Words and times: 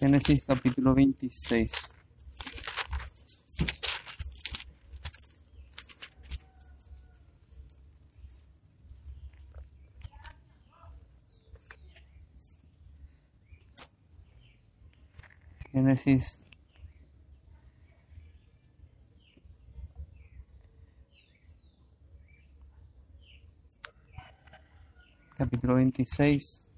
Génesis 0.00 0.46
capítulo 0.46 0.94
26. 0.94 1.72
Génesis 15.70 16.40
capítulo 25.36 25.74
26. 25.74 26.69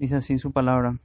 Dice 0.00 0.16
así 0.16 0.38
su 0.38 0.50
palabra. 0.50 0.98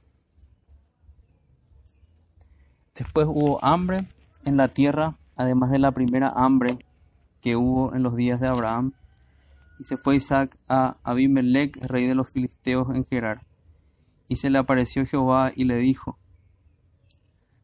Después 2.94 3.26
hubo 3.28 3.62
hambre 3.62 4.06
en 4.46 4.56
la 4.56 4.68
tierra, 4.68 5.18
además 5.36 5.70
de 5.70 5.78
la 5.78 5.92
primera 5.92 6.30
hambre 6.30 6.78
que 7.42 7.56
hubo 7.56 7.94
en 7.94 8.02
los 8.02 8.16
días 8.16 8.40
de 8.40 8.48
Abraham. 8.48 8.94
Y 9.78 9.84
se 9.84 9.98
fue 9.98 10.16
Isaac 10.16 10.56
a 10.66 10.96
Abimelech, 11.02 11.76
rey 11.82 12.06
de 12.06 12.14
los 12.14 12.30
filisteos 12.30 12.88
en 12.88 13.04
Gerar. 13.04 13.42
Y 14.28 14.36
se 14.36 14.48
le 14.48 14.56
apareció 14.56 15.04
Jehová 15.04 15.52
y 15.54 15.64
le 15.64 15.76
dijo, 15.76 16.18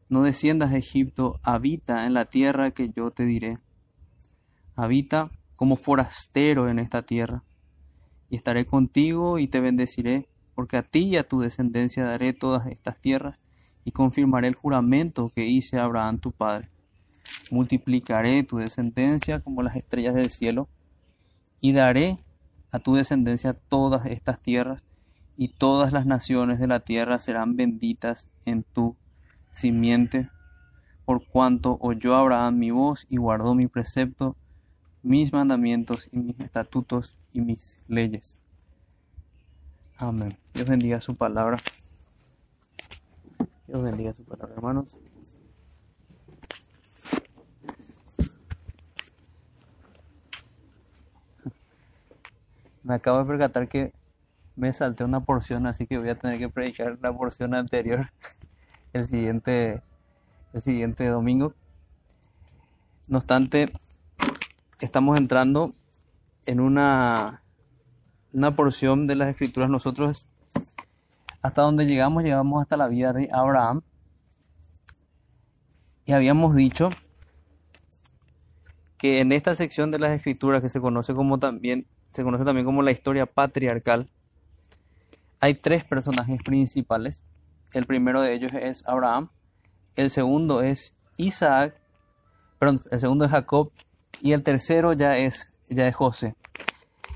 No 0.09 0.21
desciendas 0.21 0.71
a 0.71 0.77
Egipto, 0.77 1.39
habita 1.41 2.05
en 2.05 2.13
la 2.13 2.25
tierra 2.25 2.69
que 2.69 2.91
yo 2.95 3.09
te 3.09 3.25
diré. 3.25 3.57
Habita 4.75 5.31
como 5.55 5.77
forastero 5.77 6.69
en 6.69 6.77
esta 6.77 7.01
tierra. 7.01 7.43
Y 8.29 8.35
estaré 8.35 8.67
contigo 8.67 9.39
y 9.39 9.47
te 9.47 9.61
bendeciré 9.61 10.27
porque 10.55 10.77
a 10.77 10.83
ti 10.83 11.05
y 11.05 11.17
a 11.17 11.27
tu 11.27 11.39
descendencia 11.39 12.05
daré 12.05 12.33
todas 12.33 12.67
estas 12.67 12.99
tierras, 12.99 13.41
y 13.85 13.91
confirmaré 13.91 14.47
el 14.47 14.55
juramento 14.55 15.31
que 15.35 15.45
hice 15.45 15.77
a 15.77 15.83
Abraham 15.83 16.19
tu 16.19 16.31
padre. 16.31 16.69
Multiplicaré 17.51 18.43
tu 18.43 18.57
descendencia 18.57 19.39
como 19.39 19.63
las 19.63 19.75
estrellas 19.75 20.15
del 20.15 20.29
cielo, 20.29 20.69
y 21.59 21.73
daré 21.73 22.23
a 22.71 22.79
tu 22.79 22.95
descendencia 22.95 23.53
todas 23.53 24.05
estas 24.05 24.41
tierras, 24.41 24.85
y 25.37 25.49
todas 25.49 25.91
las 25.91 26.05
naciones 26.05 26.59
de 26.59 26.67
la 26.67 26.81
tierra 26.81 27.19
serán 27.19 27.55
benditas 27.55 28.29
en 28.45 28.63
tu 28.63 28.95
simiente, 29.51 30.29
por 31.05 31.25
cuanto 31.27 31.77
oyó 31.81 32.15
Abraham 32.15 32.57
mi 32.57 32.71
voz 32.71 33.05
y 33.09 33.17
guardó 33.17 33.55
mi 33.55 33.67
precepto, 33.67 34.37
mis 35.01 35.33
mandamientos 35.33 36.07
y 36.11 36.19
mis 36.19 36.39
estatutos 36.39 37.17
y 37.33 37.41
mis 37.41 37.79
leyes. 37.87 38.35
Amén. 40.03 40.37
Dios 40.53 40.67
bendiga 40.67 40.99
su 40.99 41.15
palabra. 41.15 41.57
Dios 43.67 43.81
bendiga 43.81 44.13
su 44.13 44.25
palabra, 44.25 44.53
hermanos. 44.53 44.97
Me 52.83 52.95
acabo 52.95 53.19
de 53.19 53.25
percatar 53.25 53.69
que 53.69 53.93
me 54.57 54.73
salté 54.73 55.05
una 55.05 55.21
porción, 55.21 55.67
así 55.67 55.87
que 55.87 55.97
voy 55.97 56.09
a 56.09 56.19
tener 56.19 56.37
que 56.37 56.49
predicar 56.49 56.99
la 57.01 57.13
porción 57.13 57.53
anterior 57.53 58.11
el 58.93 59.07
siguiente, 59.07 59.81
el 60.51 60.61
siguiente 60.61 61.07
domingo. 61.07 61.53
No 63.07 63.19
obstante, 63.19 63.71
estamos 64.81 65.17
entrando 65.17 65.71
en 66.45 66.59
una 66.59 67.42
una 68.33 68.55
porción 68.55 69.07
de 69.07 69.15
las 69.15 69.29
escrituras 69.29 69.69
nosotros 69.69 70.27
hasta 71.41 71.61
donde 71.61 71.85
llegamos, 71.85 72.23
llegamos 72.23 72.61
hasta 72.61 72.77
la 72.77 72.87
vida 72.87 73.13
de 73.13 73.29
Abraham. 73.31 73.81
Y 76.05 76.13
habíamos 76.13 76.55
dicho 76.55 76.89
que 78.97 79.19
en 79.19 79.31
esta 79.31 79.55
sección 79.55 79.91
de 79.91 79.99
las 79.99 80.11
escrituras 80.11 80.61
que 80.61 80.69
se 80.69 80.81
conoce 80.81 81.13
como 81.13 81.37
también 81.37 81.85
se 82.11 82.23
conoce 82.23 82.45
también 82.45 82.65
como 82.65 82.81
la 82.81 82.91
historia 82.91 83.25
patriarcal, 83.25 84.09
hay 85.39 85.55
tres 85.55 85.83
personajes 85.83 86.41
principales. 86.43 87.21
El 87.73 87.85
primero 87.85 88.21
de 88.21 88.33
ellos 88.33 88.53
es 88.53 88.87
Abraham, 88.87 89.29
el 89.95 90.09
segundo 90.09 90.61
es 90.61 90.95
Isaac, 91.17 91.75
perdón, 92.59 92.83
el 92.91 92.99
segundo 92.99 93.25
es 93.25 93.31
Jacob 93.31 93.71
y 94.21 94.31
el 94.31 94.43
tercero 94.43 94.93
ya 94.93 95.17
es 95.17 95.53
ya 95.69 95.87
es 95.87 95.95
José. 95.95 96.35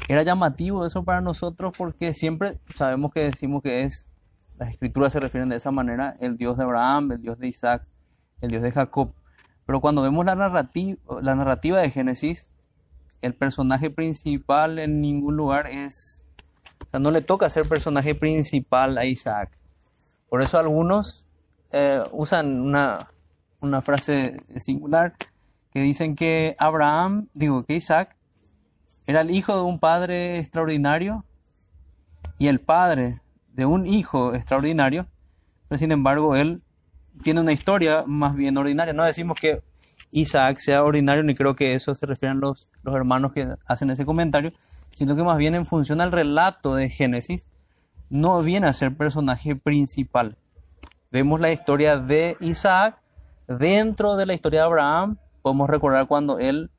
Era 0.07 0.23
llamativo 0.23 0.85
eso 0.85 1.03
para 1.03 1.21
nosotros 1.21 1.73
porque 1.77 2.13
siempre 2.13 2.59
sabemos 2.75 3.11
que 3.11 3.21
decimos 3.21 3.61
que 3.61 3.83
es, 3.83 4.05
las 4.57 4.69
escrituras 4.69 5.11
se 5.11 5.19
refieren 5.19 5.49
de 5.49 5.57
esa 5.57 5.71
manera, 5.71 6.15
el 6.19 6.37
Dios 6.37 6.57
de 6.57 6.63
Abraham, 6.63 7.11
el 7.11 7.21
Dios 7.21 7.37
de 7.39 7.47
Isaac, 7.47 7.83
el 8.41 8.51
Dios 8.51 8.63
de 8.63 8.71
Jacob. 8.71 9.13
Pero 9.65 9.81
cuando 9.81 10.01
vemos 10.01 10.25
la 10.25 10.35
narrativa, 10.35 10.97
la 11.21 11.35
narrativa 11.35 11.79
de 11.79 11.91
Génesis, 11.91 12.49
el 13.21 13.33
personaje 13.33 13.89
principal 13.89 14.79
en 14.79 15.01
ningún 15.01 15.35
lugar 15.35 15.67
es, 15.67 16.23
o 16.85 16.89
sea, 16.89 16.99
no 17.01 17.11
le 17.11 17.21
toca 17.21 17.49
ser 17.49 17.67
personaje 17.67 18.15
principal 18.15 18.97
a 18.97 19.05
Isaac. 19.05 19.57
Por 20.29 20.41
eso 20.41 20.57
algunos 20.57 21.27
eh, 21.71 22.01
usan 22.11 22.61
una, 22.61 23.09
una 23.59 23.81
frase 23.81 24.41
singular 24.55 25.15
que 25.71 25.81
dicen 25.81 26.15
que 26.15 26.55
Abraham, 26.59 27.27
digo 27.33 27.65
que 27.65 27.75
Isaac 27.75 28.16
era 29.07 29.21
el 29.21 29.31
hijo 29.31 29.55
de 29.55 29.61
un 29.61 29.79
padre 29.79 30.37
extraordinario 30.37 31.25
y 32.37 32.47
el 32.47 32.59
padre 32.59 33.21
de 33.53 33.65
un 33.65 33.87
hijo 33.87 34.35
extraordinario, 34.35 35.07
pero 35.67 35.79
sin 35.79 35.91
embargo 35.91 36.35
él 36.35 36.61
tiene 37.23 37.39
una 37.39 37.53
historia 37.53 38.03
más 38.05 38.35
bien 38.35 38.57
ordinaria. 38.57 38.93
No 38.93 39.05
decimos 39.05 39.39
que 39.39 39.63
Isaac 40.11 40.57
sea 40.57 40.83
ordinario, 40.83 41.23
ni 41.23 41.35
creo 41.35 41.55
que 41.55 41.73
eso 41.73 41.95
se 41.95 42.05
refieran 42.05 42.39
los, 42.39 42.69
los 42.83 42.93
hermanos 42.95 43.33
que 43.33 43.47
hacen 43.65 43.89
ese 43.89 44.05
comentario, 44.05 44.51
sino 44.93 45.15
que 45.15 45.23
más 45.23 45.37
bien 45.37 45.55
en 45.55 45.65
función 45.65 46.01
al 46.01 46.11
relato 46.11 46.75
de 46.75 46.89
Génesis, 46.89 47.47
no 48.09 48.41
viene 48.41 48.67
a 48.67 48.73
ser 48.73 48.95
personaje 48.95 49.55
principal. 49.55 50.37
Vemos 51.11 51.39
la 51.39 51.51
historia 51.51 51.97
de 51.97 52.35
Isaac 52.41 53.01
dentro 53.47 54.17
de 54.17 54.25
la 54.25 54.33
historia 54.33 54.61
de 54.61 54.65
Abraham. 54.65 55.17
Podemos 55.41 55.69
recordar 55.69 56.07
cuando 56.07 56.39
él 56.39 56.69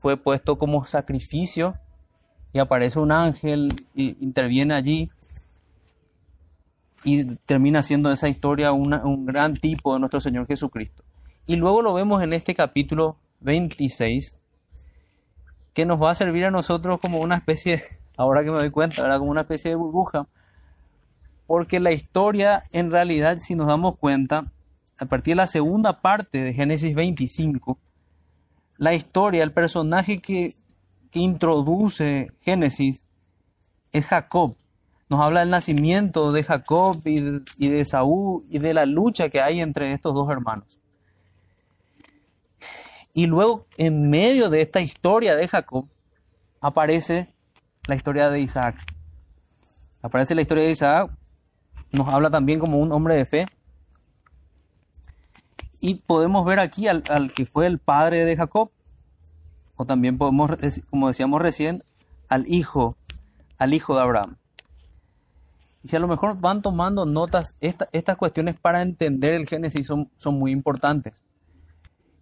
fue 0.00 0.16
puesto 0.16 0.58
como 0.58 0.86
sacrificio 0.86 1.74
y 2.54 2.58
aparece 2.58 2.98
un 2.98 3.12
ángel 3.12 3.74
y 3.94 4.16
interviene 4.24 4.72
allí 4.72 5.10
y 7.04 7.36
termina 7.36 7.82
siendo 7.82 8.10
esa 8.10 8.28
historia 8.28 8.72
un 8.72 9.26
gran 9.26 9.54
tipo 9.54 9.92
de 9.92 10.00
nuestro 10.00 10.20
Señor 10.20 10.46
Jesucristo. 10.46 11.04
Y 11.46 11.56
luego 11.56 11.82
lo 11.82 11.92
vemos 11.92 12.22
en 12.22 12.32
este 12.32 12.54
capítulo 12.54 13.18
26, 13.40 14.38
que 15.74 15.84
nos 15.84 16.02
va 16.02 16.12
a 16.12 16.14
servir 16.14 16.46
a 16.46 16.50
nosotros 16.50 16.98
como 16.98 17.20
una 17.20 17.36
especie, 17.36 17.82
ahora 18.16 18.42
que 18.42 18.50
me 18.50 18.56
doy 18.56 18.70
cuenta, 18.70 19.18
como 19.18 19.30
una 19.30 19.42
especie 19.42 19.70
de 19.70 19.76
burbuja, 19.76 20.28
porque 21.46 21.78
la 21.78 21.92
historia 21.92 22.64
en 22.72 22.90
realidad, 22.90 23.38
si 23.40 23.54
nos 23.54 23.66
damos 23.66 23.96
cuenta, 23.96 24.50
a 24.98 25.04
partir 25.04 25.32
de 25.32 25.36
la 25.36 25.46
segunda 25.46 26.00
parte 26.00 26.42
de 26.42 26.54
Génesis 26.54 26.94
25, 26.94 27.78
la 28.80 28.94
historia, 28.94 29.44
el 29.44 29.52
personaje 29.52 30.20
que, 30.20 30.56
introduce 31.12 32.30
Génesis 32.40 33.04
es 33.92 34.06
Jacob. 34.06 34.56
Nos 35.08 35.20
habla 35.20 35.40
del 35.40 35.50
nacimiento 35.50 36.32
de 36.32 36.44
Jacob 36.44 36.98
y 37.04 37.68
de, 37.68 37.84
Saúl 37.84 38.44
y 38.48 38.58
de 38.58 38.72
la 38.72 38.86
lucha 38.86 39.28
que 39.28 39.42
hay 39.42 39.60
entre 39.60 39.92
estos 39.92 40.14
dos 40.14 40.30
hermanos. 40.30 40.80
Y 43.12 43.26
luego, 43.26 43.66
en 43.76 44.08
medio 44.08 44.48
de 44.48 44.62
esta 44.62 44.80
historia 44.80 45.34
de 45.34 45.46
Jacob, 45.46 45.86
aparece 46.60 47.28
la 47.86 47.96
historia 47.96 48.30
de 48.30 48.40
Isaac. 48.40 48.76
Aparece 50.00 50.34
la 50.34 50.42
historia 50.42 50.64
de 50.64 50.70
Isaac, 50.70 51.10
nos 51.92 52.08
habla 52.08 52.30
también 52.30 52.60
como 52.60 52.78
un 52.78 52.92
hombre 52.92 53.16
de 53.16 53.26
fe, 53.26 53.46
y 55.80 55.94
podemos 55.96 56.44
ver 56.44 56.60
aquí 56.60 56.86
al, 56.88 57.32
que 57.34 57.46
fue 57.46 57.66
el 57.66 57.78
padre 57.78 58.24
de 58.24 58.36
Jacob, 58.36 58.70
o 59.80 59.86
también 59.86 60.18
podemos, 60.18 60.50
como 60.90 61.08
decíamos 61.08 61.40
recién, 61.40 61.82
al 62.28 62.44
hijo, 62.46 62.98
al 63.56 63.72
hijo 63.72 63.94
de 63.94 64.02
Abraham. 64.02 64.36
Y 65.82 65.88
si 65.88 65.96
a 65.96 66.00
lo 66.00 66.06
mejor 66.06 66.38
van 66.38 66.60
tomando 66.60 67.06
notas, 67.06 67.56
estas 67.60 68.18
cuestiones 68.18 68.60
para 68.60 68.82
entender 68.82 69.32
el 69.32 69.48
Génesis 69.48 69.86
son, 69.86 70.10
son 70.18 70.38
muy 70.38 70.50
importantes. 70.50 71.22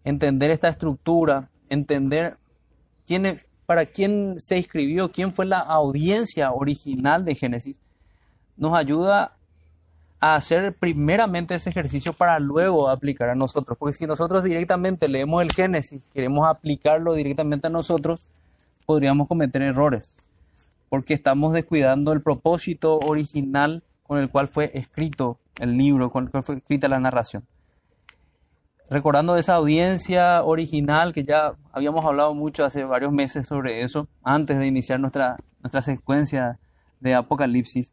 Entender 0.05 0.53
esta 0.53 0.69
estructura, 0.69 1.51
entender 1.69 2.39
quién 3.05 3.41
para 3.67 3.87
quién 3.87 4.37
se 4.39 4.57
escribió, 4.57 5.11
quién 5.11 5.33
fue 5.33 5.45
la 5.45 5.59
audiencia 5.59 6.53
original 6.53 7.25
de 7.25 7.35
Génesis, 7.35 7.81
nos 8.57 8.77
ayuda 8.77 9.37
a 10.21 10.35
hacer 10.35 10.75
primeramente 10.75 11.55
ese 11.55 11.71
ejercicio 11.71 12.13
para 12.13 12.39
luego 12.41 12.89
aplicar 12.89 13.29
a 13.31 13.35
nosotros. 13.35 13.79
Porque 13.79 13.97
si 13.97 14.07
nosotros 14.07 14.43
directamente 14.45 15.09
leemos 15.09 15.43
el 15.43 15.53
Génesis, 15.53 16.09
queremos 16.13 16.49
aplicarlo 16.49 17.15
directamente 17.15 17.69
a 17.69 17.71
nosotros, 17.71 18.29
podríamos 18.87 19.29
cometer 19.29 19.63
errores. 19.63 20.13
porque 20.89 21.15
estamos 21.15 21.53
descuidando 21.53 22.13
el 22.13 22.23
propósito 22.23 22.99
original 22.99 23.83
con 24.03 24.19
el 24.19 24.31
cual 24.31 24.49
fue 24.49 24.71
escrito 24.75 25.39
el 25.59 25.77
libro, 25.77 26.11
con 26.11 26.25
el 26.25 26.31
cual 26.31 26.43
fue 26.43 26.57
escrita 26.57 26.89
la 26.89 26.99
narración. 26.99 27.45
Recordando 28.91 29.37
esa 29.37 29.55
audiencia 29.57 30.43
original 30.43 31.13
que 31.13 31.25
ya 31.25 31.53
habíamos 31.73 32.07
hablado 32.07 32.33
mucho 32.35 32.65
hace 32.65 32.85
varios 32.85 33.13
meses 33.13 33.47
sobre 33.47 33.83
eso, 33.83 34.09
antes 34.23 34.59
de 34.59 34.67
iniciar 34.67 34.99
nuestra, 34.99 35.37
nuestra 35.61 35.83
secuencia 35.83 36.59
de 37.01 37.15
Apocalipsis, 37.15 37.93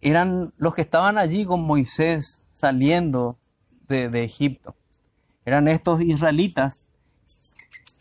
eran 0.00 0.52
los 0.56 0.74
que 0.74 0.82
estaban 0.82 1.18
allí 1.18 1.44
con 1.44 1.62
Moisés 1.62 2.42
saliendo 2.52 3.38
de, 3.88 4.24
Egipto. 4.24 4.74
Eran 5.44 5.68
estos 5.68 6.00
israelitas 6.00 6.90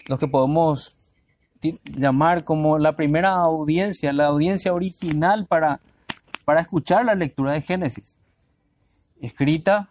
los 0.08 0.20
que 0.20 0.28
podemos 0.28 0.96
llamar 1.84 2.44
como 2.44 2.78
la 2.78 2.96
primera 2.96 3.32
audiencia, 3.32 4.14
la 4.14 4.28
audiencia 4.28 4.74
original 4.74 5.48
para, 5.48 5.80
para 6.44 6.62
escuchar 6.62 7.06
la 7.06 7.16
lectura 7.16 7.54
de 7.54 7.62
Génesis. 7.62 8.18
Escrita, 9.20 9.90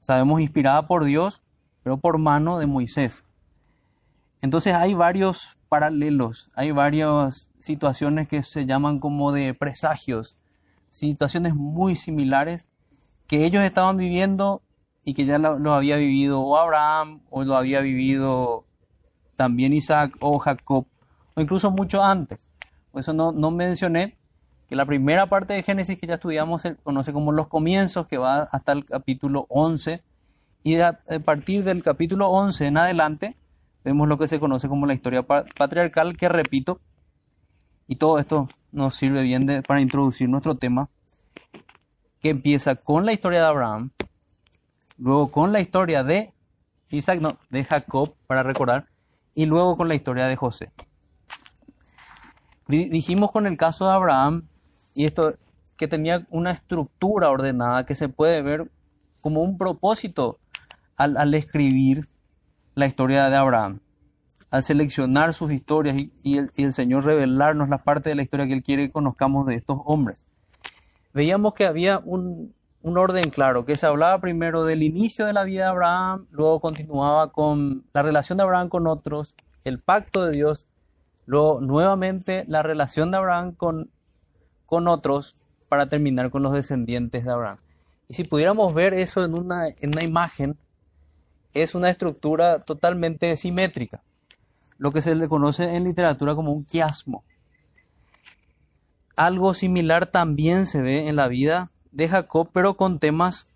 sabemos, 0.00 0.40
inspirada 0.40 0.86
por 0.86 1.04
Dios, 1.04 1.42
pero 1.82 1.96
por 1.96 2.18
mano 2.18 2.58
de 2.58 2.66
Moisés. 2.66 3.24
Entonces 4.40 4.74
hay 4.74 4.94
varios 4.94 5.56
paralelos, 5.68 6.50
hay 6.54 6.70
varias 6.70 7.48
situaciones 7.58 8.28
que 8.28 8.42
se 8.42 8.66
llaman 8.66 9.00
como 9.00 9.32
de 9.32 9.54
presagios, 9.54 10.38
situaciones 10.90 11.54
muy 11.54 11.96
similares 11.96 12.68
que 13.26 13.44
ellos 13.44 13.62
estaban 13.64 13.96
viviendo 13.96 14.62
y 15.04 15.14
que 15.14 15.24
ya 15.24 15.38
lo, 15.38 15.74
había 15.74 15.96
vivido 15.96 16.40
o 16.40 16.56
Abraham 16.56 17.20
o 17.30 17.44
lo 17.44 17.56
había 17.56 17.80
vivido 17.80 18.64
también 19.36 19.72
Isaac 19.72 20.16
o 20.20 20.38
Jacob 20.38 20.86
o 21.34 21.40
incluso 21.40 21.70
mucho 21.70 22.02
antes. 22.02 22.48
Por 22.90 23.00
eso 23.00 23.12
no, 23.12 23.32
no 23.32 23.50
mencioné 23.50 24.16
que 24.68 24.76
la 24.76 24.86
primera 24.86 25.26
parte 25.28 25.54
de 25.54 25.62
Génesis 25.62 25.98
que 25.98 26.06
ya 26.06 26.14
estudiamos 26.14 26.62
se 26.62 26.76
conoce 26.76 27.12
como 27.12 27.32
los 27.32 27.46
comienzos, 27.46 28.06
que 28.06 28.18
va 28.18 28.48
hasta 28.50 28.72
el 28.72 28.84
capítulo 28.84 29.46
11, 29.48 30.02
y 30.64 30.80
a, 30.80 30.98
partir 31.24 31.62
del 31.62 31.82
capítulo 31.82 32.28
11 32.28 32.66
en 32.66 32.76
adelante 32.76 33.36
vemos 33.84 34.08
lo 34.08 34.18
que 34.18 34.26
se 34.26 34.40
conoce 34.40 34.68
como 34.68 34.86
la 34.86 34.94
historia 34.94 35.22
patriarcal, 35.22 36.16
que 36.16 36.28
repito, 36.28 36.80
y 37.86 37.96
todo 37.96 38.18
esto 38.18 38.48
nos 38.76 38.94
sirve 38.94 39.22
bien 39.22 39.46
de, 39.46 39.62
para 39.62 39.80
introducir 39.80 40.28
nuestro 40.28 40.54
tema, 40.54 40.90
que 42.20 42.28
empieza 42.28 42.76
con 42.76 43.06
la 43.06 43.12
historia 43.12 43.40
de 43.40 43.46
Abraham, 43.46 43.90
luego 44.98 45.30
con 45.30 45.50
la 45.50 45.60
historia 45.60 46.04
de 46.04 46.34
Isaac, 46.90 47.20
no, 47.20 47.38
de 47.48 47.64
Jacob, 47.64 48.14
para 48.26 48.42
recordar, 48.42 48.86
y 49.34 49.46
luego 49.46 49.76
con 49.76 49.88
la 49.88 49.94
historia 49.94 50.26
de 50.26 50.36
José. 50.36 50.70
Dijimos 52.68 53.30
con 53.32 53.46
el 53.46 53.56
caso 53.56 53.86
de 53.86 53.94
Abraham, 53.94 54.46
y 54.94 55.06
esto 55.06 55.34
que 55.76 55.88
tenía 55.88 56.26
una 56.30 56.50
estructura 56.50 57.30
ordenada 57.30 57.86
que 57.86 57.94
se 57.94 58.08
puede 58.10 58.42
ver 58.42 58.70
como 59.22 59.40
un 59.42 59.56
propósito 59.56 60.38
al, 60.96 61.32
escribir 61.34 62.08
la 62.74 62.86
historia 62.86 63.30
de 63.30 63.36
Abraham, 63.36 63.80
al 64.56 64.62
seleccionar 64.62 65.34
sus 65.34 65.52
historias 65.52 65.96
y, 65.96 66.38
el, 66.38 66.72
Señor 66.72 67.04
revelarnos 67.04 67.68
la 67.68 67.78
parte 67.78 68.08
de 68.08 68.14
la 68.16 68.22
historia 68.22 68.46
que 68.46 68.54
Él 68.54 68.62
quiere 68.62 68.86
que 68.86 68.92
conozcamos 68.92 69.46
de 69.46 69.54
estos 69.54 69.78
hombres. 69.84 70.24
Veíamos 71.12 71.54
que 71.54 71.66
había 71.66 72.00
un, 72.04 72.54
un 72.82 72.98
orden 72.98 73.30
claro, 73.30 73.64
que 73.64 73.76
se 73.76 73.86
hablaba 73.86 74.20
primero 74.20 74.64
del 74.64 74.82
inicio 74.82 75.26
de 75.26 75.32
la 75.32 75.44
vida 75.44 75.64
de 75.64 75.70
Abraham, 75.70 76.26
luego 76.30 76.60
continuaba 76.60 77.32
con 77.32 77.84
la 77.92 78.02
relación 78.02 78.38
de 78.38 78.44
Abraham 78.44 78.68
con 78.68 78.86
otros, 78.86 79.34
el 79.64 79.80
pacto 79.80 80.24
de 80.24 80.32
Dios 80.32 80.66
Luego, 81.26 81.60
nuevamente, 81.60 82.44
la 82.46 82.62
relación 82.62 83.10
de 83.10 83.16
Abraham 83.16 83.52
con, 83.52 83.90
con 84.64 84.86
otros 84.86 85.42
para 85.68 85.88
terminar 85.88 86.30
con 86.30 86.42
los 86.44 86.52
descendientes 86.52 87.24
de 87.24 87.32
Abraham. 87.32 87.58
Y 88.08 88.14
si 88.14 88.22
pudiéramos 88.22 88.72
ver 88.72 88.94
eso 88.94 89.24
en 89.24 89.34
una, 89.34 89.66
en 89.66 89.90
una 89.90 90.04
imagen, 90.04 90.56
es 91.52 91.74
una 91.74 91.90
estructura 91.90 92.60
totalmente 92.60 93.36
simétrica, 93.36 94.02
lo 94.78 94.92
que 94.92 95.02
se 95.02 95.14
le 95.14 95.28
conoce 95.28 95.76
en 95.76 95.84
literatura 95.84 96.34
como 96.34 96.52
un 96.52 96.64
quiasmo. 96.64 97.24
Algo 99.16 99.54
similar 99.54 100.06
también 100.06 100.66
se 100.66 100.82
ve 100.82 101.08
en 101.08 101.16
la 101.16 101.28
vida 101.28 101.70
de 101.92 102.08
Jacob, 102.08 102.50
pero 102.52 102.76
con 102.76 102.98
temas, 102.98 103.46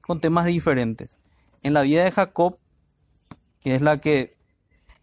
con 0.00 0.20
temas 0.20 0.46
diferentes. 0.46 1.18
En 1.62 1.72
la 1.72 1.82
vida 1.82 2.02
de 2.02 2.10
Jacob, 2.10 2.58
que 3.60 3.74
es 3.76 3.82
la 3.82 4.00
que 4.00 4.36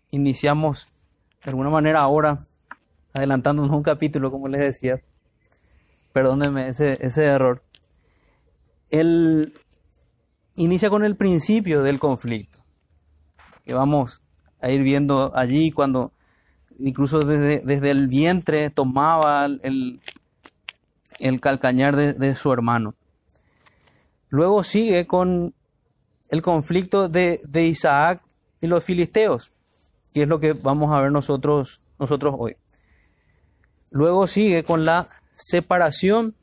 iniciamos 0.09 0.87
de 1.43 1.51
alguna 1.51 1.69
manera 1.69 2.01
ahora, 2.01 2.39
adelantándonos 3.13 3.71
un 3.71 3.83
capítulo, 3.83 4.31
como 4.31 4.47
les 4.47 4.61
decía, 4.61 5.01
perdónenme 6.13 6.69
ese, 6.69 6.97
ese 7.05 7.25
error, 7.25 7.63
él 8.89 9.53
inicia 10.55 10.89
con 10.89 11.03
el 11.03 11.15
principio 11.15 11.83
del 11.83 11.99
conflicto, 11.99 12.59
que 13.65 13.73
vamos 13.73 14.22
a 14.63 14.71
ir 14.71 14.81
viendo 14.81 15.31
allí 15.35 15.71
cuando 15.71 16.11
incluso 16.79 17.19
desde, 17.19 17.59
desde 17.59 17.91
el 17.91 18.07
vientre 18.07 18.69
tomaba 18.71 19.45
el, 19.45 20.01
el 21.19 21.39
calcañar 21.39 21.95
de, 21.95 22.13
de, 22.13 22.35
su 22.35 22.51
hermano. 22.51 22.95
Luego 24.29 24.63
sigue 24.63 25.05
con 25.05 25.53
el 26.29 26.41
conflicto 26.41 27.09
de, 27.09 27.41
de 27.45 27.67
Isaac 27.67 28.23
y 28.59 28.67
los 28.67 28.83
filisteos 28.83 29.53
que 30.13 30.23
es 30.23 30.27
lo 30.27 30.39
que 30.39 30.53
vamos 30.53 30.91
a 30.91 31.01
ver 31.01 31.11
nosotros, 31.11 31.83
nosotros 31.99 32.35
hoy. 32.37 32.55
Luego 33.89 34.27
sigue 34.27 34.63
con 34.63 34.85
la 34.85 35.09
separación, 35.31 36.35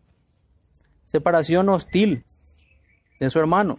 separación 1.05 1.69
hostil 1.69 2.25
de 3.21 3.31
su 3.31 3.39
hermano. 3.39 3.79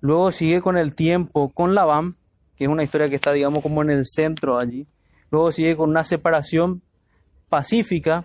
Luego 0.00 0.32
sigue 0.32 0.62
con 0.62 0.76
el 0.76 0.94
tiempo 0.94 1.50
con 1.50 1.74
Labán, 1.74 2.16
que 2.56 2.64
es 2.64 2.70
una 2.70 2.82
historia 2.82 3.08
que 3.08 3.16
está, 3.16 3.32
digamos, 3.32 3.62
como 3.62 3.82
en 3.82 3.90
el 3.90 4.06
centro 4.06 4.58
allí. 4.58 4.86
Luego 5.30 5.52
sigue 5.52 5.76
con 5.76 5.90
una 5.90 6.04
separación 6.04 6.82
pacífica 7.48 8.24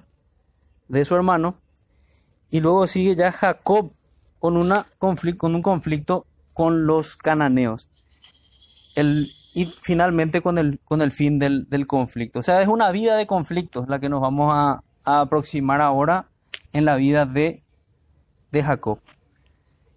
de 0.87 1.05
su 1.05 1.15
hermano. 1.15 1.55
Y 2.49 2.61
luego 2.61 2.87
sigue 2.87 3.15
ya 3.15 3.31
Jacob 3.31 3.91
con, 4.39 4.57
una 4.57 4.87
con 4.99 5.55
un 5.55 5.61
conflicto 5.61 6.25
con 6.53 6.85
los 6.85 7.17
cananeos. 7.17 7.89
El, 8.95 9.31
y 9.57 9.65
finalmente 9.81 10.41
con 10.41 10.59
el, 10.59 10.79
con 10.83 11.01
el 11.01 11.11
fin 11.11 11.39
del, 11.39 11.67
conflicto. 11.87 12.39
O 12.39 12.43
sea, 12.43 12.61
es 12.61 12.67
una 12.67 12.91
vida 12.91 13.15
de 13.15 13.25
conflictos 13.25 13.87
la 13.87 13.99
que 13.99 14.07
nos 14.07 14.21
vamos 14.21 14.53
a, 14.53 14.83
aproximar 15.03 15.81
ahora 15.81 16.27
en 16.73 16.85
la 16.85 16.95
vida 16.95 17.25
de, 17.25 17.63
de 18.51 18.63
Jacob. 18.63 18.99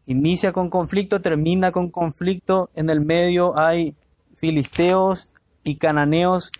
Inicia 0.06 0.52
con 0.52 0.70
conflicto, 0.70 1.20
termina 1.20 1.72
con 1.72 1.90
conflicto, 1.90 2.70
en 2.74 2.88
el 2.88 3.00
medio 3.00 3.58
hay 3.58 3.96
filisteos 4.40 5.28
y 5.62 5.76
cananeos, 5.76 6.50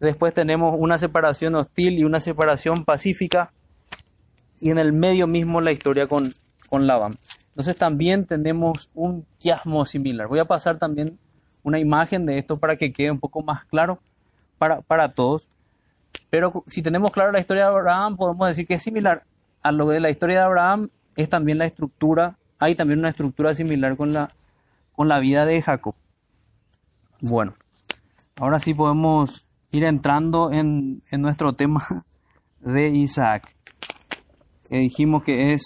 después 0.00 0.34
tenemos 0.34 0.74
una 0.78 0.98
separación 0.98 1.54
hostil 1.54 1.98
y 1.98 2.04
una 2.04 2.20
separación 2.20 2.84
pacífica, 2.84 3.52
y 4.60 4.70
en 4.70 4.78
el 4.78 4.92
medio 4.92 5.26
mismo 5.26 5.60
la 5.60 5.72
historia 5.72 6.06
con, 6.06 6.32
con 6.68 6.86
Labán. 6.86 7.16
Entonces 7.48 7.76
también 7.76 8.26
tenemos 8.26 8.90
un 8.94 9.24
quiasmo 9.38 9.86
similar. 9.86 10.28
Voy 10.28 10.40
a 10.40 10.44
pasar 10.44 10.78
también 10.78 11.18
una 11.62 11.78
imagen 11.78 12.26
de 12.26 12.38
esto 12.38 12.58
para 12.58 12.76
que 12.76 12.92
quede 12.92 13.10
un 13.10 13.20
poco 13.20 13.42
más 13.42 13.64
claro 13.64 13.98
para, 14.58 14.80
para 14.82 15.08
todos. 15.08 15.48
Pero 16.28 16.64
si 16.66 16.82
tenemos 16.82 17.12
claro 17.12 17.32
la 17.32 17.40
historia 17.40 17.64
de 17.64 17.70
Abraham, 17.70 18.16
podemos 18.16 18.48
decir 18.48 18.66
que 18.66 18.74
es 18.74 18.82
similar 18.82 19.24
a 19.62 19.72
lo 19.72 19.88
de 19.88 20.00
la 20.00 20.10
historia 20.10 20.40
de 20.40 20.44
Abraham, 20.44 20.90
es 21.16 21.28
también 21.28 21.58
la 21.58 21.66
estructura, 21.66 22.36
hay 22.58 22.74
también 22.74 22.98
una 22.98 23.08
estructura 23.08 23.54
similar 23.54 23.96
con 23.96 24.12
la, 24.12 24.32
con 24.94 25.08
la 25.08 25.18
vida 25.18 25.46
de 25.46 25.62
Jacob. 25.62 25.94
Bueno, 27.20 27.54
ahora 28.36 28.60
sí 28.60 28.74
podemos 28.74 29.48
ir 29.70 29.84
entrando 29.84 30.52
en, 30.52 31.02
en 31.10 31.20
nuestro 31.20 31.54
tema 31.54 31.84
de 32.60 32.90
Isaac. 32.90 33.56
Que 34.68 34.78
dijimos 34.78 35.24
que 35.24 35.54
es 35.54 35.62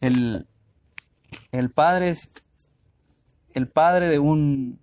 el, 0.00 0.46
el 1.52 1.70
padre 1.70 2.12
el 3.54 3.68
padre 3.68 4.08
de 4.08 4.18
un, 4.18 4.80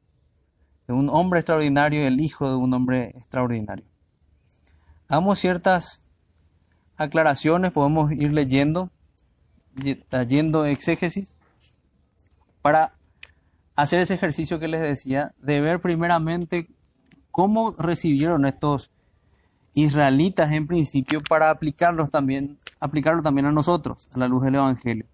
de 0.88 0.94
un 0.94 1.08
hombre 1.10 1.42
extraordinario 1.42 2.02
y 2.02 2.06
el 2.06 2.20
hijo 2.20 2.50
de 2.50 2.56
un 2.56 2.74
hombre 2.74 3.14
extraordinario. 3.16 3.86
Hagamos 5.08 5.38
ciertas 5.38 6.04
aclaraciones, 6.96 7.72
podemos 7.72 8.12
ir 8.12 8.34
leyendo, 8.34 8.90
trayendo 10.10 10.66
exégesis, 10.66 11.36
para 12.64 12.96
hacer 13.76 14.00
ese 14.00 14.14
ejercicio 14.14 14.60
que 14.60 14.68
les 14.68 14.82
decía, 14.82 15.34
de 15.40 15.62
ver 15.62 15.82
primeramente 15.82 16.70
cómo 17.32 17.72
recibieron 17.72 18.46
estos 18.46 18.92
israelitas 19.74 20.52
en 20.52 20.68
principio 20.68 21.22
para 21.22 21.50
aplicarlos 21.50 22.10
también, 22.10 22.60
aplicarlo 22.80 23.22
también 23.22 23.48
a 23.48 23.52
nosotros, 23.52 24.10
a 24.14 24.20
la 24.20 24.28
luz 24.28 24.44
del 24.44 24.56
Evangelio. 24.56 25.06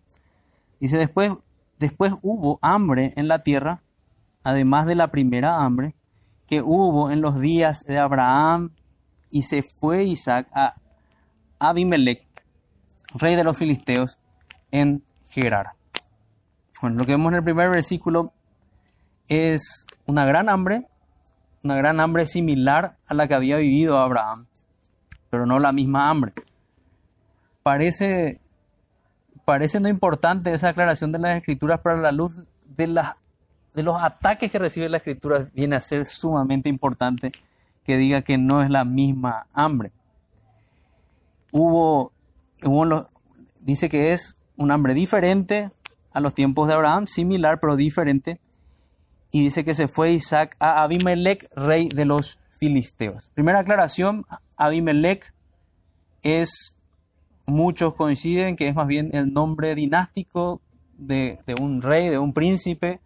Dice 0.79 0.97
después, 0.97 1.31
Después 1.79 2.13
hubo 2.21 2.59
hambre 2.61 3.13
en 3.15 3.29
la 3.29 3.39
tierra, 3.39 3.81
además 4.43 4.85
de 4.85 4.95
la 4.95 5.11
primera 5.11 5.63
hambre, 5.63 5.95
que 6.45 6.61
hubo 6.61 7.09
en 7.09 7.21
los 7.21 7.39
días 7.39 7.85
de 7.85 7.97
Abraham 7.97 8.71
y 9.31 9.43
se 9.43 9.63
fue 9.63 10.03
Isaac 10.03 10.49
a 10.53 10.75
Abimelech, 11.57 12.27
rey 13.13 13.35
de 13.35 13.45
los 13.45 13.57
filisteos, 13.57 14.19
en 14.71 15.03
Gerar. 15.29 15.73
Bueno, 16.81 16.97
lo 16.97 17.05
que 17.05 17.13
vemos 17.13 17.31
en 17.31 17.37
el 17.37 17.43
primer 17.43 17.69
versículo 17.69 18.33
es 19.29 19.85
una 20.05 20.25
gran 20.25 20.49
hambre, 20.49 20.87
una 21.63 21.75
gran 21.75 21.99
hambre 21.99 22.25
similar 22.25 22.97
a 23.07 23.13
la 23.13 23.27
que 23.27 23.35
había 23.35 23.57
vivido 23.57 23.99
Abraham, 23.99 24.45
pero 25.29 25.45
no 25.45 25.59
la 25.59 25.71
misma 25.71 26.09
hambre. 26.09 26.33
Parece, 27.63 28.41
parece 29.45 29.79
no 29.79 29.87
importante 29.87 30.53
esa 30.53 30.69
aclaración 30.69 31.11
de 31.11 31.19
las 31.19 31.37
escrituras 31.37 31.79
para 31.81 31.97
la 31.97 32.11
luz 32.11 32.43
de, 32.65 33.01
de 33.75 33.83
los 33.83 34.01
ataques 34.01 34.51
que 34.51 34.59
recibe 34.59 34.89
la 34.89 34.97
escritura, 34.97 35.47
viene 35.53 35.75
a 35.75 35.81
ser 35.81 36.05
sumamente 36.07 36.67
importante 36.67 37.31
que 37.83 37.97
diga 37.97 38.21
que 38.21 38.37
no 38.37 38.63
es 38.63 38.69
la 38.69 38.83
misma 38.83 39.47
hambre. 39.53 39.91
Hubo, 41.51 42.11
dice 43.61 43.89
que 43.89 44.13
es 44.13 44.35
un 44.57 44.71
hambre 44.71 44.93
diferente 44.93 45.71
a 46.11 46.19
los 46.19 46.33
tiempos 46.33 46.67
de 46.67 46.73
Abraham, 46.73 47.07
similar 47.07 47.59
pero 47.59 47.75
diferente, 47.75 48.39
y 49.31 49.43
dice 49.43 49.63
que 49.63 49.73
se 49.73 49.87
fue 49.87 50.11
Isaac 50.11 50.55
a 50.59 50.83
Abimelech, 50.83 51.49
rey 51.55 51.89
de 51.89 52.05
los 52.05 52.39
filisteos. 52.51 53.29
Primera 53.35 53.59
aclaración, 53.59 54.25
Abimelech 54.57 55.33
es, 56.21 56.75
muchos 57.45 57.95
coinciden 57.95 58.55
que 58.55 58.67
es 58.67 58.75
más 58.75 58.87
bien 58.87 59.09
el 59.13 59.33
nombre 59.33 59.75
dinástico 59.75 60.61
de, 60.97 61.39
de 61.45 61.55
un 61.55 61.81
rey, 61.81 62.09
de 62.09 62.17
un 62.17 62.33
príncipe, 62.33 62.99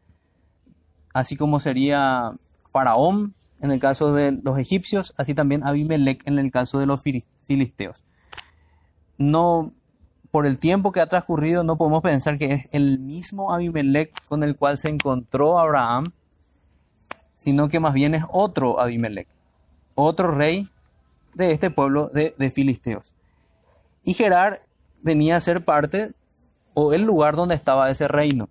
así 1.13 1.35
como 1.35 1.59
sería 1.59 2.31
Faraón 2.71 3.33
en 3.61 3.71
el 3.71 3.79
caso 3.79 4.13
de 4.13 4.37
los 4.43 4.57
egipcios, 4.59 5.13
así 5.17 5.33
también 5.33 5.65
Abimelech 5.65 6.25
en 6.27 6.37
el 6.37 6.51
caso 6.51 6.79
de 6.79 6.85
los 6.85 7.01
filisteos. 7.01 8.03
No, 9.17 9.71
por 10.33 10.47
el 10.47 10.57
tiempo 10.57 10.91
que 10.91 10.99
ha 10.99 11.05
transcurrido, 11.05 11.63
no 11.63 11.77
podemos 11.77 12.01
pensar 12.01 12.39
que 12.39 12.53
es 12.53 12.69
el 12.71 12.97
mismo 12.97 13.53
Abimelech 13.53 14.11
con 14.27 14.41
el 14.41 14.55
cual 14.55 14.79
se 14.79 14.89
encontró 14.89 15.59
Abraham, 15.59 16.11
sino 17.35 17.69
que 17.69 17.79
más 17.79 17.93
bien 17.93 18.15
es 18.15 18.23
otro 18.31 18.79
Abimelech, 18.79 19.27
otro 19.93 20.31
rey 20.31 20.67
de 21.35 21.51
este 21.51 21.69
pueblo 21.69 22.09
de, 22.11 22.51
filisteos. 22.51 23.13
Y 24.03 24.15
Gerar 24.15 24.63
venía 25.03 25.37
a 25.37 25.39
ser 25.39 25.63
parte 25.63 26.09
o 26.73 26.93
el 26.93 27.03
lugar 27.03 27.35
donde 27.35 27.53
estaba 27.53 27.91
ese 27.91 28.07
reino, 28.07 28.49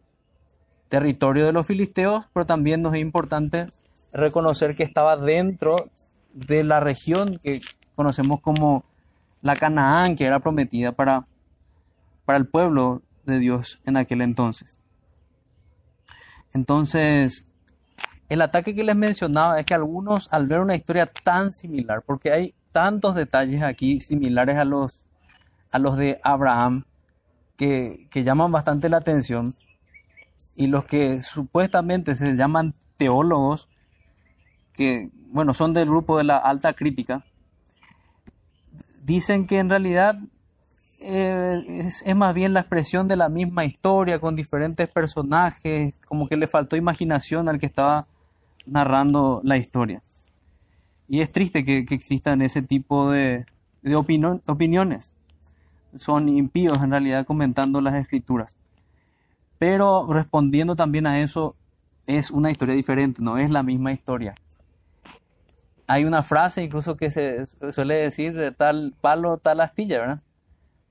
territorio 0.89 1.47
de 1.47 1.53
los 1.53 1.67
filisteos, 1.67 2.27
pero 2.33 2.47
también 2.47 2.81
nos 2.81 2.95
es 2.95 3.01
importante 3.01 3.73
reconocer 4.13 4.77
que 4.77 4.85
estaba 4.85 5.17
dentro 5.17 5.91
de 6.33 6.63
la 6.63 6.79
región 6.79 7.41
que 7.43 7.61
conocemos 7.97 8.41
como 8.41 8.85
la 9.41 9.57
Canaán, 9.57 10.15
que 10.15 10.27
era 10.27 10.39
prometida 10.39 10.93
para 10.93 11.25
para 12.33 12.41
el 12.41 12.49
pueblo 12.49 13.03
de 13.27 13.39
Dios 13.39 13.79
en 13.85 13.99
aquel 13.99 14.23
entonces. 14.23 14.79
Entonces, 16.55 17.47
el 18.31 18.41
ataque 18.41 18.75
que 18.75 18.85
les 18.85 18.97
mencionaba 18.97 19.61
es 19.61 19.67
que 19.67 19.75
algunos 19.75 20.33
al 20.33 20.47
ver 20.47 20.61
una 20.61 20.75
historia 20.75 21.05
tan 21.05 21.53
similar, 21.53 22.01
porque 22.07 22.33
hay 22.33 22.55
tantos 22.73 23.17
detalles 23.17 23.63
aquí 23.63 24.01
similares 24.01 24.57
a 24.57 24.65
los, 24.65 25.05
a 25.73 25.79
los 25.79 25.99
de 25.99 26.23
Abraham, 26.25 26.87
que, 27.59 28.09
que 28.11 28.25
llaman 28.25 28.51
bastante 28.51 28.89
la 28.89 28.97
atención, 28.97 29.53
y 30.57 30.69
los 30.69 30.87
que 30.87 31.21
supuestamente 31.21 32.17
se 32.17 32.35
llaman 32.35 32.75
teólogos, 32.97 33.69
que, 34.73 35.11
bueno, 35.27 35.53
son 35.53 35.75
del 35.75 35.91
grupo 35.91 36.17
de 36.17 36.25
la 36.25 36.39
alta 36.39 36.73
crítica, 36.73 37.27
dicen 39.03 39.47
que 39.47 39.59
en 39.59 39.69
realidad 39.69 40.19
eh, 41.05 41.87
es, 41.87 42.17
más 42.17 42.35
bien 42.35 42.53
la 42.53 42.61
expresión 42.61 43.09
de 43.09 43.17
la 43.17 43.29
misma 43.29 43.65
historia 43.65 44.19
con 44.19 44.37
diferentes 44.37 44.89
personajes, 44.89 45.95
como 46.07 46.29
que 46.29 46.37
le 46.37 46.49
faltó 46.49 46.77
imaginación 46.77 47.49
al 47.49 47.59
que 47.59 47.67
estaba 47.67 48.07
narrando 48.67 49.41
la 49.45 49.57
historia. 49.57 50.03
Y 51.09 51.21
es 51.21 51.31
triste 51.31 51.65
que, 51.65 51.79
existan 51.79 52.43
ese 52.43 52.63
tipo 52.63 53.11
de, 53.11 53.45
de 53.83 53.97
opiniones. 53.97 55.13
Son 55.97 56.29
impíos 56.29 56.79
en 56.83 56.91
realidad 56.91 57.27
comentando 57.27 57.81
las 57.81 57.95
escrituras. 57.95 58.57
Pero 59.59 60.07
respondiendo 60.13 60.75
también 60.75 61.07
a 61.07 61.21
eso, 61.21 61.55
es 62.07 62.31
una 62.31 62.51
historia 62.51 62.75
diferente, 62.75 63.23
no 63.23 63.39
es 63.39 63.51
la 63.51 63.63
misma 63.63 63.93
historia. 63.93 64.35
Hay 65.87 66.05
una 66.05 66.23
frase 66.23 66.63
incluso 66.63 66.97
que 66.97 67.11
se 67.11 67.45
suele 67.73 67.97
decir 67.97 68.55
tal 68.57 68.95
palo, 69.01 69.39
tal 69.39 69.61
astilla, 69.61 69.99
¿verdad? 69.99 70.21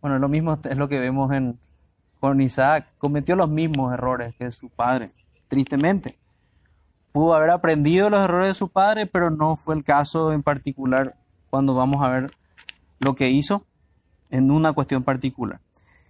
Bueno, 0.02 0.18
lo 0.18 0.30
mismo 0.30 0.58
es 0.64 0.78
lo 0.78 0.90
que 0.90 1.00
vemos 1.00 1.32
en, 1.32 1.60
con 2.20 2.42
Isaac. 2.42 2.88
Cometió 2.98 3.36
los 3.36 3.50
mismos 3.50 3.94
errores 3.94 4.34
que 4.36 4.52
su 4.52 4.70
padre, 4.70 5.12
tristemente. 5.48 6.18
Pudo 7.12 7.36
haber 7.36 7.52
aprendido 7.52 8.10
los 8.10 8.22
errores 8.22 8.50
de 8.50 8.54
su 8.56 8.70
padre, 8.70 9.06
pero 9.06 9.30
no 9.30 9.56
fue 9.56 9.76
el 9.76 9.84
caso 9.84 10.34
en 10.34 10.42
particular 10.42 11.16
cuando 11.52 11.76
vamos 11.76 12.02
a 12.02 12.10
ver 12.10 12.32
lo 13.00 13.16
que 13.16 13.30
hizo 13.30 13.64
en 14.32 14.50
una 14.50 14.74
cuestión 14.74 15.04
particular. 15.04 15.60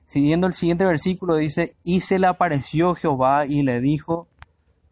Siguiendo 0.06 0.48
el 0.48 0.54
siguiente 0.54 0.86
versículo 0.86 1.36
dice, 1.36 1.76
y 1.84 2.02
se 2.02 2.18
le 2.18 2.28
apareció 2.28 2.96
Jehová 2.96 3.46
y 3.46 3.64
le 3.64 3.82
dijo, 3.82 4.28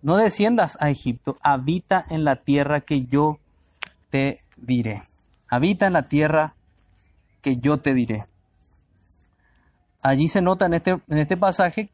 no 0.01 0.18
desciendas 0.18 0.77
a 0.82 0.89
Egipto, 0.89 1.38
habita 1.41 2.06
en 2.10 2.25
la 2.25 2.38
tierra 2.38 2.82
que 2.82 3.06
yo 3.06 3.39
te 4.10 4.44
diré. 4.58 5.03
Habita 5.48 5.88
en 5.88 5.94
la 5.94 6.03
tierra 6.03 6.56
que 7.41 7.58
yo 7.58 7.77
te 7.77 7.94
diré 7.94 8.25
allí 10.01 10.27
se 10.27 10.41
nota 10.41 10.65
en 10.65 10.74
este, 10.75 10.91
en 10.91 11.18
este 11.18 11.38
pasaje 11.38 11.89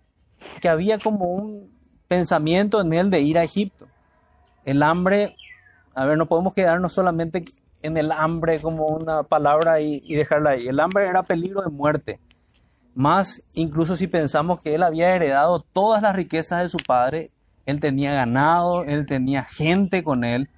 que 0.61 0.69
había 0.69 0.99
como 0.99 1.25
un 1.25 1.71
pensamiento 2.07 2.81
en 2.81 2.93
él 2.93 3.09
de 3.09 3.21
ir 3.21 3.37
a 3.37 3.43
Egipto. 3.43 3.87
El 4.63 4.83
hambre, 4.83 5.35
a 5.93 6.05
ver, 6.05 6.17
no 6.17 6.27
podemos 6.27 6.53
quedarnos 6.53 6.93
solamente 6.93 7.45
en 7.81 7.97
el 7.97 8.11
hambre 8.11 8.61
como 8.61 8.87
una 8.87 9.23
palabra 9.23 9.79
y, 9.81 10.01
dejarla 10.15 10.51
ahí. 10.51 10.67
El 10.67 10.79
hambre 10.79 11.07
era 11.07 11.23
peligro 11.23 11.61
de 11.61 11.69
muerte. 11.69 12.19
Más 12.93 13.43
incluso 13.53 13.95
si 13.95 14.07
pensamos 14.07 14.59
que 14.59 14.73
él 14.73 14.83
había 14.83 15.13
heredado 15.13 15.59
todas 15.59 16.01
las 16.01 16.15
riquezas 16.15 16.63
de 16.63 16.69
su 16.69 16.77
padre, 16.77 17.31
él 17.65 17.79
tenía 17.79 18.13
ganado, 18.13 18.83
él 18.83 19.05
tenía 19.05 19.43
gente 19.43 20.03
con 20.03 20.23
él, 20.23 20.49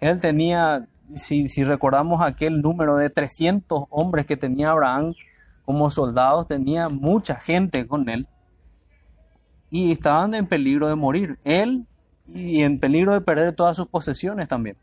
él 0.00 0.20
tenía, 0.20 0.86
si, 1.14 1.48
si 1.48 1.64
recordamos 1.64 2.22
aquel 2.22 2.60
número 2.60 2.96
de 2.96 3.10
300 3.10 3.84
hombres 3.90 4.24
que 4.24 4.36
tenía 4.36 4.70
Abraham, 4.70 5.14
como 5.64 5.90
soldados, 5.90 6.46
tenía 6.46 6.88
mucha 6.88 7.34
gente 7.34 7.86
con 7.86 8.08
él 8.08 8.28
y 9.70 9.92
estaban 9.92 10.34
en 10.34 10.46
peligro 10.46 10.88
de 10.88 10.94
morir, 10.94 11.38
él 11.44 11.86
y 12.26 12.62
en 12.62 12.78
peligro 12.78 13.12
de 13.12 13.20
perder 13.20 13.54
todas 13.54 13.76
sus 13.76 13.88
posesiones 13.88 14.48
también. 14.48 14.76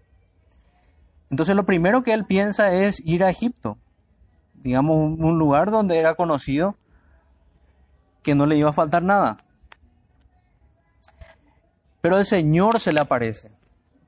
Entonces 1.29 1.55
lo 1.55 1.65
primero 1.65 2.03
que 2.03 2.13
él 2.13 2.25
piensa 2.25 2.73
es 2.73 3.00
ir 3.05 3.23
a 3.23 3.29
Egipto, 3.29 3.77
digamos 4.53 5.17
un 5.17 5.39
lugar 5.39 5.71
donde 5.71 5.97
era 5.97 6.15
conocido 6.15 6.75
que 8.21 8.35
no 8.35 8.45
le 8.45 8.57
iba 8.57 8.69
a 8.69 8.73
faltar 8.73 9.01
nada. 9.03 9.38
Pero 12.01 12.17
el 12.17 12.25
Señor 12.25 12.79
se 12.79 12.93
le 12.93 13.00
aparece. 13.00 13.51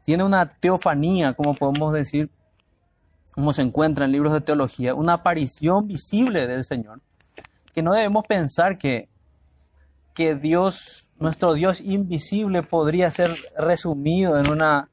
Tiene 0.04 0.24
una 0.24 0.46
teofanía, 0.46 1.34
como 1.34 1.54
podemos 1.54 1.94
decir, 1.94 2.30
como 3.34 3.52
se 3.54 3.64
encuentra 3.64 4.06
en 4.06 4.12
libros 4.12 4.34
de 4.34 4.42
teología, 4.42 4.94
una 4.94 5.14
aparición 5.14 5.88
visible 5.88 6.48
del 6.48 6.64
Señor, 6.64 7.02
que 7.74 7.82
no 7.82 7.94
debemos 7.94 8.26
pensar 8.28 8.78
que, 8.78 9.10
que 10.14 10.36
Dios, 10.36 11.10
nuestro 11.20 11.54
Dios 11.54 11.82
invisible, 11.82 12.62
podría 12.62 13.10
ser 13.10 13.36
resumido 13.58 14.40
en 14.40 14.50
una, 14.50 14.90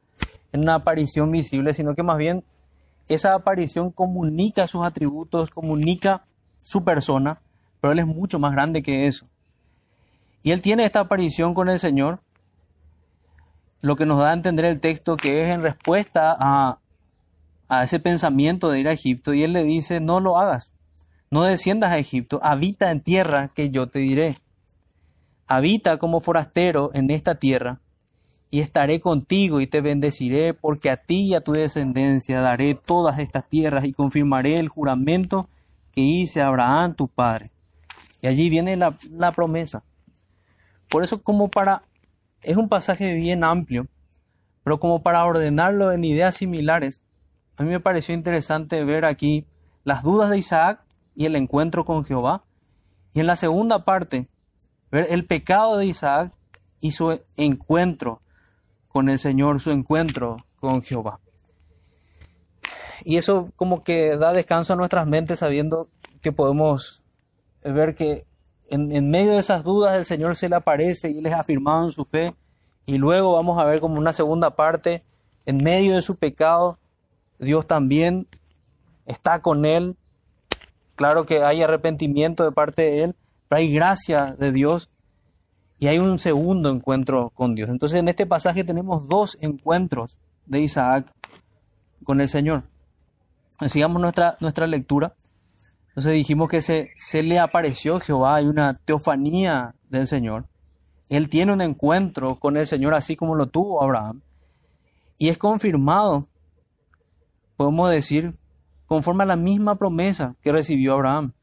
en 0.52 0.60
una 0.60 0.76
aparición 0.76 1.30
visible, 1.30 1.74
sino 1.74 1.94
que 1.94 2.02
más 2.02 2.16
bien 2.16 2.42
esa 3.08 3.34
aparición 3.34 3.90
comunica 3.90 4.66
sus 4.66 4.86
atributos, 4.86 5.50
comunica 5.50 6.24
su 6.62 6.82
persona, 6.82 7.42
pero 7.80 7.92
Él 7.92 7.98
es 7.98 8.06
mucho 8.06 8.38
más 8.38 8.52
grande 8.52 8.82
que 8.82 9.06
eso. 9.06 9.26
Y 10.42 10.52
Él 10.52 10.62
tiene 10.62 10.86
esta 10.86 11.00
aparición 11.00 11.52
con 11.52 11.68
el 11.68 11.78
Señor, 11.78 12.20
lo 13.82 13.96
que 13.96 14.06
nos 14.06 14.18
da 14.18 14.30
a 14.30 14.34
entender 14.34 14.64
el 14.64 14.80
texto 14.80 15.16
que 15.16 15.42
es 15.42 15.50
en 15.50 15.62
respuesta 15.62 16.36
a, 16.38 16.78
a 17.70 17.84
ese 17.84 18.00
pensamiento 18.00 18.68
de 18.68 18.80
ir 18.80 18.88
a 18.88 18.92
Egipto 18.92 19.32
y 19.32 19.44
él 19.44 19.52
le 19.52 19.62
dice, 19.62 20.00
no 20.00 20.18
lo 20.18 20.38
hagas, 20.38 20.74
no 21.30 21.44
desciendas 21.44 21.92
a 21.92 21.98
Egipto, 21.98 22.40
habita 22.42 22.90
en 22.90 23.00
tierra 23.00 23.52
que 23.54 23.70
yo 23.70 23.88
te 23.88 24.00
diré. 24.00 24.38
Habita 25.46 25.98
como 25.98 26.20
forastero 26.20 26.90
en 26.94 27.10
esta 27.10 27.36
tierra 27.36 27.80
y 28.50 28.58
estaré 28.58 29.00
contigo 29.00 29.60
y 29.60 29.68
te 29.68 29.80
bendeciré 29.80 30.52
porque 30.52 30.90
a 30.90 30.96
ti 30.96 31.28
y 31.28 31.34
a 31.34 31.42
tu 31.42 31.52
descendencia 31.52 32.40
daré 32.40 32.74
todas 32.74 33.20
estas 33.20 33.48
tierras 33.48 33.84
y 33.84 33.92
confirmaré 33.92 34.58
el 34.58 34.68
juramento 34.68 35.48
que 35.92 36.00
hice 36.00 36.40
a 36.40 36.48
Abraham 36.48 36.94
tu 36.94 37.06
padre. 37.06 37.52
Y 38.20 38.26
allí 38.26 38.50
viene 38.50 38.76
la, 38.76 38.96
la 39.12 39.30
promesa. 39.30 39.84
Por 40.88 41.04
eso 41.04 41.22
como 41.22 41.48
para, 41.48 41.84
es 42.42 42.56
un 42.56 42.68
pasaje 42.68 43.14
bien 43.14 43.44
amplio, 43.44 43.86
Pero 44.64 44.80
como 44.80 45.04
para 45.04 45.24
ordenarlo 45.24 45.92
en 45.92 46.04
ideas 46.04 46.34
similares, 46.34 47.00
a 47.60 47.62
mí 47.62 47.68
me 47.68 47.78
pareció 47.78 48.14
interesante 48.14 48.82
ver 48.86 49.04
aquí 49.04 49.46
las 49.84 50.02
dudas 50.02 50.30
de 50.30 50.38
Isaac 50.38 50.82
y 51.14 51.26
el 51.26 51.36
encuentro 51.36 51.84
con 51.84 52.06
Jehová. 52.06 52.42
Y 53.12 53.20
en 53.20 53.26
la 53.26 53.36
segunda 53.36 53.84
parte, 53.84 54.30
ver 54.90 55.08
el 55.10 55.26
pecado 55.26 55.76
de 55.76 55.84
Isaac 55.84 56.32
y 56.80 56.92
su 56.92 57.20
encuentro 57.36 58.22
con 58.88 59.10
el 59.10 59.18
Señor, 59.18 59.60
su 59.60 59.72
encuentro 59.72 60.38
con 60.58 60.80
Jehová. 60.80 61.20
Y 63.04 63.18
eso 63.18 63.52
como 63.56 63.84
que 63.84 64.16
da 64.16 64.32
descanso 64.32 64.72
a 64.72 64.76
nuestras 64.76 65.06
mentes 65.06 65.40
sabiendo 65.40 65.90
que 66.22 66.32
podemos 66.32 67.02
ver 67.62 67.94
que 67.94 68.24
en, 68.70 69.10
medio 69.10 69.32
de 69.32 69.40
esas 69.40 69.64
dudas 69.64 69.98
el 69.98 70.06
Señor 70.06 70.34
se 70.34 70.48
le 70.48 70.56
aparece 70.56 71.10
y 71.10 71.20
les 71.20 71.34
ha 71.34 71.40
afirmado 71.40 71.84
en 71.84 71.90
su 71.90 72.06
fe. 72.06 72.34
Y 72.86 72.96
luego 72.96 73.34
vamos 73.34 73.58
a 73.58 73.66
ver 73.66 73.80
como 73.80 73.98
una 73.98 74.14
segunda 74.14 74.56
parte, 74.56 75.04
en 75.44 75.58
medio 75.58 75.94
de 75.94 76.00
su 76.00 76.16
pecado, 76.16 76.78
Dios 77.40 77.66
también 77.66 78.28
está 79.06 79.42
con 79.42 79.64
él. 79.64 79.96
Claro 80.94 81.24
que 81.24 81.42
hay 81.42 81.62
arrepentimiento 81.62 82.44
de 82.44 82.52
parte 82.52 82.82
de 82.82 83.04
él, 83.04 83.16
pero 83.48 83.60
hay 83.60 83.72
gracia 83.72 84.36
de 84.38 84.52
Dios 84.52 84.90
y 85.78 85.86
hay 85.86 85.98
un 85.98 86.18
segundo 86.18 86.68
encuentro 86.68 87.30
con 87.30 87.54
Dios. 87.54 87.70
Entonces 87.70 87.98
en 87.98 88.08
este 88.08 88.26
pasaje 88.26 88.64
tenemos 88.64 89.08
dos 89.08 89.38
encuentros 89.40 90.18
de 90.44 90.60
Isaac 90.60 91.10
con 92.04 92.20
el 92.20 92.28
Señor. 92.28 92.64
Sigamos 93.66 94.00
nuestra, 94.00 94.36
nuestra 94.40 94.66
lectura. 94.66 95.14
Entonces 95.88 96.12
dijimos 96.12 96.48
que 96.48 96.62
se, 96.62 96.90
se 96.96 97.22
le 97.22 97.38
apareció 97.38 97.98
Jehová, 97.98 98.36
hay 98.36 98.46
una 98.46 98.74
teofanía 98.74 99.74
del 99.88 100.06
Señor. 100.06 100.46
Él 101.08 101.28
tiene 101.28 101.52
un 101.52 101.60
encuentro 101.60 102.38
con 102.38 102.56
el 102.56 102.66
Señor 102.66 102.94
así 102.94 103.16
como 103.16 103.34
lo 103.34 103.48
tuvo 103.48 103.82
Abraham. 103.82 104.22
Y 105.18 105.28
es 105.28 105.38
confirmado, 105.38 106.28
podemos 107.60 107.90
decir, 107.90 108.38
conforme 108.86 109.24
a 109.24 109.26
la 109.26 109.36
misma 109.36 109.74
promesa 109.74 110.34
que 110.40 110.50
recibió 110.50 110.94
Abraham. 110.94 111.34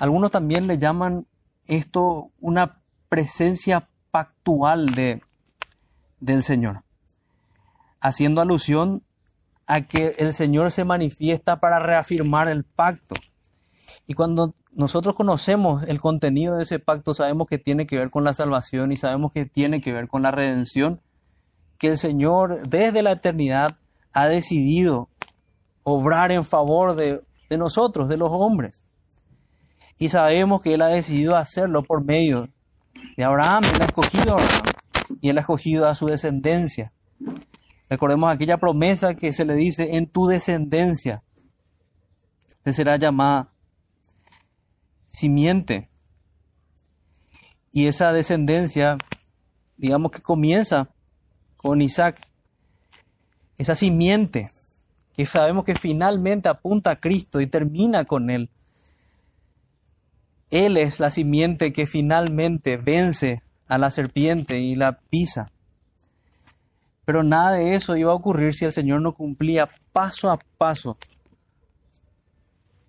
Algunos 0.00 0.32
también 0.32 0.66
le 0.66 0.78
llaman 0.78 1.28
esto 1.68 2.32
una 2.40 2.82
presencia 3.08 3.88
pactual 4.10 4.96
de, 4.96 5.22
del 6.18 6.42
Señor, 6.42 6.82
haciendo 8.00 8.40
alusión 8.40 9.04
a 9.68 9.82
que 9.82 10.16
el 10.18 10.34
Señor 10.34 10.72
se 10.72 10.84
manifiesta 10.84 11.60
para 11.60 11.78
reafirmar 11.78 12.48
el 12.48 12.64
pacto. 12.64 13.14
Y 14.08 14.14
cuando 14.14 14.56
nosotros 14.72 15.14
conocemos 15.14 15.84
el 15.84 16.00
contenido 16.00 16.56
de 16.56 16.64
ese 16.64 16.80
pacto, 16.80 17.14
sabemos 17.14 17.46
que 17.46 17.58
tiene 17.58 17.86
que 17.86 17.96
ver 17.96 18.10
con 18.10 18.24
la 18.24 18.34
salvación 18.34 18.90
y 18.90 18.96
sabemos 18.96 19.30
que 19.30 19.46
tiene 19.46 19.80
que 19.80 19.92
ver 19.92 20.08
con 20.08 20.22
la 20.22 20.32
redención, 20.32 21.00
que 21.78 21.86
el 21.86 21.98
Señor 21.98 22.66
desde 22.68 23.02
la 23.02 23.12
eternidad 23.12 23.78
ha 24.12 24.26
decidido 24.26 25.08
obrar 25.82 26.32
en 26.32 26.44
favor 26.44 26.94
de, 26.94 27.22
nosotros, 27.50 28.08
de 28.08 28.16
los 28.16 28.30
hombres. 28.32 28.82
Y 29.98 30.08
sabemos 30.08 30.62
que 30.62 30.74
Él 30.74 30.82
ha 30.82 30.88
decidido 30.88 31.36
hacerlo 31.36 31.82
por 31.82 32.04
medio 32.04 32.48
de 33.16 33.24
Abraham. 33.24 33.62
Él 33.74 33.82
ha 33.82 33.84
escogido 33.84 34.36
a 34.36 34.40
Abraham 34.40 34.62
y 35.20 35.28
Él 35.28 35.38
ha 35.38 35.40
escogido 35.42 35.88
a 35.88 35.94
su 35.94 36.06
descendencia. 36.06 36.92
Recordemos 37.88 38.32
aquella 38.32 38.56
promesa 38.56 39.14
que 39.14 39.32
se 39.32 39.44
le 39.44 39.54
dice, 39.54 39.96
en 39.96 40.06
tu 40.06 40.26
descendencia 40.26 41.22
te 42.62 42.72
será 42.72 42.96
llamada 42.96 43.52
simiente. 45.06 45.88
Y 47.70 47.86
esa 47.86 48.12
descendencia, 48.12 48.96
digamos 49.76 50.12
que 50.12 50.22
comienza 50.22 50.88
con 51.56 51.82
Isaac, 51.82 52.20
esa 53.58 53.74
simiente 53.74 54.50
que 55.14 55.26
sabemos 55.26 55.64
que 55.64 55.74
finalmente 55.74 56.48
apunta 56.48 56.90
a 56.90 57.00
Cristo 57.00 57.40
y 57.40 57.46
termina 57.46 58.04
con 58.04 58.30
Él. 58.30 58.50
Él 60.50 60.76
es 60.76 61.00
la 61.00 61.10
simiente 61.10 61.72
que 61.72 61.86
finalmente 61.86 62.76
vence 62.76 63.42
a 63.68 63.78
la 63.78 63.90
serpiente 63.90 64.60
y 64.60 64.74
la 64.74 64.98
pisa. 64.98 65.50
Pero 67.04 67.22
nada 67.22 67.52
de 67.52 67.74
eso 67.74 67.96
iba 67.96 68.12
a 68.12 68.14
ocurrir 68.14 68.54
si 68.54 68.64
el 68.64 68.72
Señor 68.72 69.00
no 69.00 69.14
cumplía 69.14 69.68
paso 69.92 70.30
a 70.30 70.38
paso 70.58 70.96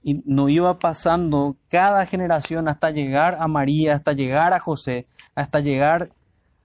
y 0.03 0.21
no 0.25 0.49
iba 0.49 0.77
pasando 0.77 1.55
cada 1.69 2.05
generación 2.05 2.67
hasta 2.67 2.91
llegar 2.91 3.37
a 3.39 3.47
María, 3.47 3.95
hasta 3.95 4.11
llegar 4.11 4.53
a 4.53 4.59
José, 4.59 5.07
hasta 5.33 5.61
llegar 5.61 6.11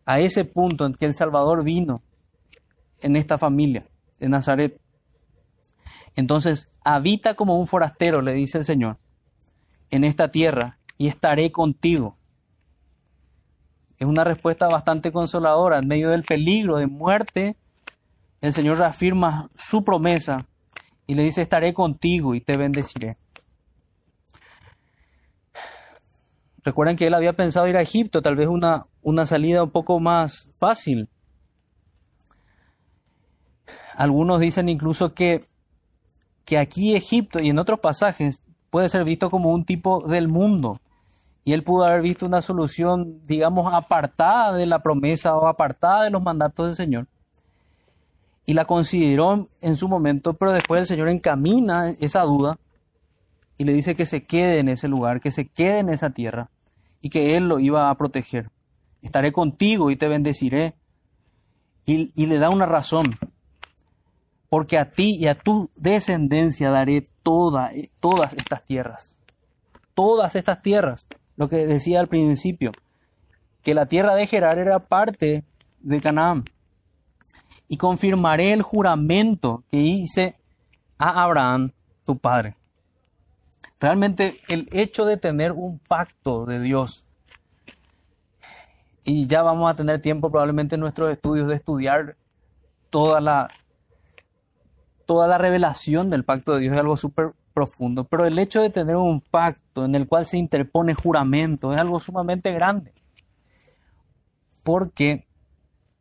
a 0.04 0.18
ese 0.20 0.44
punto 0.44 0.84
en 0.84 0.94
que 0.94 1.06
el 1.06 1.14
Salvador 1.14 1.62
vino 1.62 2.02
en 3.00 3.14
esta 3.14 3.38
familia 3.38 3.86
de 4.18 4.28
Nazaret. 4.28 4.80
Entonces, 6.18 6.68
habita 6.82 7.34
como 7.34 7.60
un 7.60 7.68
forastero, 7.68 8.22
le 8.22 8.32
dice 8.32 8.58
el 8.58 8.64
Señor, 8.64 8.98
en 9.88 10.02
esta 10.02 10.32
tierra 10.32 10.80
y 10.96 11.06
estaré 11.06 11.52
contigo. 11.52 12.16
Es 13.98 14.08
una 14.08 14.24
respuesta 14.24 14.66
bastante 14.66 15.12
consoladora. 15.12 15.78
En 15.78 15.86
medio 15.86 16.10
del 16.10 16.24
peligro 16.24 16.78
de 16.78 16.88
muerte, 16.88 17.54
el 18.40 18.52
Señor 18.52 18.78
reafirma 18.78 19.48
su 19.54 19.84
promesa 19.84 20.48
y 21.06 21.14
le 21.14 21.22
dice, 21.22 21.40
estaré 21.40 21.72
contigo 21.72 22.34
y 22.34 22.40
te 22.40 22.56
bendeciré. 22.56 23.16
Recuerden 26.64 26.96
que 26.96 27.06
él 27.06 27.14
había 27.14 27.34
pensado 27.34 27.68
ir 27.68 27.76
a 27.76 27.82
Egipto, 27.82 28.22
tal 28.22 28.34
vez 28.34 28.48
una, 28.48 28.88
una 29.02 29.24
salida 29.24 29.62
un 29.62 29.70
poco 29.70 30.00
más 30.00 30.50
fácil. 30.58 31.08
Algunos 33.94 34.40
dicen 34.40 34.68
incluso 34.68 35.14
que, 35.14 35.44
que 36.48 36.56
aquí 36.56 36.96
Egipto 36.96 37.40
y 37.40 37.50
en 37.50 37.58
otros 37.58 37.78
pasajes 37.78 38.40
puede 38.70 38.88
ser 38.88 39.04
visto 39.04 39.28
como 39.28 39.52
un 39.52 39.66
tipo 39.66 40.08
del 40.08 40.28
mundo. 40.28 40.80
Y 41.44 41.52
él 41.52 41.62
pudo 41.62 41.84
haber 41.84 42.00
visto 42.00 42.24
una 42.24 42.40
solución, 42.40 43.20
digamos, 43.26 43.70
apartada 43.74 44.56
de 44.56 44.64
la 44.64 44.78
promesa 44.78 45.36
o 45.36 45.46
apartada 45.46 46.04
de 46.04 46.10
los 46.10 46.22
mandatos 46.22 46.64
del 46.64 46.74
Señor. 46.74 47.06
Y 48.46 48.54
la 48.54 48.64
consideró 48.64 49.46
en 49.60 49.76
su 49.76 49.88
momento, 49.88 50.38
pero 50.38 50.52
después 50.52 50.80
el 50.80 50.86
Señor 50.86 51.10
encamina 51.10 51.90
esa 52.00 52.22
duda 52.22 52.58
y 53.58 53.64
le 53.64 53.74
dice 53.74 53.94
que 53.94 54.06
se 54.06 54.24
quede 54.24 54.60
en 54.60 54.70
ese 54.70 54.88
lugar, 54.88 55.20
que 55.20 55.30
se 55.30 55.48
quede 55.48 55.80
en 55.80 55.90
esa 55.90 56.08
tierra 56.08 56.48
y 57.02 57.10
que 57.10 57.36
Él 57.36 57.46
lo 57.46 57.58
iba 57.58 57.90
a 57.90 57.94
proteger. 57.98 58.50
Estaré 59.02 59.32
contigo 59.32 59.90
y 59.90 59.96
te 59.96 60.08
bendeciré. 60.08 60.76
Y, 61.84 62.24
le 62.24 62.38
da 62.38 62.48
una 62.48 62.64
razón. 62.64 63.18
Porque 64.48 64.78
a 64.78 64.90
ti 64.90 65.16
y 65.16 65.26
a 65.26 65.34
tu 65.34 65.70
descendencia 65.76 66.70
daré 66.70 67.04
toda, 67.22 67.70
todas 68.00 68.32
estas 68.34 68.64
tierras. 68.64 69.16
Todas 69.94 70.36
estas 70.36 70.62
tierras. 70.62 71.06
Lo 71.36 71.48
que 71.48 71.66
decía 71.66 72.00
al 72.00 72.06
principio. 72.06 72.72
Que 73.62 73.74
la 73.74 73.86
tierra 73.86 74.14
de 74.14 74.26
Gerar 74.26 74.58
era 74.58 74.78
parte 74.78 75.44
de 75.80 76.00
Canaán. 76.00 76.44
Y 77.68 77.76
confirmaré 77.76 78.52
el 78.52 78.62
juramento 78.62 79.64
que 79.68 79.78
hice 79.78 80.36
a 80.96 81.22
Abraham, 81.22 81.72
tu 82.04 82.16
padre. 82.18 82.56
Realmente 83.80 84.40
el 84.48 84.68
hecho 84.72 85.04
de 85.04 85.18
tener 85.18 85.52
un 85.52 85.78
pacto 85.78 86.46
de 86.46 86.60
Dios, 86.60 87.04
y 89.04 89.26
ya 89.26 89.42
vamos 89.42 89.70
a 89.70 89.74
tener 89.74 90.02
tiempo 90.02 90.30
probablemente 90.30 90.74
en 90.74 90.82
nuestros 90.82 91.10
estudios 91.10 91.48
de 91.48 91.54
estudiar 91.54 92.16
toda 92.90 93.22
la, 93.22 93.48
toda 95.08 95.26
la 95.26 95.38
revelación 95.38 96.10
del 96.10 96.22
pacto 96.22 96.52
de 96.52 96.60
Dios, 96.60 96.74
es 96.74 96.80
algo 96.80 96.98
súper 96.98 97.32
profundo, 97.54 98.04
pero 98.04 98.26
el 98.26 98.38
hecho 98.38 98.60
de 98.60 98.68
tener 98.68 98.96
un 98.96 99.22
pacto 99.22 99.86
en 99.86 99.94
el 99.94 100.06
cual 100.06 100.26
se 100.26 100.36
interpone 100.36 100.92
juramento 100.92 101.72
es 101.72 101.80
algo 101.80 101.98
sumamente 101.98 102.52
grande, 102.52 102.92
porque 104.62 105.26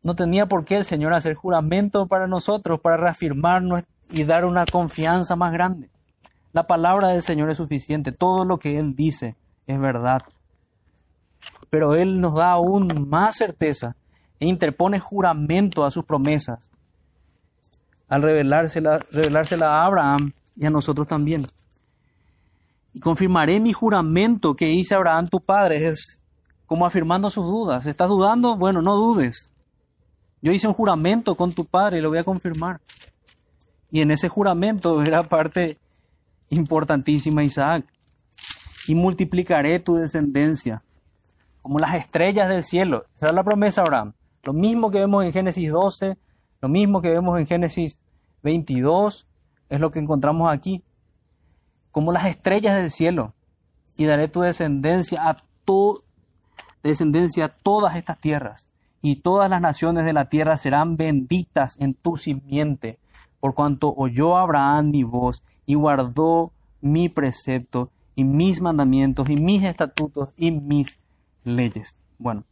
no 0.04 0.14
tenía 0.14 0.48
por 0.48 0.66
qué 0.66 0.76
el 0.76 0.84
Señor 0.84 1.14
hacer 1.14 1.36
juramento 1.36 2.08
para 2.08 2.28
nosotros, 2.28 2.82
para 2.82 2.98
reafirmarnos 2.98 3.84
y 4.12 4.26
dar 4.26 4.44
una 4.44 4.66
confianza 4.66 5.38
más 5.38 5.54
grande. 5.54 5.90
La 6.52 6.68
palabra 6.68 7.08
del 7.08 7.22
Señor 7.22 7.50
es 7.50 7.56
suficiente, 7.56 8.12
todo 8.12 8.44
lo 8.44 8.58
que 8.58 8.78
Él 8.78 8.94
dice 8.94 9.38
es 9.68 9.80
verdad. 9.80 10.22
Pero 11.70 11.96
Él 11.96 12.20
nos 12.20 12.36
da 12.36 12.52
aún 12.52 13.08
más 13.08 13.38
certeza 13.38 13.96
e 14.38 14.48
interpone 14.48 15.00
juramento 15.00 15.86
a 15.86 15.92
sus 15.92 16.04
promesas 16.04 16.72
al 18.08 18.22
revelársela, 18.22 19.00
revelársela 19.12 19.68
a 19.68 19.86
Abraham 19.86 20.34
y 20.56 20.66
a 20.66 20.70
nosotros 20.70 21.08
también. 21.08 21.46
Y 22.94 23.00
confirmaré 23.00 23.60
mi 23.60 23.74
juramento 23.74 24.56
que 24.56 24.72
hice 24.72 24.94
a 24.94 24.98
Abraham 24.98 25.28
tu 25.28 25.40
padre. 25.40 25.88
Es 25.88 26.20
como 26.66 26.86
afirmando 26.86 27.30
sus 27.30 27.46
dudas. 27.46 27.86
¿Estás 27.86 28.10
dudando? 28.10 28.56
Bueno, 28.56 28.82
no 28.82 28.96
dudes. 28.96 29.54
Yo 30.42 30.52
hice 30.52 30.68
un 30.68 30.74
juramento 30.74 31.36
con 31.36 31.52
tu 31.52 31.66
padre 31.66 31.98
y 31.98 32.02
lo 32.02 32.10
voy 32.10 32.20
a 32.20 32.24
confirmar. 32.24 32.80
Y 33.90 34.02
en 34.02 34.12
ese 34.12 34.30
juramento 34.30 35.02
era 35.02 35.24
parte 35.24 35.78
importantísima, 36.50 37.44
Isaac. 37.44 37.86
Y 38.88 38.96
multiplicaré 38.96 39.80
tu 39.80 39.96
descendencia 39.96 40.82
como 41.62 41.80
las 41.80 41.96
estrellas 41.96 42.48
del 42.48 42.64
cielo. 42.64 43.06
Esa 43.16 43.28
es 43.28 43.34
la 43.34 43.44
promesa, 43.44 43.82
Abraham. 43.82 44.14
Lo 44.44 44.54
mismo 44.54 44.90
que 44.90 45.00
vemos 45.00 45.26
en 45.26 45.34
Génesis 45.34 45.70
12, 45.70 46.18
Lo 46.62 46.70
mismo 46.70 47.02
que 47.02 47.10
vemos 47.10 47.40
en 47.40 47.46
Génesis 47.46 48.00
22 48.44 49.28
es 49.70 49.80
lo 49.80 49.92
que 49.92 50.00
encontramos 50.00 50.52
aquí. 50.52 50.84
Como 51.92 52.12
las 52.12 52.26
estrellas 52.26 52.76
del 52.76 52.92
cielo. 52.92 53.34
Y 53.98 54.06
daré 54.06 54.28
tu 54.28 54.42
descendencia 54.42 55.28
a 55.28 55.38
tu 55.66 56.04
descendencia 56.84 57.46
a 57.46 57.50
todas 57.50 57.96
estas 57.96 58.20
tierras. 58.20 58.68
Y 59.02 59.22
todas 59.22 59.50
las 59.50 59.62
naciones 59.62 60.06
de 60.06 60.14
la 60.14 60.26
tierra 60.26 60.58
serán 60.58 60.98
benditas 60.98 61.80
en 61.80 61.94
tu 61.94 62.18
simiente. 62.18 63.00
Por 63.40 63.54
cuanto 63.54 63.94
oyó 63.96 64.38
Abraham 64.38 64.92
mi 64.92 65.04
voz 65.04 65.44
y 65.66 65.76
guardó 65.76 66.52
mi 66.82 67.10
precepto 67.10 67.92
y 68.16 68.24
mis 68.24 68.62
mandamientos 68.62 69.30
y 69.30 69.36
mis 69.36 69.64
estatutos 69.64 70.30
y 70.38 70.52
mis 70.52 70.98
leyes. 71.44 71.96
Bueno, 72.18 72.44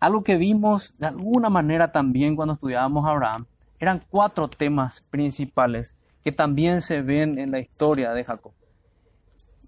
algo 0.00 0.24
que 0.24 0.36
vimos 0.36 0.94
de 0.98 1.06
alguna 1.06 1.50
manera 1.50 1.92
también 1.92 2.34
cuando 2.34 2.54
estudiábamos 2.54 3.06
a 3.06 3.10
Abraham 3.10 3.46
eran 3.78 4.02
cuatro 4.10 4.48
temas 4.48 5.04
principales 5.10 5.94
que 6.24 6.32
también 6.32 6.82
se 6.82 7.02
ven 7.02 7.38
en 7.38 7.50
la 7.50 7.60
historia 7.60 8.12
de 8.12 8.24
Jacob. 8.24 8.52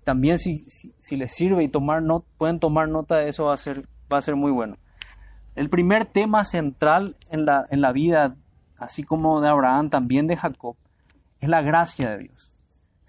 También 0.05 0.39
si, 0.39 0.59
si, 0.99 1.17
les 1.17 1.33
sirve 1.33 1.63
y 1.63 1.69
tomar 1.69 2.03
not, 2.03 2.25
pueden 2.37 2.59
tomar 2.59 2.89
nota 2.89 3.17
de 3.17 3.29
eso 3.29 3.45
va 3.45 3.55
a 3.55 3.57
ser, 3.59 3.87
va 4.13 4.19
a 4.19 4.23
ser 4.23 4.35
muy 4.35 4.51
bueno. 4.51 4.77
El 5.55 5.71
primer 5.71 6.05
tema 6.05 6.45
central 6.45 7.17
en 7.31 7.47
la, 7.47 7.67
en 7.71 7.81
la 7.81 7.93
vida, 7.93 8.35
así 8.77 9.05
como 9.05 9.41
de 9.41 9.49
Abraham, 9.49 9.91
también 9.91 10.27
de 10.27 10.37
Jacob, 10.37 10.77
es 11.41 11.49
la 11.49 11.63
gracia 11.63 12.11
de 12.11 12.19
Dios 12.19 12.53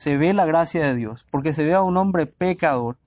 se 0.04 0.18
ve 0.18 0.34
la 0.34 0.46
gracia 0.46 0.86
de 0.86 0.96
Dios, 0.96 1.26
porque 1.32 1.54
se 1.54 1.64
ve 1.64 1.74
a 1.74 1.82
un 1.82 1.96
hombre 1.96 2.26
pecador, 2.26 2.98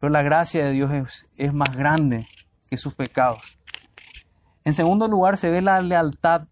pero 0.00 0.10
la 0.10 0.22
gracia 0.22 0.64
de 0.64 0.72
Dios 0.72 1.24
es, 1.36 1.54
más 1.54 1.76
grande 1.76 2.26
sus 2.76 2.94
pecados. 2.94 3.58
En 4.64 4.74
segundo 4.74 5.08
lugar, 5.08 5.38
se 5.38 5.50
ve 5.50 5.62
la 5.62 5.80
lealtad. 5.80 6.42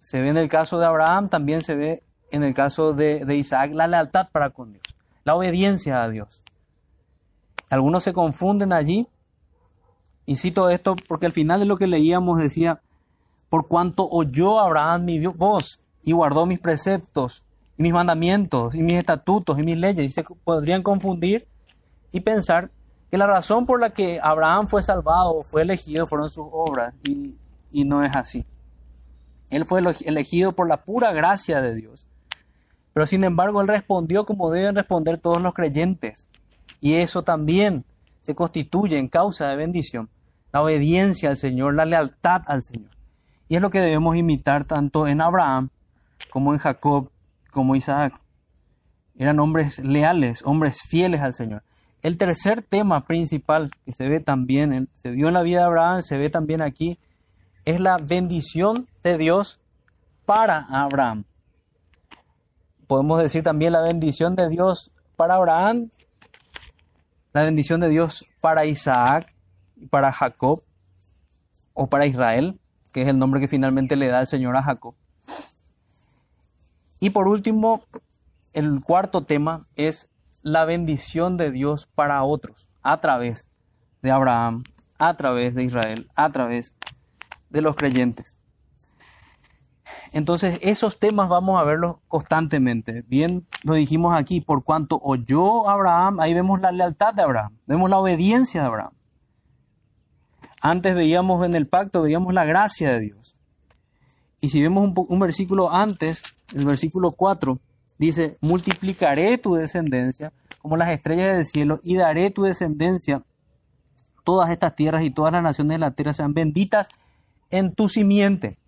Se 0.00 0.20
ve 0.20 0.28
en 0.28 0.36
el 0.36 0.48
caso 0.48 0.78
de 0.78 0.86
Abraham, 0.86 1.28
también 1.28 1.62
se 1.62 1.74
ve 1.74 2.02
en 2.30 2.42
el 2.42 2.54
caso 2.54 2.92
de, 2.92 3.24
de 3.24 3.36
Isaac 3.36 3.72
la 3.72 3.86
lealtad 3.86 4.28
para 4.30 4.50
con 4.50 4.72
Dios, 4.72 4.84
la 5.24 5.34
obediencia 5.34 6.02
a 6.02 6.08
Dios. 6.08 6.40
Algunos 7.70 8.04
se 8.04 8.12
confunden 8.12 8.72
allí, 8.72 9.06
y 10.26 10.36
cito 10.36 10.68
esto 10.68 10.96
porque 11.08 11.26
al 11.26 11.32
final 11.32 11.60
de 11.60 11.66
lo 11.66 11.76
que 11.76 11.86
leíamos 11.86 12.38
decía, 12.38 12.80
por 13.48 13.66
cuanto 13.66 14.08
oyó 14.08 14.60
Abraham 14.60 15.06
mi 15.06 15.26
voz 15.26 15.82
y 16.02 16.12
guardó 16.12 16.44
mis 16.44 16.60
preceptos 16.60 17.44
y 17.78 17.82
mis 17.82 17.92
mandamientos, 17.92 18.74
y 18.74 18.82
mis 18.82 18.96
estatutos, 18.96 19.58
y 19.58 19.62
mis 19.62 19.78
leyes, 19.78 20.06
y 20.06 20.10
se 20.10 20.24
podrían 20.44 20.82
confundir 20.82 21.46
y 22.12 22.20
pensar 22.20 22.70
que 23.10 23.18
la 23.18 23.26
razón 23.26 23.66
por 23.66 23.80
la 23.80 23.90
que 23.90 24.20
Abraham 24.22 24.68
fue 24.68 24.82
salvado, 24.82 25.42
fue 25.44 25.62
elegido, 25.62 26.06
fueron 26.06 26.28
sus 26.28 26.46
obras, 26.50 26.94
y, 27.04 27.34
y 27.70 27.84
no 27.84 28.04
es 28.04 28.14
así. 28.14 28.44
Él 29.50 29.64
fue 29.64 29.82
elegido 30.04 30.52
por 30.52 30.68
la 30.68 30.84
pura 30.84 31.12
gracia 31.12 31.60
de 31.60 31.74
Dios. 31.74 32.06
Pero 32.92 33.06
sin 33.06 33.24
embargo, 33.24 33.60
él 33.60 33.68
respondió 33.68 34.26
como 34.26 34.50
deben 34.50 34.74
responder 34.74 35.18
todos 35.18 35.40
los 35.40 35.54
creyentes. 35.54 36.26
Y 36.80 36.94
eso 36.94 37.22
también 37.22 37.84
se 38.20 38.34
constituye 38.34 38.98
en 38.98 39.08
causa 39.08 39.48
de 39.48 39.56
bendición. 39.56 40.10
La 40.52 40.62
obediencia 40.62 41.30
al 41.30 41.36
Señor, 41.36 41.74
la 41.74 41.84
lealtad 41.84 42.42
al 42.46 42.62
Señor. 42.62 42.90
Y 43.48 43.56
es 43.56 43.62
lo 43.62 43.70
que 43.70 43.80
debemos 43.80 44.16
imitar 44.16 44.64
tanto 44.64 45.06
en 45.06 45.20
Abraham 45.20 45.70
como 46.30 46.52
en 46.52 46.58
Jacob 46.58 47.10
como 47.50 47.74
Isaac. 47.76 48.14
Eran 49.16 49.40
hombres 49.40 49.78
leales, 49.78 50.42
hombres 50.44 50.82
fieles 50.82 51.22
al 51.22 51.34
Señor. 51.34 51.62
El 52.02 52.16
tercer 52.16 52.62
tema 52.62 53.06
principal 53.06 53.70
que 53.84 53.92
se 53.92 54.08
ve 54.08 54.20
también, 54.20 54.88
se 54.92 55.10
vio 55.10 55.28
en 55.28 55.34
la 55.34 55.42
vida 55.42 55.58
de 55.58 55.64
Abraham, 55.64 56.02
se 56.02 56.18
ve 56.18 56.30
también 56.30 56.62
aquí, 56.62 56.98
es 57.64 57.80
la 57.80 57.96
bendición 57.98 58.88
de 59.02 59.18
Dios 59.18 59.60
para 60.24 60.66
Abraham. 60.70 61.24
Podemos 62.86 63.20
decir 63.20 63.42
también 63.42 63.72
la 63.72 63.82
bendición 63.82 64.36
de 64.36 64.48
Dios 64.48 64.96
para 65.16 65.34
Abraham, 65.34 65.90
la 67.32 67.42
bendición 67.42 67.80
de 67.80 67.88
Dios 67.88 68.24
para 68.40 68.64
Isaac 68.64 69.34
para 69.90 70.12
Jacob, 70.12 70.62
o 71.80 71.86
para 71.86 72.06
Israel, 72.06 72.58
que 72.92 73.02
es 73.02 73.08
el 73.08 73.18
nombre 73.18 73.40
que 73.40 73.46
finalmente 73.46 73.94
le 73.94 74.08
da 74.08 74.20
el 74.20 74.26
Señor 74.26 74.56
a 74.56 74.62
Jacob. 74.64 74.94
Y 76.98 77.10
por 77.10 77.28
último, 77.28 77.84
el 78.52 78.82
cuarto 78.82 79.22
tema 79.22 79.64
es 79.76 80.08
la 80.48 80.64
bendición 80.64 81.36
de 81.36 81.50
Dios 81.50 81.88
para 81.94 82.22
otros, 82.22 82.70
a 82.82 83.00
través 83.00 83.48
de 84.02 84.10
Abraham, 84.10 84.64
a 84.98 85.16
través 85.16 85.54
de 85.54 85.64
Israel, 85.64 86.08
a 86.14 86.30
través 86.30 86.74
de 87.50 87.62
los 87.62 87.76
creyentes. 87.76 88.36
Entonces, 90.12 90.58
esos 90.62 90.98
temas 90.98 91.28
vamos 91.28 91.60
a 91.60 91.64
verlos 91.64 91.96
constantemente. 92.08 93.04
Bien, 93.06 93.46
lo 93.62 93.74
dijimos 93.74 94.18
aquí, 94.18 94.40
por 94.40 94.64
cuanto 94.64 94.98
oyó 95.02 95.68
Abraham, 95.68 96.20
ahí 96.20 96.34
vemos 96.34 96.60
la 96.60 96.72
lealtad 96.72 97.14
de 97.14 97.22
Abraham, 97.22 97.56
vemos 97.66 97.90
la 97.90 97.98
obediencia 97.98 98.62
de 98.62 98.66
Abraham. 98.66 98.92
Antes 100.60 100.94
veíamos 100.94 101.44
en 101.46 101.54
el 101.54 101.66
pacto, 101.66 102.02
veíamos 102.02 102.34
la 102.34 102.44
gracia 102.44 102.90
de 102.92 103.00
Dios. 103.00 103.34
Y 104.40 104.48
si 104.48 104.62
vemos 104.62 104.92
un, 104.96 105.18
versículo 105.18 105.72
antes, 105.72 106.22
el 106.54 106.64
versículo 106.64 107.12
4 107.12 107.60
dice, 107.98 108.38
multiplicaré 108.40 109.38
tu 109.38 109.54
descendencia 109.54 110.32
como 110.60 110.76
las 110.76 110.90
estrellas 110.90 111.36
del 111.36 111.46
cielo 111.46 111.80
y 111.82 111.96
daré 111.96 112.30
tu 112.30 112.42
descendencia. 112.42 113.22
Todas 114.24 114.50
estas 114.50 114.76
tierras 114.76 115.04
y 115.04 115.10
todas 115.10 115.32
las 115.32 115.42
naciones 115.42 115.74
de 115.74 115.78
la 115.78 115.90
tierra 115.90 116.12
sean 116.12 116.34
benditas 116.34 116.88
en 117.50 117.74
tu 117.74 117.88
simiente. 117.88 118.58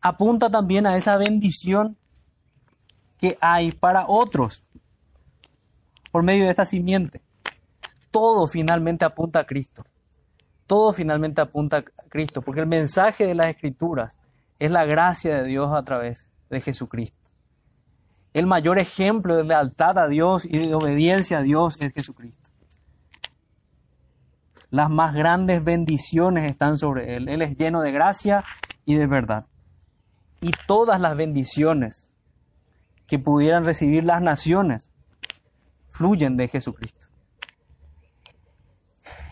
Apunta 0.00 0.50
también 0.50 0.86
a 0.86 0.96
esa 0.96 1.16
bendición 1.16 1.96
que 3.18 3.38
hay 3.40 3.72
para 3.72 4.04
otros 4.08 4.66
por 6.10 6.22
medio 6.22 6.44
de 6.44 6.50
esta 6.50 6.66
simiente. 6.66 7.22
Todo 8.10 8.46
finalmente 8.46 9.04
apunta 9.04 9.40
a 9.40 9.44
Cristo. 9.44 9.84
Todo 10.66 10.92
finalmente 10.92 11.40
apunta 11.40 11.78
a 11.78 11.82
Cristo, 12.08 12.42
porque 12.42 12.60
el 12.60 12.66
mensaje 12.66 13.26
de 13.26 13.34
las 13.34 13.48
escrituras 13.48 14.18
es 14.58 14.70
la 14.70 14.84
gracia 14.84 15.36
de 15.36 15.48
Dios 15.48 15.70
a 15.72 15.82
través 15.82 16.28
de 16.50 16.60
Jesucristo. 16.60 17.21
El 18.32 18.46
mayor 18.46 18.78
ejemplo 18.78 19.36
de 19.36 19.44
lealtad 19.44 19.98
a 19.98 20.08
Dios 20.08 20.46
y 20.46 20.58
de 20.58 20.74
obediencia 20.74 21.38
a 21.38 21.42
Dios 21.42 21.80
es 21.80 21.92
Jesucristo. 21.92 22.50
Las 24.70 24.88
más 24.88 25.14
grandes 25.14 25.62
bendiciones 25.62 26.50
están 26.50 26.78
sobre 26.78 27.16
Él. 27.16 27.28
Él 27.28 27.42
es 27.42 27.56
lleno 27.56 27.82
de 27.82 27.92
gracia 27.92 28.42
y 28.86 28.94
de 28.94 29.06
verdad. 29.06 29.44
Y 30.40 30.50
todas 30.66 30.98
las 30.98 31.14
bendiciones 31.14 32.10
que 33.06 33.18
pudieran 33.18 33.66
recibir 33.66 34.04
las 34.04 34.22
naciones 34.22 34.90
fluyen 35.90 36.38
de 36.38 36.48
Jesucristo. 36.48 37.08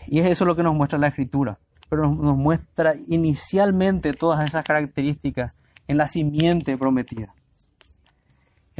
Y 0.05 0.19
es 0.19 0.27
eso 0.27 0.45
lo 0.45 0.55
que 0.55 0.61
nos 0.61 0.75
muestra 0.75 0.99
la 0.99 1.07
Escritura. 1.07 1.57
Pero 1.89 2.13
nos 2.13 2.37
muestra 2.37 2.93
inicialmente 3.07 4.13
todas 4.13 4.45
esas 4.45 4.63
características 4.63 5.55
en 5.87 5.97
la 5.97 6.07
simiente 6.07 6.77
prometida, 6.77 7.33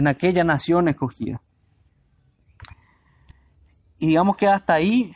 en 0.01 0.07
aquella 0.07 0.43
nación 0.43 0.87
escogida. 0.87 1.41
Y 3.99 4.07
digamos 4.07 4.35
que 4.35 4.47
hasta 4.47 4.73
ahí 4.73 5.13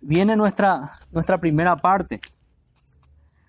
viene 0.00 0.36
nuestra, 0.36 0.92
nuestra 1.10 1.38
primera 1.38 1.76
parte, 1.76 2.20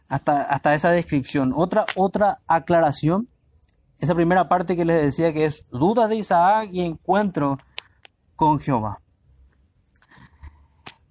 hasta, 0.08 0.42
hasta 0.42 0.74
esa 0.74 0.90
descripción. 0.90 1.54
Otra, 1.56 1.86
otra 1.96 2.40
aclaración, 2.48 3.30
esa 4.00 4.16
primera 4.16 4.50
parte 4.50 4.76
que 4.76 4.84
les 4.84 5.04
decía 5.04 5.32
que 5.32 5.46
es 5.46 5.70
dudas 5.70 6.10
de 6.10 6.16
Isaac 6.16 6.70
y 6.72 6.82
encuentro 6.82 7.60
con 8.36 8.60
Jehová. 8.60 9.00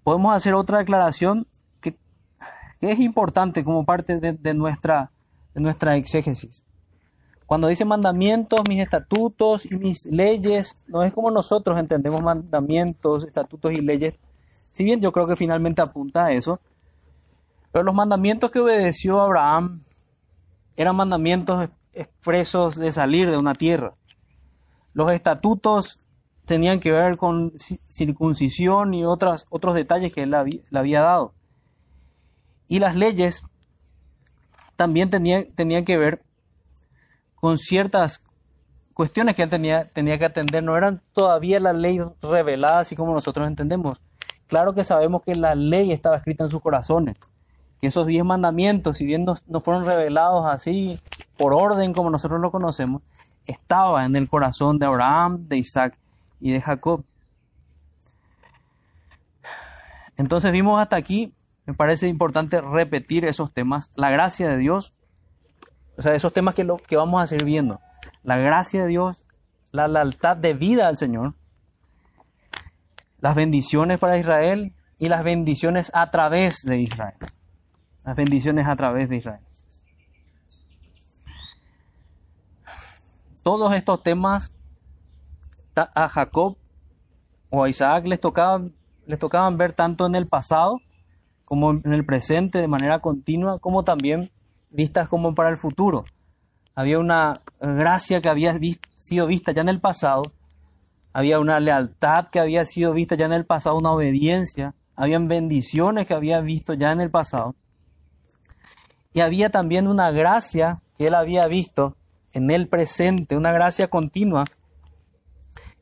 Podemos 0.02 0.34
hacer 0.34 0.54
otra 0.54 0.80
aclaración 0.80 1.46
que, 1.80 1.96
es 2.80 2.98
importante 2.98 3.62
como 3.62 3.84
parte 3.84 4.18
de, 4.18 4.54
nuestra, 4.54 5.12
de 5.54 5.60
nuestra 5.60 5.94
exégesis. 5.94 6.64
Cuando 7.48 7.68
dice 7.68 7.86
mandamientos, 7.86 8.60
mis 8.68 8.80
estatutos 8.80 9.64
y 9.64 9.74
mis 9.74 10.04
leyes, 10.04 10.76
no 10.86 11.02
es 11.02 11.14
como 11.14 11.30
nosotros 11.30 11.78
entendemos 11.78 12.20
mandamientos, 12.20 13.24
estatutos 13.24 13.72
y 13.72 13.80
leyes. 13.80 14.16
Si 14.70 14.84
bien 14.84 15.00
yo 15.00 15.12
creo 15.12 15.26
que 15.26 15.34
finalmente 15.34 15.80
apunta 15.80 16.26
a 16.26 16.32
eso, 16.32 16.60
pero 17.72 17.84
los 17.84 17.94
mandamientos 17.94 18.50
que 18.50 18.58
obedeció 18.58 19.22
Abraham 19.22 19.82
eran 20.76 20.94
mandamientos 20.94 21.70
expresos 21.94 22.76
de 22.76 22.92
salir 22.92 23.30
de 23.30 23.38
una 23.38 23.54
tierra. 23.54 23.94
Los 24.92 25.10
estatutos 25.10 26.04
tenían 26.44 26.80
que 26.80 26.92
ver 26.92 27.16
con 27.16 27.54
circuncisión 27.56 28.92
y 28.92 29.06
otros 29.06 29.46
detalles 29.74 30.12
que 30.12 30.24
él 30.24 30.32
le 30.32 30.78
había 30.78 31.00
dado. 31.00 31.32
Y 32.68 32.78
las 32.78 32.94
leyes 32.94 33.42
también 34.76 35.08
tenían, 35.08 35.46
tenían 35.54 35.86
que 35.86 35.96
ver 35.96 36.27
con 37.40 37.58
ciertas 37.58 38.22
cuestiones 38.94 39.34
que 39.34 39.42
él 39.42 39.50
tenía, 39.50 39.88
tenía 39.88 40.18
que 40.18 40.24
atender. 40.24 40.64
No 40.64 40.76
eran 40.76 41.02
todavía 41.12 41.60
la 41.60 41.72
ley 41.72 42.00
revelada 42.20 42.80
así 42.80 42.96
como 42.96 43.14
nosotros 43.14 43.46
entendemos. 43.46 44.02
Claro 44.48 44.74
que 44.74 44.82
sabemos 44.82 45.22
que 45.22 45.36
la 45.36 45.54
ley 45.54 45.92
estaba 45.92 46.16
escrita 46.16 46.44
en 46.44 46.50
sus 46.50 46.62
corazones, 46.62 47.16
que 47.80 47.88
esos 47.88 48.06
diez 48.06 48.24
mandamientos, 48.24 48.96
si 48.96 49.04
bien 49.04 49.24
no, 49.24 49.60
fueron 49.60 49.84
revelados 49.84 50.46
así 50.46 50.98
por 51.36 51.52
orden 51.52 51.92
como 51.92 52.10
nosotros 52.10 52.40
lo 52.40 52.50
conocemos, 52.50 53.02
estaba 53.46 54.06
en 54.06 54.16
el 54.16 54.26
corazón 54.28 54.78
de 54.78 54.86
Abraham, 54.86 55.46
de 55.48 55.58
Isaac 55.58 55.98
y 56.40 56.50
de 56.50 56.62
Jacob. 56.62 57.04
Entonces 60.16 60.50
vimos 60.50 60.80
hasta 60.80 60.96
aquí, 60.96 61.34
me 61.66 61.74
parece 61.74 62.08
importante 62.08 62.60
repetir 62.60 63.26
esos 63.26 63.52
temas, 63.52 63.90
la 63.96 64.10
gracia 64.10 64.48
de 64.48 64.56
Dios, 64.56 64.94
o 65.98 66.02
sea, 66.02 66.14
esos 66.14 66.32
temas 66.32 66.54
que, 66.54 66.62
lo, 66.62 66.76
que 66.76 66.96
vamos 66.96 67.20
a 67.20 67.26
seguir 67.26 67.44
viendo, 67.44 67.80
la 68.22 68.36
gracia 68.36 68.82
de 68.82 68.88
Dios, 68.88 69.24
la 69.72 69.88
lealtad 69.88 70.36
de 70.36 70.54
vida 70.54 70.86
al 70.86 70.96
Señor, 70.96 71.34
las 73.18 73.34
bendiciones 73.34 73.98
para 73.98 74.16
Israel 74.16 74.72
y 75.00 75.08
las 75.08 75.24
bendiciones 75.24 75.90
a 75.94 76.08
través 76.12 76.62
de 76.62 76.78
Israel. 76.78 77.16
Las 78.04 78.14
bendiciones 78.14 78.68
a 78.68 78.76
través 78.76 79.08
de 79.08 79.16
Israel. 79.16 79.40
Todos 83.42 83.74
estos 83.74 84.00
temas 84.04 84.52
a 85.74 86.08
Jacob 86.08 86.56
o 87.50 87.64
a 87.64 87.68
Isaac 87.68 88.06
les 88.06 88.20
tocaban, 88.20 88.72
les 89.06 89.18
tocaban 89.18 89.56
ver 89.56 89.72
tanto 89.72 90.06
en 90.06 90.14
el 90.14 90.28
pasado 90.28 90.80
como 91.44 91.72
en 91.72 91.92
el 91.92 92.04
presente 92.04 92.58
de 92.58 92.68
manera 92.68 93.00
continua, 93.00 93.58
como 93.58 93.82
también 93.82 94.30
vistas 94.70 95.08
como 95.08 95.34
para 95.34 95.50
el 95.50 95.56
futuro. 95.56 96.04
Había 96.74 96.98
una 96.98 97.42
gracia 97.60 98.20
que 98.20 98.28
había 98.28 98.58
sido 98.96 99.26
vista 99.26 99.52
ya 99.52 99.62
en 99.62 99.68
el 99.68 99.80
pasado 99.80 100.32
había 101.18 101.40
una 101.40 101.58
lealtad 101.58 102.28
que 102.28 102.38
había 102.38 102.64
sido 102.64 102.92
vista 102.92 103.16
ya 103.16 103.26
en 103.26 103.32
el 103.32 103.44
pasado, 103.44 103.76
una 103.76 103.90
obediencia, 103.90 104.74
habían 104.94 105.26
bendiciones 105.26 106.06
que 106.06 106.14
había 106.14 106.40
visto 106.40 106.74
ya 106.74 106.92
en 106.92 107.00
el 107.00 107.10
pasado. 107.10 107.56
Y 109.12 109.20
había 109.20 109.50
también 109.50 109.88
una 109.88 110.12
gracia 110.12 110.80
que 110.96 111.08
él 111.08 111.14
había 111.14 111.48
visto 111.48 111.96
en 112.32 112.50
el 112.52 112.68
presente, 112.68 113.36
una 113.36 113.52
gracia 113.52 113.88
continua. 113.88 114.44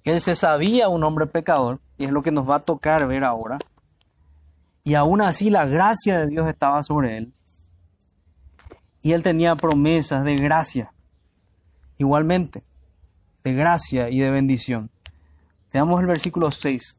Él 0.05 0.23
se 0.23 0.37
sabía 0.37 0.89
un 0.89 1.05
hombre 1.05 1.27
pecador, 1.27 1.81
y 1.99 2.05
es 2.05 2.13
lo 2.13 2.23
que 2.23 2.31
nos 2.31 2.49
va 2.49 2.57
a 2.57 2.61
tocar 2.61 3.07
ver 3.07 3.23
ahora. 3.23 3.59
Y 4.85 4.95
aún 4.95 5.21
así 5.21 5.51
la 5.51 5.67
gracia 5.67 6.21
de 6.21 6.29
Dios 6.29 6.49
estaba 6.49 6.83
sobre 6.83 7.19
él. 7.19 7.35
Y 9.07 9.13
él 9.13 9.23
tenía 9.23 9.55
promesas 9.55 10.25
de 10.25 10.35
gracia, 10.35 10.93
igualmente, 11.97 12.65
de 13.45 13.55
gracia 13.55 14.11
y 14.11 14.19
de 14.19 14.31
bendición. 14.31 14.91
Veamos 15.73 16.01
el 16.01 16.09
versículo 16.09 16.51
6. 16.51 16.99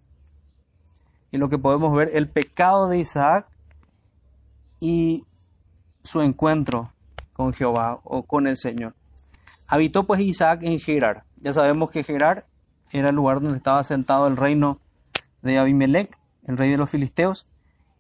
Y 1.34 1.38
lo 1.38 1.50
que 1.50 1.58
podemos 1.58 1.94
ver, 1.94 2.12
el 2.14 2.30
pecado 2.30 2.88
de 2.88 3.00
Isaac 3.00 3.50
y 4.80 5.26
su 6.02 6.22
encuentro 6.22 6.94
con 7.34 7.52
Jehová 7.52 8.00
o 8.06 8.24
con 8.24 8.48
el 8.48 8.56
Señor. 8.56 8.96
Habitó 9.68 10.06
pues 10.06 10.22
Isaac 10.22 10.62
en 10.64 10.80
Gerar. 10.80 11.26
Ya 11.42 11.52
sabemos 11.52 11.92
que 11.92 12.06
Gerar 12.06 12.46
era 12.94 13.10
el 13.10 13.16
lugar 13.18 13.42
donde 13.42 13.58
estaba 13.58 13.84
sentado 13.84 14.28
el 14.28 14.38
reino 14.38 14.80
de 15.42 15.58
Abimelech, 15.58 16.18
el 16.46 16.58
rey 16.58 16.72
de 16.72 16.78
los 16.78 16.90
filisteos, 16.90 17.48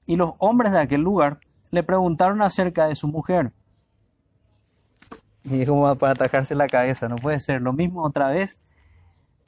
y 0.06 0.15
los 0.15 0.36
hombres 0.38 0.72
de 0.72 0.80
aquel 0.80 1.02
lugar 1.02 1.41
le 1.72 1.84
preguntaron 1.84 2.41
acerca 2.41 2.88
de 2.88 2.96
su 2.96 3.10
mujer. 3.10 3.52
Y 5.51 5.60
dijo 5.60 5.95
para 5.95 6.12
atacarse 6.12 6.55
la 6.55 6.67
cabeza, 6.67 7.07
no 7.07 7.15
puede 7.15 7.39
ser. 7.39 7.62
Lo 7.62 7.71
mismo 7.71 8.03
otra 8.03 8.27
vez 8.27 8.60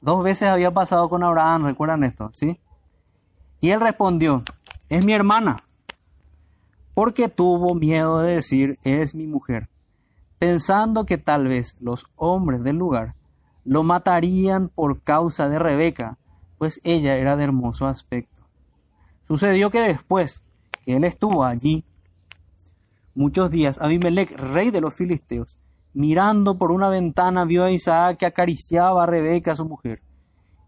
Dos 0.00 0.24
veces 0.24 0.48
había 0.48 0.70
pasado 0.70 1.10
con 1.10 1.22
Abraham, 1.22 1.66
recuerdan 1.66 2.04
esto, 2.04 2.30
¿sí? 2.32 2.58
Y 3.60 3.70
él 3.70 3.80
respondió, 3.80 4.42
es 4.88 5.04
mi 5.04 5.12
hermana, 5.12 5.62
porque 6.94 7.28
tuvo 7.28 7.74
miedo 7.74 8.20
de 8.20 8.36
decir, 8.36 8.78
es 8.82 9.14
mi 9.14 9.26
mujer, 9.26 9.68
pensando 10.38 11.04
que 11.04 11.18
tal 11.18 11.48
vez 11.48 11.76
los 11.80 12.06
hombres 12.16 12.62
del 12.62 12.76
lugar 12.76 13.14
lo 13.64 13.82
matarían 13.82 14.70
por 14.70 15.02
causa 15.02 15.50
de 15.50 15.58
Rebeca, 15.58 16.16
pues 16.56 16.80
ella 16.82 17.16
era 17.16 17.36
de 17.36 17.44
hermoso 17.44 17.86
aspecto. 17.86 18.42
Sucedió 19.22 19.70
que 19.70 19.80
después 19.80 20.40
que 20.82 20.96
él 20.96 21.04
estuvo 21.04 21.44
allí 21.44 21.84
muchos 23.14 23.50
días, 23.50 23.78
Abimelech, 23.78 24.34
rey 24.38 24.70
de 24.70 24.80
los 24.80 24.94
filisteos, 24.94 25.58
mirando 25.92 26.58
por 26.58 26.72
una 26.72 26.88
ventana, 26.88 27.44
vio 27.44 27.64
a 27.64 27.70
Isaac 27.70 28.18
que 28.18 28.26
acariciaba 28.26 29.02
a 29.02 29.06
Rebeca, 29.06 29.56
su 29.56 29.64
mujer. 29.64 30.00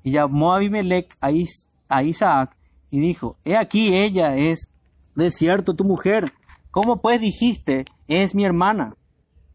Y 0.02 0.10
llamó 0.10 0.52
a 0.52 0.56
Abimelech 0.56 1.16
a, 1.20 2.02
Isaac 2.02 2.56
y 2.90 3.00
dijo, 3.00 3.36
He 3.44 3.56
aquí 3.56 3.94
ella 3.94 4.36
es 4.36 4.68
de 5.14 5.30
cierto 5.30 5.74
tu 5.74 5.84
mujer. 5.84 6.32
¿Cómo 6.70 7.00
pues 7.00 7.20
dijiste, 7.20 7.84
es 8.08 8.34
mi 8.34 8.44
hermana? 8.44 8.96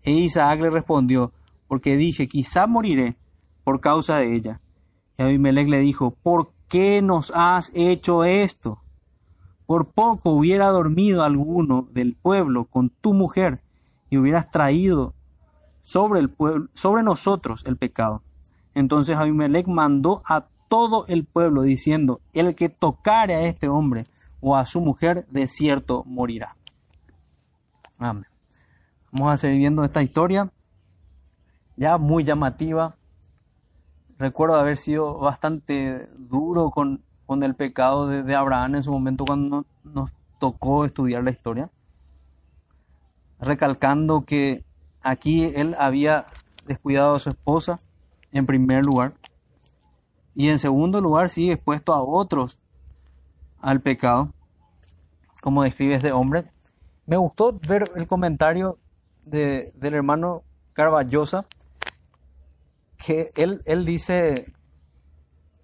E 0.04 0.12
Isaac 0.12 0.62
le 0.62 0.70
respondió, 0.70 1.34
porque 1.68 1.98
dije, 1.98 2.28
quizá 2.28 2.68
moriré 2.68 3.18
por 3.64 3.82
causa 3.82 4.18
de 4.18 4.36
ella. 4.36 4.62
Y 5.18 5.24
Abimelech 5.24 5.68
le 5.68 5.80
dijo, 5.80 6.12
¿por 6.12 6.54
qué 6.70 7.02
nos 7.02 7.32
has 7.36 7.72
hecho 7.74 8.24
esto? 8.24 8.84
Por 9.66 9.92
poco 9.92 10.32
hubiera 10.32 10.68
dormido 10.68 11.24
alguno 11.24 11.90
del 11.92 12.16
pueblo 12.16 12.66
con 12.66 12.90
tu 12.90 13.14
mujer 13.14 13.62
y 14.10 14.18
hubieras 14.18 14.50
traído 14.50 15.14
sobre, 15.88 16.20
el 16.20 16.30
pueblo, 16.30 16.68
sobre 16.74 17.02
nosotros 17.02 17.64
el 17.66 17.78
pecado. 17.78 18.22
Entonces 18.74 19.16
Abimelech 19.16 19.68
mandó 19.68 20.22
a 20.26 20.48
todo 20.68 21.06
el 21.08 21.24
pueblo 21.24 21.62
diciendo, 21.62 22.20
el 22.34 22.56
que 22.56 22.68
tocare 22.68 23.36
a 23.36 23.44
este 23.44 23.70
hombre 23.70 24.06
o 24.42 24.58
a 24.58 24.66
su 24.66 24.82
mujer, 24.82 25.26
de 25.30 25.48
cierto 25.48 26.04
morirá. 26.06 26.58
Vamos 27.98 28.26
a 29.32 29.38
seguir 29.38 29.60
viendo 29.60 29.86
esta 29.86 30.04
historia, 30.04 30.52
ya 31.78 31.98
muy 31.98 32.26
llamativa. 32.26 32.98
Recuerdo 34.18 34.56
haber 34.56 34.76
sido 34.76 35.20
bastante 35.20 36.10
duro 36.18 36.70
con, 36.70 37.02
con 37.26 37.44
el 37.44 37.56
pecado 37.56 38.10
de, 38.10 38.36
Abraham 38.36 38.76
en 38.76 38.84
su 38.84 38.92
momento 38.92 39.24
cuando 39.24 39.66
nos 39.86 40.12
tocó 40.38 40.84
estudiar 40.84 41.24
la 41.24 41.32
historia, 41.32 41.72
recalcando 43.40 44.26
que 44.26 44.67
Aquí 45.02 45.46
él 45.56 45.76
había 45.80 46.28
descuidado 46.66 47.16
a 47.16 47.20
su 47.20 47.30
esposa, 47.30 47.80
en 48.32 48.46
primer 48.46 48.84
lugar. 48.84 49.14
Y 50.36 50.50
en 50.50 50.60
segundo 50.60 51.02
lugar, 51.02 51.30
sigue 51.30 51.54
expuesto 51.54 51.94
a 51.94 52.04
otros 52.04 52.60
al 53.60 53.82
pecado, 53.82 54.32
como 55.42 55.64
describe 55.64 55.96
este 55.96 56.12
hombre. 56.12 56.46
Me 57.06 57.18
gustó 57.18 57.52
ver 57.68 57.92
el 57.96 58.08
comentario 58.08 58.78
del 59.24 59.72
hermano 59.82 60.44
Carballosa, 60.74 61.46
que 62.98 63.32
él, 63.36 63.62
él 63.66 63.86
dice 63.86 64.54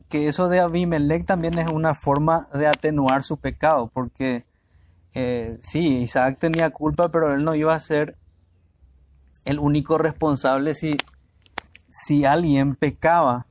que 0.09 0.27
eso 0.27 0.47
de 0.47 0.59
Abimelech 0.59 1.25
también 1.25 1.57
es 1.57 1.67
una 1.67 1.95
forma 1.95 2.47
de 2.53 2.67
atenuar 2.67 3.23
su 3.23 3.37
pecado, 3.37 3.89
porque 3.93 4.45
eh, 5.13 5.57
sí, 5.61 5.97
Isaac 6.01 6.37
tenía 6.39 6.69
culpa, 6.71 7.09
pero 7.09 7.33
él 7.33 7.43
no 7.43 7.55
iba 7.55 7.75
a 7.75 7.79
ser 7.79 8.17
el 9.45 9.59
único 9.59 9.97
responsable 9.97 10.75
si, 10.75 10.97
si 11.89 12.25
alguien 12.25 12.75
pecaba 12.75 13.47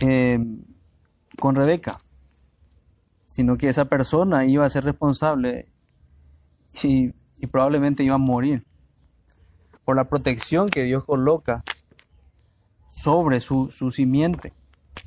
eh, 0.00 0.38
con 1.38 1.54
Rebeca, 1.54 2.00
sino 3.26 3.56
que 3.56 3.68
esa 3.68 3.86
persona 3.86 4.44
iba 4.44 4.66
a 4.66 4.70
ser 4.70 4.84
responsable 4.84 5.68
y, 6.82 7.12
probablemente 7.50 8.04
iba 8.04 8.14
a 8.14 8.18
morir 8.18 8.64
por 9.84 9.96
la 9.96 10.08
protección 10.08 10.68
que 10.68 10.84
Dios 10.84 11.04
coloca 11.04 11.64
sobre 12.88 13.40
su, 13.40 13.70
su 13.72 13.90
simiente 13.90 14.52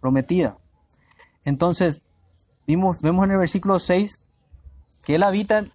prometida. 0.02 0.58
Entonces, 1.46 2.02
vimos, 2.68 3.00
vemos 3.00 3.26
en 3.26 3.32
el 3.32 3.38
versículo 3.38 3.80
6 3.80 4.20
que 5.06 5.16
él 5.16 5.24
habita, 5.24 5.66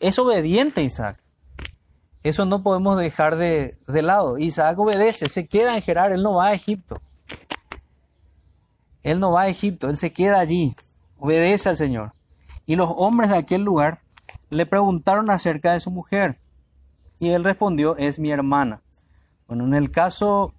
es 0.00 0.18
obediente 0.18 0.82
Isaac. 0.82 1.22
Eso 2.22 2.44
no 2.44 2.62
podemos 2.62 2.98
dejar 2.98 3.36
de, 3.36 3.78
lado. 3.86 4.38
Isaac 4.38 4.78
obedece, 4.78 5.28
se 5.28 5.46
queda 5.46 5.74
en 5.74 5.82
Gerar, 5.82 6.12
él 6.12 6.22
no 6.22 6.34
va 6.34 6.48
a 6.48 6.54
Egipto. 6.54 7.00
Él 9.02 9.20
no 9.20 9.32
va 9.32 9.42
a 9.42 9.48
Egipto, 9.48 9.88
él 9.88 9.96
se 9.96 10.12
queda 10.12 10.40
allí, 10.40 10.74
obedece 11.18 11.68
al 11.68 11.76
Señor. 11.76 12.12
Y 12.66 12.76
los 12.76 12.90
hombres 12.96 13.30
de 13.30 13.38
aquel 13.38 13.62
lugar 13.62 14.00
le 14.50 14.66
preguntaron 14.66 15.30
acerca 15.30 15.72
de 15.72 15.80
su 15.80 15.90
mujer. 15.90 16.38
Y 17.18 17.30
él 17.30 17.44
respondió, 17.44 17.96
es 17.96 18.18
mi 18.18 18.30
hermana. 18.30 18.82
Bueno, 19.46 19.64
en 19.64 19.74
el 19.74 19.90
caso, 19.90 20.52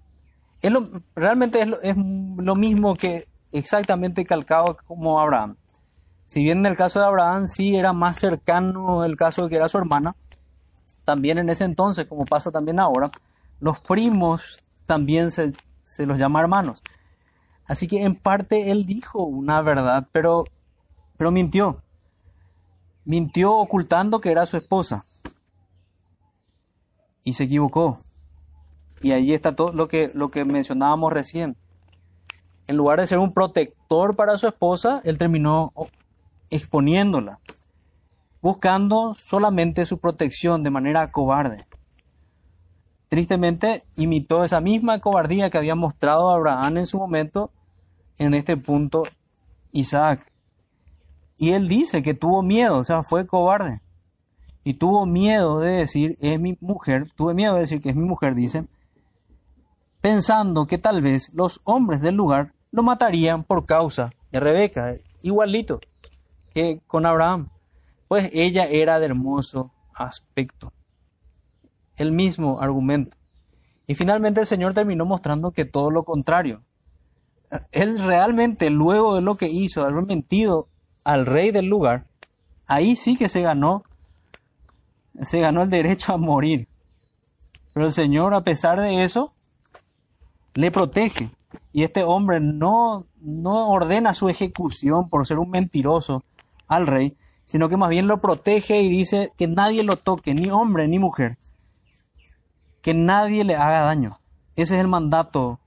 realmente 1.14 1.60
es 1.60 1.68
lo, 1.68 1.80
es 1.82 1.96
lo 1.96 2.54
mismo 2.56 2.96
que 2.96 3.28
exactamente 3.52 4.24
calcado 4.24 4.76
como 4.86 5.20
Abraham. 5.20 5.56
Si 6.26 6.42
bien 6.42 6.58
en 6.58 6.66
el 6.66 6.76
caso 6.76 7.00
de 7.00 7.06
Abraham 7.06 7.48
sí 7.48 7.76
era 7.76 7.92
más 7.92 8.16
cercano 8.16 9.04
el 9.04 9.16
caso 9.16 9.44
de 9.44 9.50
que 9.50 9.56
era 9.56 9.68
su 9.68 9.78
hermana, 9.78 10.14
también 11.04 11.38
en 11.38 11.50
ese 11.50 11.64
entonces, 11.64 12.06
como 12.06 12.24
pasa 12.24 12.50
también 12.50 12.78
ahora, 12.78 13.10
los 13.58 13.80
primos 13.80 14.62
también 14.86 15.30
se, 15.30 15.54
los 15.98 16.18
llama 16.18 16.40
hermanos. 16.40 16.82
Así 17.66 17.86
que 17.86 18.02
en 18.02 18.16
parte 18.16 18.70
él 18.70 18.86
dijo 18.86 19.22
una 19.22 19.62
verdad, 19.62 20.08
pero, 20.12 20.44
pero 21.16 21.30
mintió. 21.30 21.82
mintió 23.04 23.54
ocultando 23.54 24.20
que 24.20 24.30
era 24.30 24.46
su 24.46 24.56
esposa. 24.56 25.04
Y 27.22 27.34
se 27.34 27.44
equivocó. 27.44 28.00
Y 29.02 29.12
ahí 29.12 29.32
está 29.32 29.54
todo 29.54 29.72
lo 29.72 29.88
que, 29.88 30.10
lo 30.14 30.30
que 30.30 30.44
mencionábamos 30.44 31.12
recién. 31.12 31.56
En 32.66 32.76
lugar 32.76 33.00
de 33.00 33.06
ser 33.06 33.18
un 33.18 33.32
protector 33.32 34.16
para 34.16 34.38
su 34.38 34.46
esposa, 34.46 35.00
él 35.04 35.18
terminó 35.18 35.72
exponiéndola, 36.50 37.38
buscando 38.42 39.14
solamente 39.14 39.86
su 39.86 39.98
protección 39.98 40.62
de 40.62 40.70
manera 40.70 41.10
cobarde. 41.10 41.66
Tristemente, 43.08 43.84
imitó 43.96 44.44
esa 44.44 44.60
misma 44.60 45.00
cobardía 45.00 45.50
que 45.50 45.58
había 45.58 45.74
mostrado 45.74 46.30
Abraham 46.30 46.78
en 46.78 46.86
su 46.86 46.98
momento, 46.98 47.50
en 48.18 48.34
este 48.34 48.56
punto 48.56 49.02
Isaac. 49.72 50.32
Y 51.36 51.50
él 51.50 51.68
dice 51.68 52.02
que 52.02 52.14
tuvo 52.14 52.42
miedo, 52.42 52.78
o 52.78 52.84
sea, 52.84 53.02
fue 53.02 53.26
cobarde. 53.26 53.80
Y 54.62 54.74
tuvo 54.74 55.06
miedo 55.06 55.58
de 55.58 55.72
decir, 55.72 56.18
es 56.20 56.38
mi 56.38 56.56
mujer, 56.60 57.10
tuve 57.16 57.34
miedo 57.34 57.54
de 57.54 57.60
decir 57.60 57.80
que 57.80 57.90
es 57.90 57.96
mi 57.96 58.06
mujer, 58.06 58.34
dice, 58.34 58.66
pensando 60.00 60.66
que 60.66 60.78
tal 60.78 61.02
vez 61.02 61.32
los 61.34 61.60
hombres 61.64 62.00
del 62.02 62.14
lugar 62.14 62.52
lo 62.70 62.82
matarían 62.82 63.42
por 63.42 63.66
causa 63.66 64.10
de 64.30 64.40
Rebeca, 64.40 64.94
igualito 65.22 65.80
que 66.50 66.80
con 66.86 67.06
Abraham, 67.06 67.48
pues 68.10 68.28
ella 68.32 68.64
era 68.64 68.98
de 68.98 69.06
hermoso 69.06 69.72
aspecto. 69.94 70.72
El 71.94 72.10
mismo 72.10 72.60
argumento. 72.60 73.16
Y 73.86 73.94
finalmente 73.94 74.40
el 74.40 74.48
Señor 74.48 74.74
terminó 74.74 75.04
mostrando 75.04 75.52
que 75.52 75.64
todo 75.64 75.92
lo 75.92 76.02
contrario. 76.02 76.64
Él 77.70 78.00
realmente, 78.00 78.68
luego 78.68 79.14
de 79.14 79.20
lo 79.20 79.36
que 79.36 79.48
hizo, 79.48 79.84
haber 79.84 80.04
mentido 80.06 80.66
al 81.04 81.24
rey 81.24 81.52
del 81.52 81.66
lugar, 81.66 82.08
ahí 82.66 82.96
sí 82.96 83.16
que 83.16 83.28
se 83.28 83.42
ganó, 83.42 83.84
se 85.22 85.38
ganó 85.38 85.62
el 85.62 85.70
derecho 85.70 86.12
a 86.12 86.16
morir. 86.16 86.66
Pero 87.72 87.86
el 87.86 87.92
Señor, 87.92 88.34
a 88.34 88.42
pesar 88.42 88.80
de 88.80 89.04
eso, 89.04 89.34
le 90.54 90.72
protege. 90.72 91.30
Y 91.72 91.84
este 91.84 92.02
hombre 92.02 92.40
no, 92.40 93.06
no 93.20 93.68
ordena 93.68 94.14
su 94.14 94.28
ejecución 94.28 95.08
por 95.08 95.28
ser 95.28 95.38
un 95.38 95.50
mentiroso 95.50 96.24
al 96.66 96.88
rey, 96.88 97.16
sino 97.50 97.68
que 97.68 97.76
más 97.76 97.90
bien 97.90 98.06
lo 98.06 98.20
protege 98.20 98.80
y 98.80 98.88
dice 98.88 99.32
que 99.36 99.48
nadie 99.48 99.82
lo 99.82 99.96
toque, 99.96 100.34
ni 100.34 100.50
hombre 100.50 100.86
ni 100.86 100.98
mujer, 100.98 101.38
que 102.82 102.94
nadie 102.94 103.44
le 103.44 103.56
haga 103.56 103.80
daño. 103.80 104.20
Ese 104.54 104.76
es 104.76 104.80
el 104.80 104.88
mandato, 104.88 105.58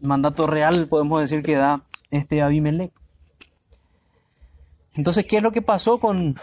mandato 0.00 0.46
real, 0.46 0.86
podemos 0.86 1.20
decir, 1.20 1.42
que 1.42 1.56
da 1.56 1.82
este 2.10 2.42
Abimelech. 2.42 2.92
Entonces, 4.94 5.24
¿qué 5.26 5.38
es 5.38 5.42
lo 5.42 5.52
que 5.52 5.62
pasó 5.62 5.98
con, 5.98 6.36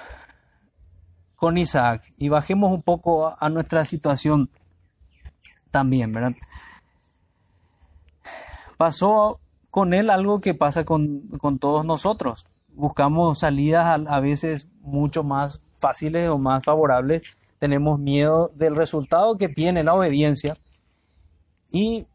con 1.35 1.57
Isaac? 1.57 2.13
Y 2.17 2.29
bajemos 2.29 2.71
un 2.71 2.81
poco 2.81 3.35
a 3.39 3.49
nuestra 3.49 3.85
situación 3.85 4.49
también, 5.71 6.11
¿verdad? 6.11 6.33
pasó 8.79 9.41
con 9.69 9.93
él 9.93 10.09
algo 10.09 10.39
que 10.39 10.53
pasa 10.53 10.85
con, 10.85 11.27
todos 11.59 11.85
nosotros. 11.85 12.47
Buscamos 12.79 13.39
salidas 13.39 13.99
a, 14.07 14.19
veces 14.21 14.69
mucho 14.79 15.21
más 15.21 15.61
fáciles 15.79 16.29
o 16.29 16.37
más 16.37 16.63
favorables. 16.63 17.23
Tenemos 17.59 17.99
miedo 17.99 18.53
del 18.55 18.73
resultado 18.73 19.37
que 19.37 19.49
tiene 19.49 19.83
la 19.83 19.93
obediencia 19.93 20.55
y 21.69 22.07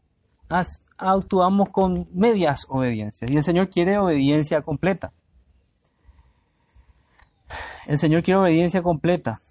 actuamos 0.97 1.69
con 1.69 2.07
medias 2.11 2.65
obediencias. 2.67 3.29
Y 3.29 3.37
el 3.37 3.43
Señor 3.43 3.69
quiere 3.69 3.99
obediencia 3.99 4.63
completa. 4.63 5.13
El 7.85 7.99
Señor 7.99 8.23
quiere 8.23 8.39
obediencia 8.39 8.81
completa. 8.81 9.41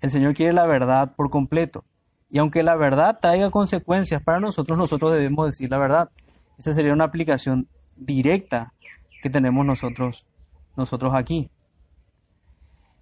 El 0.00 0.10
Señor 0.10 0.32
quiere 0.32 0.54
la 0.54 0.64
verdad 0.64 1.12
por 1.14 1.28
completo. 1.28 1.84
Y 2.30 2.38
aunque 2.38 2.62
la 2.62 2.74
verdad 2.74 3.18
traiga 3.20 3.50
consecuencias 3.50 4.22
para 4.22 4.40
nosotros, 4.40 4.78
nosotros 4.78 5.12
debemos 5.12 5.44
decir 5.44 5.68
la 5.68 5.76
verdad. 5.76 6.08
Esa 6.56 6.72
sería 6.72 6.94
una 6.94 7.04
aplicación 7.04 7.66
directa 7.96 8.72
que 9.22 9.30
tenemos 9.30 9.64
nosotros, 9.64 10.26
nosotros 10.76 11.14
aquí. 11.14 11.50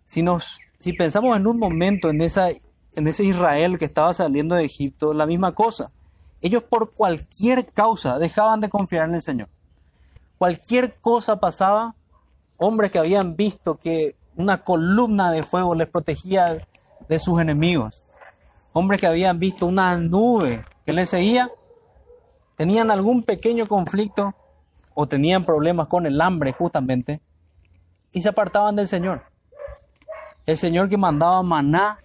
Si, 0.04 0.22
nos, 0.22 0.60
si 0.78 0.92
pensamos 0.92 1.36
en 1.36 1.46
un 1.46 1.58
momento 1.58 2.10
en, 2.10 2.20
esa, 2.20 2.50
en 2.50 3.08
ese 3.08 3.24
Israel 3.24 3.78
que 3.78 3.86
estaba 3.86 4.14
saliendo 4.14 4.54
de 4.54 4.64
Egipto, 4.64 5.14
la 5.14 5.26
misma 5.26 5.54
cosa. 5.54 5.90
Ellos 6.40 6.62
por 6.62 6.92
cualquier 6.94 7.66
causa 7.72 8.18
dejaban 8.18 8.60
de 8.60 8.68
confiar 8.68 9.08
en 9.08 9.16
el 9.16 9.22
Señor. 9.22 9.48
Cualquier 10.38 11.00
cosa 11.00 11.40
pasaba, 11.40 11.96
hombres 12.58 12.90
que 12.90 12.98
habían 12.98 13.36
visto 13.36 13.78
que 13.78 14.14
una 14.36 14.62
columna 14.62 15.32
de 15.32 15.42
fuego 15.42 15.74
les 15.74 15.88
protegía 15.88 16.66
de 17.08 17.18
sus 17.18 17.40
enemigos 17.40 18.10
hombres 18.72 19.00
que 19.00 19.06
habían 19.06 19.38
visto 19.38 19.66
una 19.66 19.96
nube 19.96 20.64
que 20.84 20.92
les 20.92 21.10
seguía, 21.10 21.50
tenían 22.56 22.90
algún 22.90 23.22
pequeño 23.22 23.66
conflicto 23.66 24.34
o 24.94 25.06
tenían 25.06 25.44
problemas 25.44 25.88
con 25.88 26.06
el 26.06 26.20
hambre 26.20 26.52
justamente 26.52 27.20
y 28.12 28.20
se 28.20 28.28
apartaban 28.28 28.76
del 28.76 28.88
Señor. 28.88 29.22
El 30.46 30.56
Señor 30.56 30.88
que 30.88 30.96
mandaba 30.96 31.42
maná, 31.42 31.98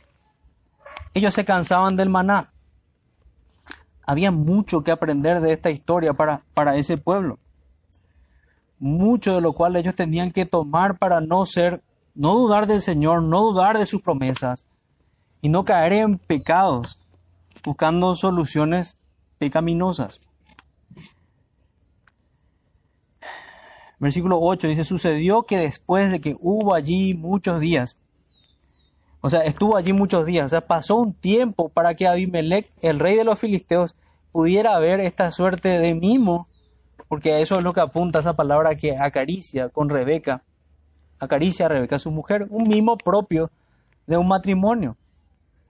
ellos 1.14 1.34
se 1.34 1.46
cansaban 1.46 1.96
del 1.96 2.10
maná. 2.10 2.52
Había 4.06 4.32
mucho 4.32 4.84
que 4.84 4.92
aprender 4.92 5.42
de 5.42 5.54
esta 5.54 5.72
historia 5.72 6.14
para, 6.14 6.44
para 6.54 6.76
ese 6.76 6.98
pueblo. 6.98 7.40
Mucho 8.78 9.34
de 9.34 9.42
lo 9.42 9.54
cual 9.54 9.76
ellos 9.76 9.96
tenían 9.96 10.32
que 10.32 10.46
tomar 10.46 10.98
para 10.98 11.22
no 11.22 11.46
ser, 11.46 11.82
no 12.14 12.36
dudar 12.36 12.68
del 12.68 12.82
Señor, 12.82 13.24
no 13.24 13.42
dudar 13.42 13.78
de 13.78 13.86
sus 13.86 14.02
promesas, 14.02 14.68
y 15.42 15.50
no 15.50 15.64
caer 15.64 15.94
en 15.94 16.18
pecados, 16.20 17.00
buscando 17.64 18.16
soluciones 18.16 18.98
pecaminosas. 19.38 20.20
Versículo 24.06 24.38
8 24.40 24.68
dice, 24.68 24.84
sucedió 24.84 25.48
que 25.48 25.58
después 25.58 26.12
de 26.12 26.22
que 26.22 26.36
hubo 26.40 26.76
allí 26.76 27.16
muchos 27.16 27.60
días, 27.60 28.08
o 29.20 29.32
sea, 29.32 29.40
estuvo 29.46 29.78
allí 29.78 29.94
muchos 29.94 30.28
días, 30.28 30.46
o 30.46 30.50
sea, 30.50 30.62
pasó 30.68 30.98
un 30.98 31.16
tiempo 31.16 31.70
para 31.70 31.96
que 31.96 32.08
Abimelech, 32.08 32.72
el 32.84 33.00
rey 33.00 33.16
de 33.16 33.24
los 33.24 33.40
filisteos, 33.40 33.96
pudiera 34.32 34.78
ver 34.78 35.00
esta 35.00 35.32
suerte 35.32 35.70
de 35.80 35.96
mimo, 35.96 36.46
porque 37.08 37.42
eso 37.42 37.58
es 37.58 37.64
lo 37.64 37.74
que 37.74 37.82
apunta 37.82 38.20
esa 38.20 38.36
palabra 38.36 38.76
que 38.76 38.96
acaricia 38.96 39.70
con 39.70 39.90
Rebeca, 39.90 40.44
acaricia 41.20 41.66
a 41.66 41.70
Rebeca, 41.70 41.98
su 41.98 42.12
mujer, 42.12 42.46
un 42.52 42.68
mimo 42.68 43.00
propio 43.00 43.50
de 44.06 44.18
un 44.18 44.28
matrimonio 44.28 44.98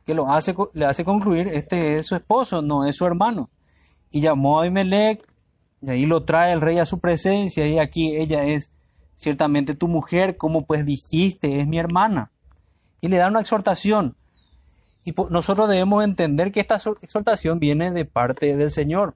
que 0.05 0.13
lo 0.13 0.29
hace, 0.29 0.53
le 0.73 0.85
hace 0.85 1.05
concluir, 1.05 1.47
este 1.47 1.95
es 1.95 2.07
su 2.07 2.15
esposo, 2.17 2.61
no 2.61 2.83
es 2.83 2.97
su 2.97 3.05
hermano. 3.05 3.49
Y 4.11 4.19
llamó 4.19 4.59
a 4.59 4.63
Abimelech, 4.63 5.25
y 5.81 5.89
ahí 5.89 6.05
lo 6.05 6.23
trae 6.23 6.53
el 6.53 6.61
rey 6.61 6.79
a 6.79 6.85
su 6.85 6.99
presencia, 6.99 7.67
y 7.67 7.79
aquí 7.79 8.15
ella 8.15 8.43
es 8.45 8.71
ciertamente 9.15 9.75
tu 9.75 9.87
mujer, 9.87 10.37
como 10.37 10.65
pues 10.65 10.85
dijiste, 10.85 11.59
es 11.59 11.67
mi 11.67 11.79
hermana. 11.79 12.31
Y 13.01 13.07
le 13.07 13.17
da 13.17 13.27
una 13.27 13.41
exhortación. 13.41 14.15
Y 15.03 15.13
nosotros 15.29 15.69
debemos 15.69 16.03
entender 16.03 16.51
que 16.51 16.59
esta 16.59 16.75
exhortación 17.01 17.59
viene 17.59 17.91
de 17.91 18.05
parte 18.05 18.55
del 18.55 18.71
Señor. 18.71 19.15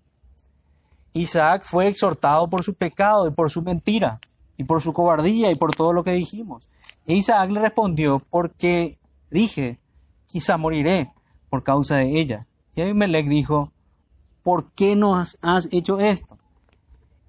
Isaac 1.13 1.63
fue 1.65 1.87
exhortado 1.87 2.49
por 2.49 2.63
su 2.63 2.75
pecado 2.75 3.27
y 3.27 3.31
por 3.31 3.49
su 3.49 3.61
mentira, 3.61 4.19
y 4.57 4.65
por 4.65 4.81
su 4.81 4.93
cobardía 4.93 5.51
y 5.51 5.55
por 5.55 5.75
todo 5.75 5.93
lo 5.93 6.03
que 6.03 6.11
dijimos. 6.11 6.69
E 7.05 7.15
Isaac 7.15 7.49
le 7.49 7.61
respondió, 7.61 8.19
porque 8.29 8.99
dije, 9.31 9.79
quizá 10.27 10.57
moriré 10.57 11.11
por 11.49 11.63
causa 11.63 11.95
de 11.95 12.19
ella. 12.19 12.45
Y 12.75 12.81
Abimelech 12.81 13.27
dijo, 13.27 13.71
¿por 14.43 14.71
qué 14.73 14.95
no 14.95 15.15
has, 15.15 15.37
hecho 15.71 15.99
esto? 15.99 16.38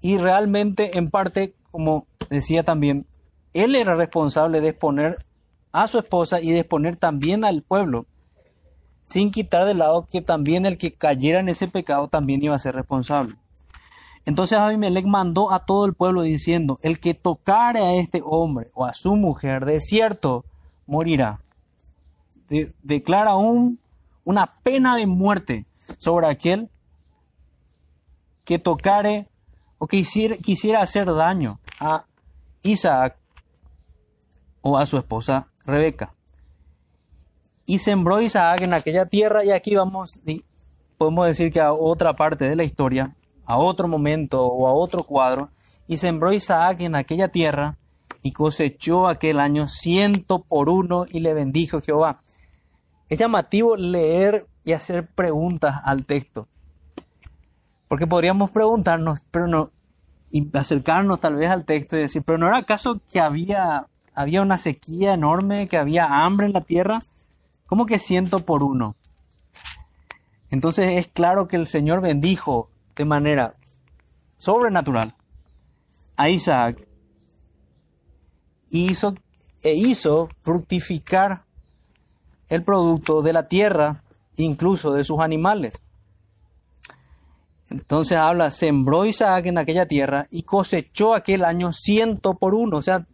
Y 0.01 0.17
realmente, 0.17 0.97
en 0.97 1.09
parte, 1.09 1.53
como 1.71 2.07
decía 2.29 2.63
también, 2.63 3.05
él 3.53 3.75
era 3.75 3.95
responsable 3.95 4.61
de 4.61 4.69
exponer 4.69 5.25
a 5.71 5.87
su 5.87 5.99
esposa 5.99 6.41
y 6.41 6.51
de 6.51 6.59
exponer 6.59 6.97
también 6.97 7.45
al 7.45 7.61
pueblo, 7.61 8.05
sin 9.03 9.31
quitar 9.31 9.65
de 9.65 9.73
lado 9.73 10.07
que 10.09 10.21
también 10.21 10.65
el 10.65 10.77
que 10.77 10.93
cayera 10.93 11.39
en 11.39 11.49
ese 11.49 11.67
pecado 11.67 12.07
también 12.07 12.43
iba 12.43 12.55
a 12.55 12.59
ser 12.59 12.75
responsable. 12.75 13.35
Entonces 14.25 14.57
Abimelech 14.57 15.05
mandó 15.05 15.51
a 15.51 15.65
todo 15.65 15.85
el 15.85 15.93
pueblo 15.93 16.21
diciendo, 16.21 16.77
el 16.83 16.99
que 16.99 17.13
tocare 17.13 17.79
a 17.79 17.93
este 17.95 18.21
hombre 18.23 18.69
o 18.73 18.85
a 18.85 18.93
su 18.93 19.15
mujer, 19.15 19.65
de 19.65 19.79
cierto 19.79 20.45
morirá 20.85 21.41
declara 22.83 23.35
un, 23.35 23.79
una 24.23 24.53
pena 24.63 24.95
de 24.95 25.07
muerte 25.07 25.65
sobre 25.97 26.27
aquel 26.27 26.69
que 28.43 28.59
tocare 28.59 29.29
o 29.81 29.87
que 29.87 30.03
quisiera 30.43 30.83
hacer 30.83 31.11
daño 31.11 31.59
a 31.79 32.05
Isaac 32.61 33.17
o 34.61 34.77
a 34.77 34.85
su 34.85 34.95
esposa 34.95 35.47
Rebeca. 35.65 36.13
Y 37.65 37.79
sembró 37.79 38.21
Isaac 38.21 38.61
en 38.61 38.75
aquella 38.75 39.07
tierra 39.07 39.43
y 39.43 39.49
aquí 39.49 39.73
vamos, 39.73 40.19
podemos 40.99 41.25
decir 41.25 41.51
que 41.51 41.61
a 41.61 41.73
otra 41.73 42.15
parte 42.15 42.47
de 42.47 42.55
la 42.55 42.63
historia, 42.63 43.15
a 43.43 43.57
otro 43.57 43.87
momento 43.87 44.45
o 44.45 44.67
a 44.67 44.71
otro 44.71 45.03
cuadro, 45.03 45.49
y 45.87 45.97
sembró 45.97 46.31
Isaac 46.31 46.81
en 46.81 46.93
aquella 46.93 47.29
tierra 47.29 47.79
y 48.21 48.33
cosechó 48.33 49.07
aquel 49.07 49.39
año 49.39 49.67
ciento 49.67 50.43
por 50.43 50.69
uno 50.69 51.07
y 51.09 51.21
le 51.21 51.33
bendijo 51.33 51.81
Jehová. 51.81 52.21
Es 53.09 53.17
llamativo 53.17 53.75
leer 53.75 54.45
y 54.63 54.73
hacer 54.73 55.07
preguntas 55.07 55.81
al 55.83 56.05
texto. 56.05 56.47
Porque 57.91 58.07
podríamos 58.07 58.51
preguntarnos, 58.51 59.19
pero 59.31 59.47
no, 59.47 59.69
y 60.29 60.49
acercarnos 60.57 61.19
tal 61.19 61.35
vez 61.35 61.51
al 61.51 61.65
texto 61.65 61.97
y 61.97 61.99
decir, 61.99 62.23
pero 62.25 62.37
¿no 62.37 62.47
era 62.47 62.59
acaso 62.59 63.01
que 63.11 63.19
había, 63.19 63.87
había 64.13 64.41
una 64.41 64.57
sequía 64.57 65.13
enorme, 65.13 65.67
que 65.67 65.75
había 65.75 66.23
hambre 66.23 66.45
en 66.45 66.53
la 66.53 66.61
tierra? 66.61 66.99
¿Cómo 67.65 67.85
que 67.85 67.99
ciento 67.99 68.39
por 68.45 68.63
uno? 68.63 68.95
Entonces 70.49 70.99
es 70.99 71.09
claro 71.09 71.49
que 71.49 71.57
el 71.57 71.67
Señor 71.67 71.99
bendijo 71.99 72.69
de 72.95 73.03
manera 73.03 73.55
sobrenatural 74.37 75.13
a 76.15 76.29
Isaac 76.29 76.87
hizo, 78.69 79.15
e 79.63 79.73
hizo 79.73 80.29
fructificar 80.43 81.41
el 82.47 82.63
producto 82.63 83.21
de 83.21 83.33
la 83.33 83.49
tierra, 83.49 84.01
incluso 84.37 84.93
de 84.93 85.03
sus 85.03 85.19
animales. 85.19 85.81
Entonces 87.71 88.17
habla, 88.17 88.51
sembró 88.51 89.05
Isaac 89.05 89.45
en 89.45 89.57
aquella 89.57 89.87
tierra 89.87 90.27
y 90.29 90.43
cosechó 90.43 91.15
aquel 91.15 91.45
año 91.45 91.71
ciento 91.71 92.33
por 92.33 92.53
uno, 92.53 92.77
o 92.77 92.81
sea, 92.81 93.07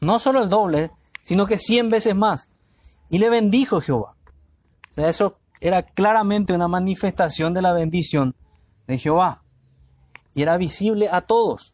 no 0.00 0.18
solo 0.18 0.42
el 0.42 0.50
doble, 0.50 0.90
sino 1.22 1.46
que 1.46 1.58
cien 1.58 1.88
veces 1.88 2.14
más. 2.14 2.50
Y 3.08 3.18
le 3.18 3.30
bendijo 3.30 3.80
Jehová. 3.80 4.14
O 4.90 4.94
sea, 4.94 5.08
eso 5.08 5.38
era 5.60 5.82
claramente 5.82 6.52
una 6.52 6.68
manifestación 6.68 7.54
de 7.54 7.62
la 7.62 7.72
bendición 7.72 8.34
de 8.86 8.98
Jehová. 8.98 9.42
Y 10.34 10.42
era 10.42 10.58
visible 10.58 11.08
a 11.10 11.22
todos. 11.22 11.72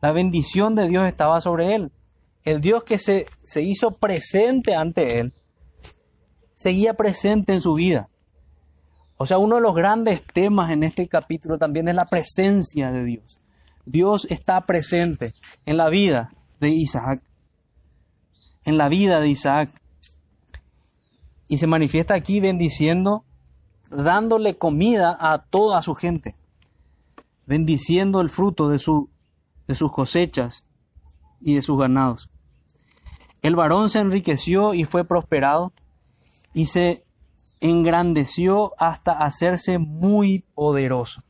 La 0.00 0.12
bendición 0.12 0.76
de 0.76 0.88
Dios 0.88 1.06
estaba 1.06 1.40
sobre 1.40 1.74
él. 1.74 1.90
El 2.44 2.60
Dios 2.60 2.84
que 2.84 2.98
se, 2.98 3.26
se 3.42 3.62
hizo 3.62 3.96
presente 3.98 4.76
ante 4.76 5.18
él, 5.18 5.34
seguía 6.54 6.94
presente 6.94 7.54
en 7.54 7.62
su 7.62 7.74
vida. 7.74 8.08
O 9.16 9.26
sea, 9.26 9.38
uno 9.38 9.56
de 9.56 9.62
los 9.62 9.74
grandes 9.74 10.22
temas 10.22 10.70
en 10.70 10.82
este 10.82 11.08
capítulo 11.08 11.58
también 11.58 11.88
es 11.88 11.94
la 11.94 12.06
presencia 12.06 12.92
de 12.92 13.04
Dios. 13.04 13.38
Dios 13.84 14.26
está 14.30 14.60
presente 14.62 15.32
en 15.64 15.76
la 15.76 15.88
vida 15.88 16.32
de 16.60 16.70
Isaac. 16.70 17.22
En 18.64 18.76
la 18.78 18.88
vida 18.88 19.20
de 19.20 19.28
Isaac. 19.28 19.70
Y 21.48 21.58
se 21.58 21.66
manifiesta 21.66 22.14
aquí 22.14 22.40
bendiciendo, 22.40 23.24
dándole 23.90 24.58
comida 24.58 25.16
a 25.18 25.44
toda 25.44 25.80
su 25.82 25.94
gente. 25.94 26.34
Bendiciendo 27.46 28.20
el 28.20 28.28
fruto 28.28 28.68
de 28.68 28.78
su 28.78 29.08
de 29.66 29.74
sus 29.74 29.92
cosechas 29.92 30.64
y 31.40 31.54
de 31.54 31.62
sus 31.62 31.78
ganados. 31.78 32.30
El 33.42 33.56
varón 33.56 33.90
se 33.90 34.00
enriqueció 34.00 34.74
y 34.74 34.84
fue 34.84 35.04
prosperado 35.04 35.72
y 36.54 36.66
se 36.66 37.02
engrandeció 37.60 38.74
hasta 38.78 39.12
hacerse 39.12 39.78
muy 39.78 40.44
poderoso. 40.54 41.22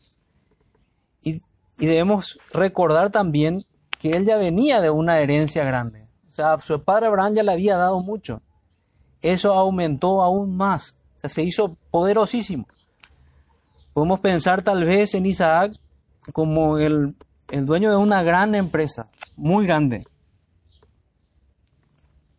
Y, 1.22 1.42
debemos 1.76 2.38
recordar 2.52 3.10
también 3.10 3.64
que 3.98 4.12
él 4.12 4.24
ya 4.24 4.36
venía 4.36 4.80
de 4.80 4.90
una 4.90 5.18
herencia 5.20 5.64
grande. 5.64 6.08
O 6.28 6.32
sea, 6.32 6.58
su 6.58 6.82
padre 6.82 7.06
Abraham 7.06 7.34
ya 7.34 7.42
le 7.42 7.52
había 7.52 7.76
dado 7.76 8.00
mucho. 8.00 8.42
Eso 9.22 9.54
aumentó 9.54 10.22
aún 10.22 10.56
más. 10.56 10.96
O 11.16 11.20
sea, 11.20 11.30
se 11.30 11.42
hizo 11.42 11.76
poderosísimo. 11.90 12.66
Podemos 13.92 14.20
pensar 14.20 14.62
tal 14.62 14.84
vez 14.84 15.14
en 15.14 15.24
Isaac 15.24 15.72
como 16.32 16.78
el 16.78 17.14
el 17.50 17.66
dueño 17.66 17.90
de 17.90 17.96
una 17.96 18.22
gran 18.22 18.54
empresa, 18.54 19.08
muy 19.36 19.66
grande. 19.66 20.04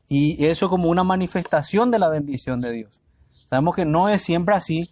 Y 0.09 0.45
eso 0.45 0.69
como 0.69 0.89
una 0.89 1.03
manifestación 1.03 1.91
de 1.91 1.99
la 1.99 2.09
bendición 2.09 2.61
de 2.61 2.71
Dios. 2.71 3.01
Sabemos 3.47 3.75
que 3.75 3.85
no 3.85 4.09
es 4.09 4.21
siempre 4.21 4.55
así, 4.55 4.91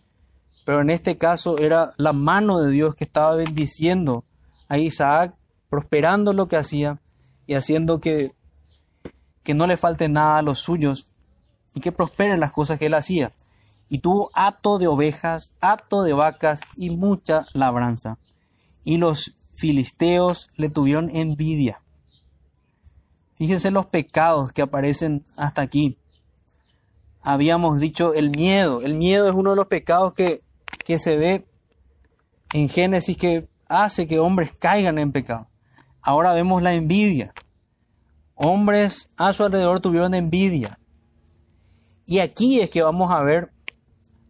pero 0.66 0.82
en 0.82 0.89
este 0.89 1.18
caso 1.18 1.58
era 1.58 1.93
la 1.97 2.14
mano 2.14 2.60
de 2.60 2.72
Dios 2.72 2.95
que 2.95 3.03
estaba 3.03 3.36
bendiciendo 3.36 4.26
a 4.68 4.78
Isaac, 4.78 5.36
prosperando 5.70 6.34
lo 6.34 6.47
que 6.47 6.58
hacía 6.58 6.99
y 7.45 7.53
haciendo 7.53 7.99
que, 7.99 8.34
que 9.43 9.53
no 9.53 9.68
le 9.68 9.78
falte 9.78 10.10
nada 10.10 10.39
a 10.39 10.41
los 10.41 10.60
suyos 10.60 11.06
y 11.76 11.82
que 11.82 11.91
prosperen 11.91 12.39
las 12.39 12.51
cosas 12.51 12.80
que 12.80 12.88
él 12.88 12.93
hacía. 12.93 13.34
Y 13.89 13.99
tuvo 13.99 14.32
hato 14.34 14.80
de 14.80 14.88
ovejas, 14.88 15.53
hato 15.62 16.01
de 16.01 16.14
vacas 16.14 16.62
y 16.76 16.89
mucha 16.89 17.45
labranza. 17.53 18.18
Y 18.84 18.97
los 18.97 19.36
filisteos 19.53 20.49
le 20.58 20.70
tuvieron 20.70 21.10
envidia. 21.16 21.82
Fíjense 23.36 23.70
los 23.70 23.86
pecados 23.86 24.51
que 24.53 24.62
aparecen 24.62 25.26
hasta 25.36 25.62
aquí. 25.62 25.97
Habíamos 27.26 27.80
dicho 27.80 28.14
el 28.14 28.30
miedo. 28.30 28.82
El 28.82 28.94
miedo 28.94 29.28
es 29.28 29.36
uno 29.36 29.50
de 29.50 29.56
los 29.58 29.68
pecados 29.68 30.14
que, 30.14 30.42
que 30.86 31.00
se 31.00 31.18
ve 31.18 31.46
en 32.54 32.70
Génesis 32.70 33.18
que 33.18 33.50
hace 33.68 34.08
que 34.08 34.20
hombres 34.20 34.54
caigan 34.58 34.98
en 34.98 35.12
pecado. 35.12 35.48
Ahora 36.02 36.32
vemos 36.32 36.62
la 36.62 36.74
envidia. 36.74 37.34
Hombres 38.36 39.10
a 39.18 39.34
su 39.34 39.44
alrededor 39.44 39.82
tuvieron 39.82 40.14
envidia. 40.14 40.80
Y 42.06 42.20
aquí 42.20 42.62
es 42.62 42.70
que 42.70 42.84
vamos 42.84 43.12
a 43.12 43.22
ver, 43.22 43.52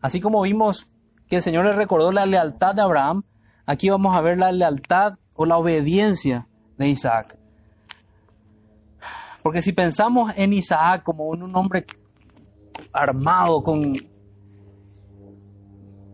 así 0.02 0.20
como 0.22 0.42
vimos 0.42 0.88
que 1.28 1.36
el 1.36 1.42
Señor 1.42 1.66
le 1.66 1.74
recordó 1.74 2.12
la 2.12 2.26
lealtad 2.26 2.74
de 2.74 2.82
Abraham, 2.82 3.24
Aquí 3.68 3.90
vamos 3.90 4.16
a 4.16 4.22
ver 4.22 4.38
la 4.38 4.52
lealtad 4.52 5.18
o 5.36 5.46
la 5.46 5.58
obediencia 5.58 6.48
de 6.78 6.90
Isaac. 6.90 7.36
Porque 9.42 9.64
si 9.64 9.74
pensamos 9.74 10.34
en 10.38 10.54
Isaac 10.54 11.04
como 11.04 11.26
un 11.26 11.56
hombre 11.56 11.86
armado 12.96 13.62
con, 13.62 13.98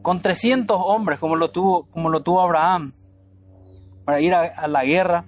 con 0.02 0.22
300 0.22 0.78
hombres 0.80 1.20
como 1.20 1.36
lo 1.36 1.52
tuvo, 1.52 1.86
como 1.92 2.10
lo 2.10 2.24
tuvo 2.24 2.42
Abraham 2.42 2.92
para 4.04 4.20
ir 4.20 4.34
a, 4.34 4.68
la 4.68 4.84
guerra, 4.84 5.26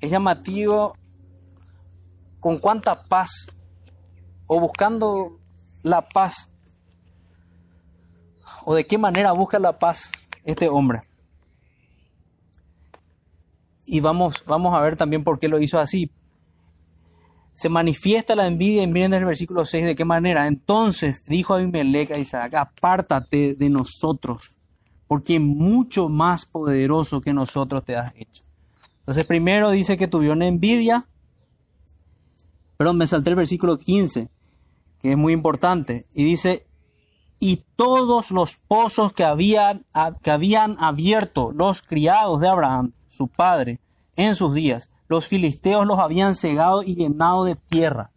es 0.00 0.10
llamativo 0.10 0.94
con 2.40 2.58
cuánta 2.58 3.02
paz 3.08 3.50
o 4.46 4.60
buscando 4.60 5.40
la 5.82 6.08
paz 6.08 6.50
o 8.64 8.74
de 8.74 8.86
qué 8.86 8.98
manera 8.98 9.32
busca 9.32 9.58
la 9.58 9.78
paz 9.78 10.12
este 10.44 10.68
hombre. 10.68 11.02
Y 13.84 14.00
vamos, 14.00 14.44
vamos 14.46 14.74
a 14.74 14.80
ver 14.80 14.96
también 14.96 15.24
por 15.24 15.38
qué 15.38 15.48
lo 15.48 15.60
hizo 15.60 15.78
así. 15.78 16.12
Se 17.58 17.68
manifiesta 17.68 18.36
la 18.36 18.46
envidia 18.46 18.84
en 18.84 18.96
el 18.96 19.24
versículo 19.24 19.66
6 19.66 19.84
de 19.84 19.96
qué 19.96 20.04
manera. 20.04 20.46
Entonces 20.46 21.24
dijo 21.24 21.54
Abimelech 21.54 22.12
a 22.12 22.18
Isaac, 22.18 22.54
apártate 22.54 23.56
de 23.56 23.68
nosotros, 23.68 24.58
porque 25.08 25.40
mucho 25.40 26.08
más 26.08 26.46
poderoso 26.46 27.20
que 27.20 27.32
nosotros 27.32 27.84
te 27.84 27.96
has 27.96 28.14
hecho. 28.14 28.44
Entonces 29.00 29.26
primero 29.26 29.72
dice 29.72 29.96
que 29.96 30.06
tuvieron 30.06 30.42
envidia. 30.42 31.04
Perdón, 32.76 32.96
me 32.96 33.08
salté 33.08 33.30
el 33.30 33.36
versículo 33.36 33.76
15, 33.76 34.30
que 35.00 35.10
es 35.10 35.16
muy 35.16 35.32
importante. 35.32 36.06
Y 36.14 36.22
dice, 36.22 36.64
y 37.40 37.64
todos 37.74 38.30
los 38.30 38.54
pozos 38.68 39.12
que 39.12 39.24
habían, 39.24 39.84
que 40.22 40.30
habían 40.30 40.76
abierto 40.78 41.50
los 41.50 41.82
criados 41.82 42.40
de 42.40 42.46
Abraham, 42.46 42.92
su 43.08 43.26
padre, 43.26 43.80
en 44.14 44.36
sus 44.36 44.54
días, 44.54 44.90
los 45.08 45.28
filisteos 45.28 45.86
los 45.86 45.98
habían 45.98 46.34
cegado 46.34 46.82
y 46.82 46.94
llenado 46.94 47.44
de 47.44 47.56
tierra. 47.56 48.12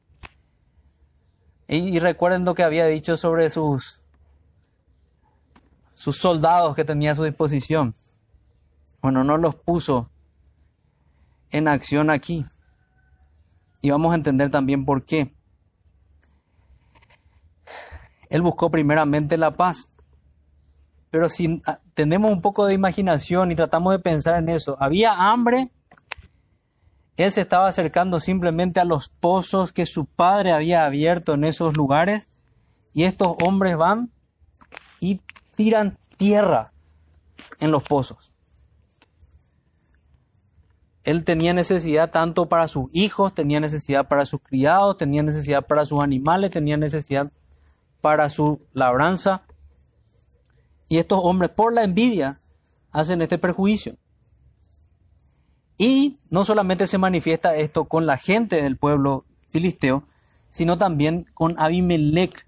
Y, 1.67 1.99
recuerden 1.99 2.43
lo 2.43 2.53
que 2.53 2.63
había 2.63 2.85
dicho 2.85 3.15
sobre 3.15 3.49
sus, 3.49 4.03
sus 5.93 6.17
soldados 6.17 6.75
que 6.75 6.83
tenía 6.83 7.13
a 7.13 7.15
su 7.15 7.23
disposición. 7.23 7.95
Bueno, 9.01 9.23
no 9.23 9.37
los 9.37 9.55
puso 9.55 10.11
en 11.49 11.69
acción 11.69 12.09
aquí. 12.09 12.45
Y 13.81 13.89
vamos 13.89 14.11
a 14.11 14.15
entender 14.15 14.51
también 14.51 14.83
por 14.83 15.05
qué. 15.05 15.33
Él 18.29 18.41
buscó 18.41 18.69
primeramente 18.69 19.37
la 19.37 19.51
paz. 19.51 19.87
Pero 21.09 21.29
si 21.29 21.61
ah, 21.65 21.79
tenemos 21.93 22.31
un 22.31 22.41
poco 22.41 22.65
de 22.65 22.73
imaginación 22.73 23.51
y 23.51 23.55
tratamos 23.55 23.93
de 23.93 23.99
pensar 23.99 24.41
en 24.41 24.49
eso, 24.49 24.77
había 24.79 25.31
hambre, 25.31 25.71
él 27.17 27.31
se 27.31 27.41
estaba 27.41 27.67
acercando 27.67 28.19
simplemente 28.19 28.79
a 28.79 28.85
los 28.85 29.09
pozos 29.09 29.71
que 29.71 29.85
su 29.85 30.05
padre 30.05 30.51
había 30.51 30.85
abierto 30.85 31.33
en 31.33 31.43
esos 31.43 31.75
lugares 31.75 32.29
y 32.93 33.03
estos 33.03 33.35
hombres 33.43 33.77
van 33.77 34.11
y 34.99 35.21
tiran 35.55 35.97
tierra 36.17 36.71
en 37.59 37.71
los 37.71 37.83
pozos. 37.83 38.33
Él 41.03 41.23
tenía 41.23 41.53
necesidad 41.53 42.11
tanto 42.11 42.47
para 42.47 42.67
sus 42.67 42.93
hijos, 42.93 43.33
tenía 43.33 43.59
necesidad 43.59 44.07
para 44.07 44.25
sus 44.25 44.39
criados, 44.41 44.97
tenía 44.97 45.23
necesidad 45.23 45.65
para 45.65 45.85
sus 45.85 46.03
animales, 46.03 46.51
tenía 46.51 46.77
necesidad 46.77 47.31
para 48.01 48.29
su 48.29 48.61
labranza. 48.73 49.43
Y 50.89 50.99
estos 50.99 51.19
hombres, 51.23 51.49
por 51.51 51.73
la 51.73 51.83
envidia, 51.83 52.37
hacen 52.91 53.21
este 53.21 53.39
perjuicio. 53.39 53.95
Y 55.81 56.15
no 56.29 56.45
solamente 56.45 56.85
se 56.85 56.99
manifiesta 56.99 57.55
esto 57.55 57.85
con 57.85 58.05
la 58.05 58.15
gente 58.15 58.61
del 58.61 58.77
pueblo 58.77 59.25
filisteo, 59.49 60.03
sino 60.47 60.77
también 60.77 61.25
con 61.33 61.59
Abimelech. 61.59 62.45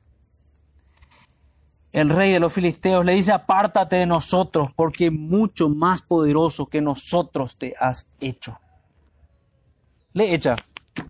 El 1.94 2.12
rey 2.12 2.32
de 2.32 2.40
los 2.40 2.54
filisteos 2.54 3.04
le 3.04 3.14
dice, 3.14 3.32
apártate 3.32 3.96
de 3.96 4.06
nosotros, 4.06 4.70
porque 4.76 5.10
mucho 5.10 5.68
más 5.68 6.04
poderoso 6.04 6.68
que 6.68 6.80
nosotros 6.80 7.58
te 7.58 7.74
has 7.80 8.08
hecho. 8.20 8.60
Le 10.12 10.36
echa 10.36 10.56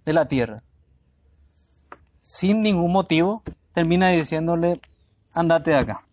de 0.06 0.14
la 0.14 0.26
tierra. 0.26 0.64
Sin 2.22 2.62
ningún 2.62 2.94
motivo, 2.94 3.44
termina 3.74 4.08
diciéndole, 4.12 4.80
andate 5.34 5.72
de 5.72 5.78
acá. 5.78 6.08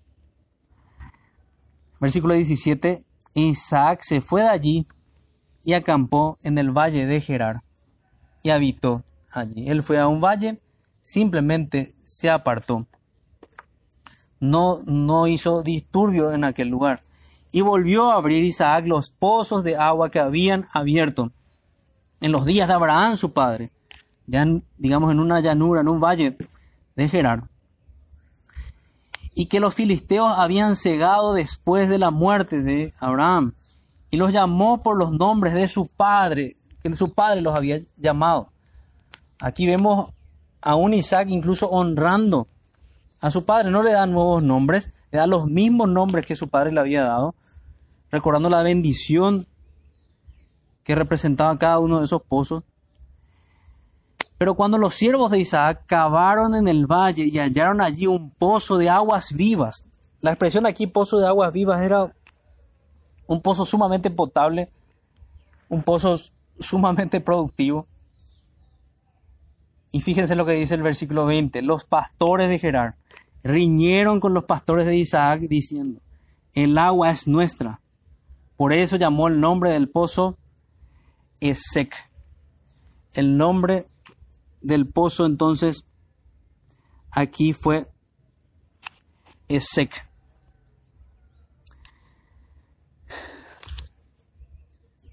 Versículo 2.00 2.34
17, 2.34 3.04
Isaac 3.34 4.00
se 4.02 4.20
fue 4.20 4.42
de 4.42 4.48
allí 4.48 4.88
y 5.64 5.74
acampó 5.74 6.38
en 6.42 6.58
el 6.58 6.70
valle 6.70 7.06
de 7.06 7.20
Gerar 7.20 7.62
y 8.42 8.50
habitó 8.50 9.02
allí. 9.30 9.68
Él 9.68 9.82
fue 9.82 9.98
a 9.98 10.08
un 10.08 10.20
valle, 10.20 10.60
simplemente 11.00 11.94
se 12.02 12.30
apartó. 12.30 12.86
No, 14.38 14.82
no 14.86 15.26
hizo 15.26 15.62
disturbio 15.62 16.32
en 16.32 16.44
aquel 16.44 16.68
lugar. 16.68 17.02
Y 17.52 17.60
volvió 17.60 18.10
a 18.10 18.16
abrir 18.16 18.44
Isaac 18.44 18.86
los 18.86 19.10
pozos 19.10 19.64
de 19.64 19.76
agua 19.76 20.10
que 20.10 20.20
habían 20.20 20.68
abierto 20.72 21.32
en 22.20 22.32
los 22.32 22.46
días 22.46 22.68
de 22.68 22.74
Abraham, 22.74 23.16
su 23.16 23.32
padre, 23.32 23.70
ya 24.26 24.46
digamos 24.78 25.10
en 25.10 25.20
una 25.20 25.40
llanura, 25.40 25.80
en 25.80 25.88
un 25.88 26.00
valle 26.00 26.36
de 26.94 27.08
Gerar 27.08 27.50
y 29.34 29.46
que 29.46 29.60
los 29.60 29.74
filisteos 29.74 30.34
habían 30.36 30.76
cegado 30.76 31.32
después 31.32 31.88
de 31.88 31.98
la 31.98 32.10
muerte 32.10 32.62
de 32.62 32.92
Abraham, 32.98 33.54
y 34.10 34.16
los 34.16 34.32
llamó 34.32 34.82
por 34.82 34.96
los 34.96 35.12
nombres 35.12 35.54
de 35.54 35.68
su 35.68 35.86
padre, 35.86 36.56
que 36.82 36.96
su 36.96 37.12
padre 37.12 37.40
los 37.40 37.54
había 37.54 37.80
llamado. 37.96 38.50
Aquí 39.38 39.66
vemos 39.66 40.12
a 40.60 40.74
un 40.74 40.94
Isaac 40.94 41.28
incluso 41.30 41.68
honrando 41.68 42.46
a 43.20 43.30
su 43.30 43.44
padre, 43.44 43.70
no 43.70 43.82
le 43.82 43.92
da 43.92 44.06
nuevos 44.06 44.42
nombres, 44.42 44.90
le 45.10 45.18
da 45.18 45.26
los 45.26 45.46
mismos 45.46 45.88
nombres 45.88 46.26
que 46.26 46.36
su 46.36 46.48
padre 46.48 46.72
le 46.72 46.80
había 46.80 47.04
dado, 47.04 47.34
recordando 48.10 48.48
la 48.48 48.62
bendición 48.62 49.46
que 50.82 50.94
representaba 50.94 51.58
cada 51.58 51.78
uno 51.78 51.98
de 51.98 52.06
esos 52.06 52.22
pozos. 52.22 52.64
Pero 54.38 54.54
cuando 54.54 54.78
los 54.78 54.94
siervos 54.94 55.30
de 55.30 55.38
Isaac 55.38 55.82
cavaron 55.86 56.54
en 56.54 56.66
el 56.66 56.86
valle 56.86 57.26
y 57.26 57.38
hallaron 57.38 57.80
allí 57.82 58.06
un 58.06 58.30
pozo 58.30 58.78
de 58.78 58.88
aguas 58.88 59.32
vivas, 59.32 59.84
la 60.20 60.30
expresión 60.30 60.66
aquí 60.66 60.86
pozo 60.86 61.18
de 61.18 61.26
aguas 61.26 61.52
vivas 61.52 61.82
era 61.82 62.14
un 63.30 63.40
pozo 63.42 63.64
sumamente 63.64 64.10
potable, 64.10 64.72
un 65.68 65.84
pozo 65.84 66.20
sumamente 66.58 67.20
productivo. 67.20 67.86
Y 69.92 70.00
fíjense 70.00 70.34
lo 70.34 70.44
que 70.44 70.54
dice 70.54 70.74
el 70.74 70.82
versículo 70.82 71.26
20, 71.26 71.62
los 71.62 71.84
pastores 71.84 72.48
de 72.48 72.58
Gerar 72.58 72.96
riñeron 73.44 74.18
con 74.18 74.34
los 74.34 74.46
pastores 74.46 74.84
de 74.84 74.96
Isaac 74.96 75.42
diciendo, 75.42 76.00
el 76.54 76.76
agua 76.76 77.10
es 77.12 77.28
nuestra. 77.28 77.80
Por 78.56 78.72
eso 78.72 78.96
llamó 78.96 79.28
el 79.28 79.38
nombre 79.38 79.70
del 79.70 79.88
pozo 79.88 80.36
Esec. 81.38 81.94
El 83.14 83.36
nombre 83.36 83.86
del 84.60 84.88
pozo 84.88 85.24
entonces 85.24 85.84
aquí 87.12 87.52
fue 87.52 87.86
Esec. 89.46 90.09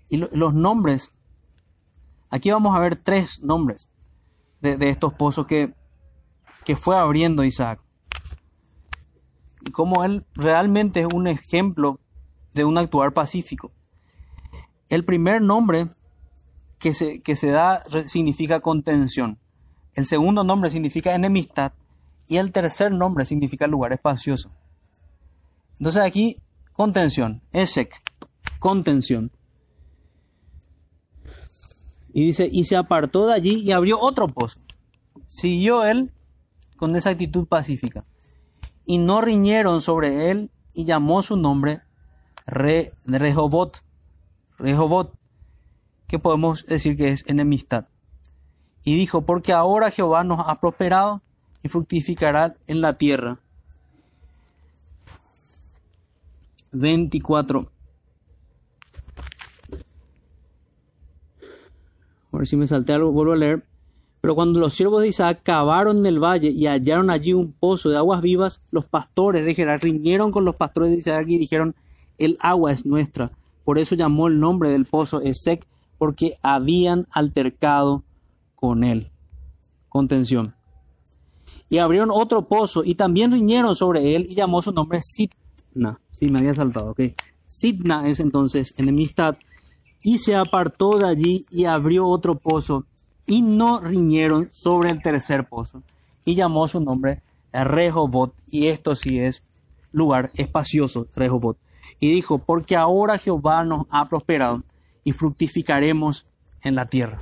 Y 0.09 0.17
los 0.17 0.53
nombres, 0.53 1.11
aquí 2.29 2.51
vamos 2.51 2.75
a 2.75 2.79
ver 2.79 2.95
tres 2.95 3.43
nombres 3.43 3.89
de, 4.61 4.89
estos 4.89 5.13
pozos 5.13 5.47
que, 5.47 5.73
que 6.65 6.75
fue 6.75 6.97
abriendo 6.97 7.43
Isaac. 7.43 7.81
Y 9.61 9.71
como 9.71 10.03
él 10.03 10.25
realmente 10.33 11.01
es 11.01 11.07
un 11.07 11.27
ejemplo 11.27 11.99
de 12.53 12.63
un 12.63 12.77
actuar 12.77 13.13
pacífico. 13.13 13.71
El 14.89 15.03
primer 15.03 15.41
nombre 15.41 15.87
que 16.79 16.93
se, 16.93 17.21
que 17.21 17.35
se 17.35 17.49
da 17.49 17.83
significa 18.07 18.61
contención. 18.61 19.39
El 19.93 20.05
segundo 20.05 20.43
nombre 20.43 20.69
significa 20.69 21.15
enemistad. 21.15 21.73
Y 22.27 22.37
el 22.37 22.51
tercer 22.51 22.91
nombre 22.91 23.25
significa 23.25 23.67
lugar 23.67 23.93
espacioso. 23.93 24.51
Entonces 25.79 26.01
aquí, 26.01 26.41
contención. 26.73 27.41
Esec, 27.51 28.01
contención. 28.59 29.31
Y 32.17 32.25
dice, 32.25 32.49
y 32.51 32.65
se 32.65 32.75
apartó 32.75 33.27
de 33.27 33.35
allí 33.35 33.61
y 33.63 33.71
abrió 33.73 33.99
otro 33.99 34.27
pozo. 34.27 34.59
Siguió 35.27 35.85
él 35.85 36.11
con 36.75 36.95
esa 36.95 37.11
actitud 37.11 37.45
pacífica. 37.45 38.05
Y 38.85 38.97
no 38.97 39.21
riñeron 39.21 39.81
sobre 39.81 40.31
él 40.31 40.49
y 40.73 40.85
llamó 40.85 41.21
su 41.21 41.37
nombre 41.37 41.83
Re, 42.47 42.91
Rehobot. 43.05 43.83
Rehobot, 44.57 45.13
que 46.07 46.17
podemos 46.17 46.65
decir 46.65 46.97
que 46.97 47.09
es 47.09 47.23
enemistad. 47.27 47.87
Y 48.83 48.97
dijo, 48.97 49.23
porque 49.23 49.53
ahora 49.53 49.91
Jehová 49.91 50.23
nos 50.23 50.39
ha 50.39 50.59
prosperado 50.59 51.21
y 51.61 51.69
fructificará 51.69 52.55
en 52.65 52.81
la 52.81 52.97
tierra. 52.97 53.41
24. 56.71 57.71
A 62.37 62.41
ver 62.41 62.47
si 62.47 62.55
me 62.55 62.67
salté 62.67 62.93
algo, 62.93 63.11
vuelvo 63.11 63.33
a 63.33 63.35
leer. 63.35 63.65
Pero 64.21 64.35
cuando 64.35 64.59
los 64.59 64.75
siervos 64.75 65.01
de 65.01 65.07
Isaac 65.07 65.39
cavaron 65.41 65.97
en 65.97 66.05
el 66.05 66.23
valle 66.23 66.51
y 66.51 66.67
hallaron 66.67 67.09
allí 67.09 67.33
un 67.33 67.51
pozo 67.51 67.89
de 67.89 67.97
aguas 67.97 68.21
vivas, 68.21 68.61
los 68.69 68.85
pastores 68.85 69.43
de 69.43 69.55
Gerar 69.55 69.81
riñeron 69.81 70.31
con 70.31 70.45
los 70.45 70.55
pastores 70.55 70.91
de 70.91 70.97
Isaac 70.97 71.25
y 71.27 71.39
dijeron, 71.39 71.73
el 72.19 72.37
agua 72.39 72.71
es 72.73 72.85
nuestra. 72.85 73.31
Por 73.63 73.79
eso 73.79 73.95
llamó 73.95 74.27
el 74.27 74.39
nombre 74.39 74.69
del 74.69 74.85
pozo 74.85 75.19
Esec, 75.19 75.65
porque 75.97 76.37
habían 76.43 77.07
altercado 77.09 78.03
con 78.53 78.83
él. 78.83 79.09
Contención. 79.89 80.53
Y 81.69 81.79
abrieron 81.79 82.11
otro 82.11 82.47
pozo 82.47 82.83
y 82.85 82.93
también 82.93 83.31
riñeron 83.31 83.75
sobre 83.75 84.15
él 84.15 84.27
y 84.29 84.35
llamó 84.35 84.61
su 84.61 84.71
nombre 84.71 84.99
Sitna. 85.01 85.99
Sí, 86.11 86.29
me 86.29 86.37
había 86.37 86.53
saltado, 86.53 86.91
ok. 86.91 87.01
Sitna 87.47 88.07
es 88.07 88.19
entonces 88.19 88.75
enemistad. 88.77 89.37
Y 90.01 90.19
se 90.19 90.35
apartó 90.35 90.97
de 90.97 91.07
allí 91.07 91.45
y 91.49 91.65
abrió 91.65 92.07
otro 92.07 92.35
pozo 92.35 92.85
y 93.25 93.41
no 93.41 93.79
riñeron 93.79 94.49
sobre 94.51 94.89
el 94.89 95.01
tercer 95.01 95.47
pozo. 95.47 95.83
Y 96.25 96.35
llamó 96.35 96.67
su 96.67 96.79
nombre 96.79 97.21
Rehobot. 97.51 98.33
Y 98.47 98.67
esto 98.67 98.95
sí 98.95 99.19
es 99.19 99.43
lugar 99.91 100.31
espacioso, 100.35 101.07
Rehobot. 101.15 101.57
Y 101.99 102.11
dijo, 102.11 102.37
porque 102.37 102.75
ahora 102.75 103.17
Jehová 103.17 103.63
nos 103.63 103.85
ha 103.89 104.07
prosperado 104.07 104.63
y 105.03 105.11
fructificaremos 105.11 106.27
en 106.61 106.75
la 106.75 106.87
tierra. 106.87 107.19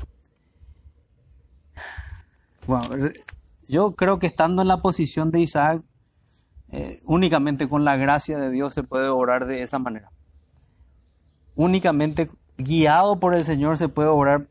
Yo 3.68 3.92
creo 3.96 4.20
que 4.20 4.28
estando 4.28 4.62
en 4.62 4.68
la 4.68 4.82
posición 4.82 5.32
de 5.32 5.40
Isaac, 5.42 5.82
eh, 6.70 7.02
únicamente 7.06 7.70
con 7.70 7.86
la 7.86 7.96
gracia 7.96 8.38
de 8.38 8.50
Dios 8.50 8.74
se 8.74 8.84
puede 8.84 9.08
orar 9.08 9.46
de 9.46 9.62
esa 9.62 9.80
manera. 9.80 10.12
Únicamente 11.56 12.30
guiado 12.58 13.20
por 13.20 13.36
el 13.36 13.43
Señor 13.43 13.78
se 13.78 13.89
puede 13.89 14.10
orar. 14.10 14.47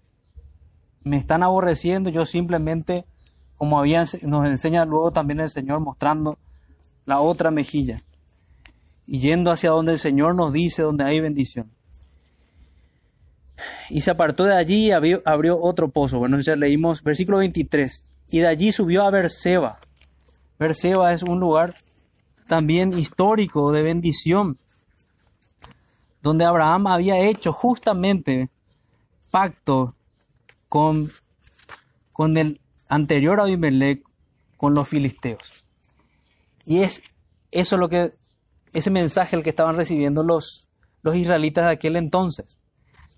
Me 1.03 1.17
están 1.17 1.43
aborreciendo, 1.43 2.11
yo 2.11 2.25
simplemente, 2.27 3.05
como 3.59 3.79
había, 3.79 4.05
nos 4.23 4.47
enseña 4.47 4.85
luego 4.85 5.11
también 5.11 5.41
el 5.41 5.51
Señor, 5.51 5.81
mostrando 5.81 6.39
la 7.05 7.21
otra 7.21 7.51
mejilla 7.51 8.01
y 9.07 9.21
yendo 9.21 9.51
hacia 9.51 9.71
donde 9.71 9.93
el 9.93 9.99
Señor 9.99 10.35
nos 10.35 10.53
dice 10.53 10.83
donde 10.83 11.05
hay 11.05 11.21
bendición. 11.21 11.71
Y 13.91 14.01
se 14.01 14.11
apartó 14.11 14.45
de 14.45 14.57
allí 14.57 14.89
y 14.89 14.91
abrió, 14.91 15.61
otro 15.61 15.89
pozo. 15.89 16.19
Bueno, 16.19 16.39
ya 16.41 16.57
leímos 16.57 17.03
versículo 17.03 17.39
23. 17.39 18.05
Y 18.31 18.41
de 18.41 18.47
allí 18.47 18.73
subió 18.73 19.05
a 19.05 19.11
Berseba. 19.11 19.79
Berseba 20.59 21.13
es 21.13 21.23
un 21.23 21.39
lugar 21.39 21.75
también 22.49 22.99
histórico 22.99 23.73
de 23.73 23.83
bendición, 23.83 24.57
donde 26.25 26.47
Abraham 26.47 26.87
había 26.87 27.19
hecho 27.19 27.53
justamente 27.53 28.49
pacto 29.31 29.95
con, 30.71 31.13
con 32.15 32.39
el 32.39 32.63
anterior 32.89 33.41
Abimelech, 33.41 34.03
con 34.57 34.73
los 34.73 34.89
filisteos. 34.89 35.53
Y 36.65 36.79
es 36.79 37.03
eso 37.51 37.77
lo 37.77 37.91
que, 37.91 38.11
ese 38.73 38.89
mensaje 38.89 39.37
el 39.37 39.43
que 39.43 39.51
estaban 39.51 39.77
recibiendo 39.77 40.23
los, 40.23 40.67
los 41.03 41.15
israelitas 41.15 41.67
de 41.67 41.73
aquel 41.73 41.97
entonces. 41.97 42.57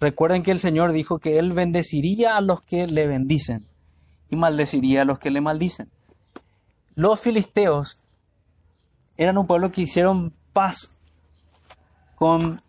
Recuerden 0.01 0.43
que 0.43 0.51
el 0.51 0.59
Señor 0.59 0.91
dijo 0.91 1.21
que 1.21 1.39
Él 1.39 1.53
bendeciría 1.53 2.37
a 2.37 2.41
los 2.41 2.61
que 2.61 2.89
le 2.89 3.07
bendicen 3.07 3.69
y 4.29 4.35
maldeciría 4.35 5.03
a 5.03 5.05
los 5.05 5.21
que 5.21 5.31
le 5.31 5.41
maldicen. 5.41 5.93
Los 6.97 7.21
filisteos 7.21 8.01
eran 9.17 9.39
un 9.39 9.47
pueblo 9.47 9.71
que 9.71 9.83
hicieron 9.83 10.35
paz 10.53 10.99
con, 12.17 12.63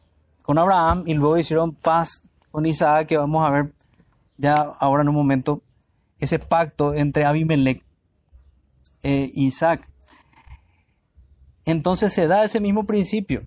con 0.47 0.57
Abraham 0.57 1.03
y 1.05 1.13
luego 1.13 1.37
hicieron 1.37 1.75
paz 1.75 2.23
con 2.51 2.65
Isaac, 2.65 3.07
que 3.07 3.17
vamos 3.17 3.45
a 3.45 3.51
ver 3.51 3.73
ya 4.37 4.55
ahora 4.55 5.01
en 5.01 5.09
un 5.09 5.15
momento, 5.15 5.61
ese 6.19 6.39
pacto 6.39 6.93
entre 6.93 7.25
Abimelech 7.25 7.83
e 9.03 9.29
Isaac. 9.35 9.89
Entonces 11.65 12.13
se 12.13 12.27
da 12.27 12.45
ese 12.45 12.61
mismo 12.61 12.85
principio. 12.85 13.45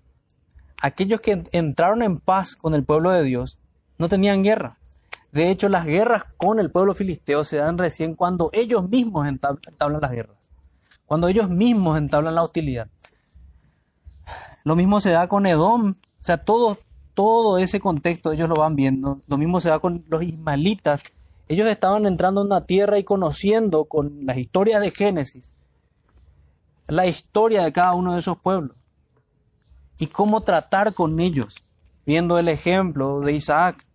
Aquellos 0.79 1.21
que 1.21 1.43
entraron 1.51 2.03
en 2.03 2.19
paz 2.19 2.55
con 2.55 2.75
el 2.75 2.85
pueblo 2.85 3.09
de 3.09 3.23
Dios 3.23 3.57
no 3.97 4.07
tenían 4.07 4.43
guerra. 4.43 4.77
De 5.31 5.49
hecho, 5.49 5.69
las 5.69 5.87
guerras 5.87 6.25
con 6.37 6.59
el 6.59 6.69
pueblo 6.69 6.93
filisteo 6.93 7.43
se 7.43 7.57
dan 7.57 7.79
recién 7.79 8.13
cuando 8.13 8.51
ellos 8.53 8.87
mismos 8.87 9.27
entablan 9.27 10.01
las 10.01 10.11
guerras, 10.11 10.37
cuando 11.07 11.29
ellos 11.29 11.49
mismos 11.49 11.97
entablan 11.97 12.35
la 12.35 12.43
hostilidad. 12.43 12.89
Lo 14.63 14.75
mismo 14.75 15.01
se 15.01 15.09
da 15.09 15.27
con 15.27 15.47
Edom, 15.47 15.95
o 16.21 16.23
sea, 16.23 16.37
todo, 16.37 16.77
todo 17.21 17.59
ese 17.59 17.79
contexto 17.79 18.31
ellos 18.31 18.49
lo 18.49 18.55
van 18.55 18.75
viendo. 18.75 19.21
Lo 19.27 19.37
mismo 19.37 19.59
se 19.59 19.69
da 19.69 19.77
con 19.77 20.03
los 20.07 20.23
ismaelitas. 20.23 21.03
Ellos 21.47 21.67
estaban 21.67 22.07
entrando 22.07 22.41
en 22.41 22.47
una 22.47 22.65
tierra 22.65 22.97
y 22.97 23.03
conociendo 23.03 23.85
con 23.85 24.25
las 24.25 24.37
historias 24.37 24.81
de 24.81 24.89
Génesis 24.89 25.53
la 26.87 27.05
historia 27.05 27.61
de 27.61 27.71
cada 27.71 27.93
uno 27.93 28.13
de 28.13 28.19
esos 28.21 28.39
pueblos 28.39 28.75
y 29.99 30.07
cómo 30.07 30.41
tratar 30.41 30.95
con 30.95 31.19
ellos, 31.19 31.63
viendo 32.07 32.39
el 32.39 32.47
ejemplo 32.47 33.19
de 33.19 33.33
Isaac. 33.33 33.85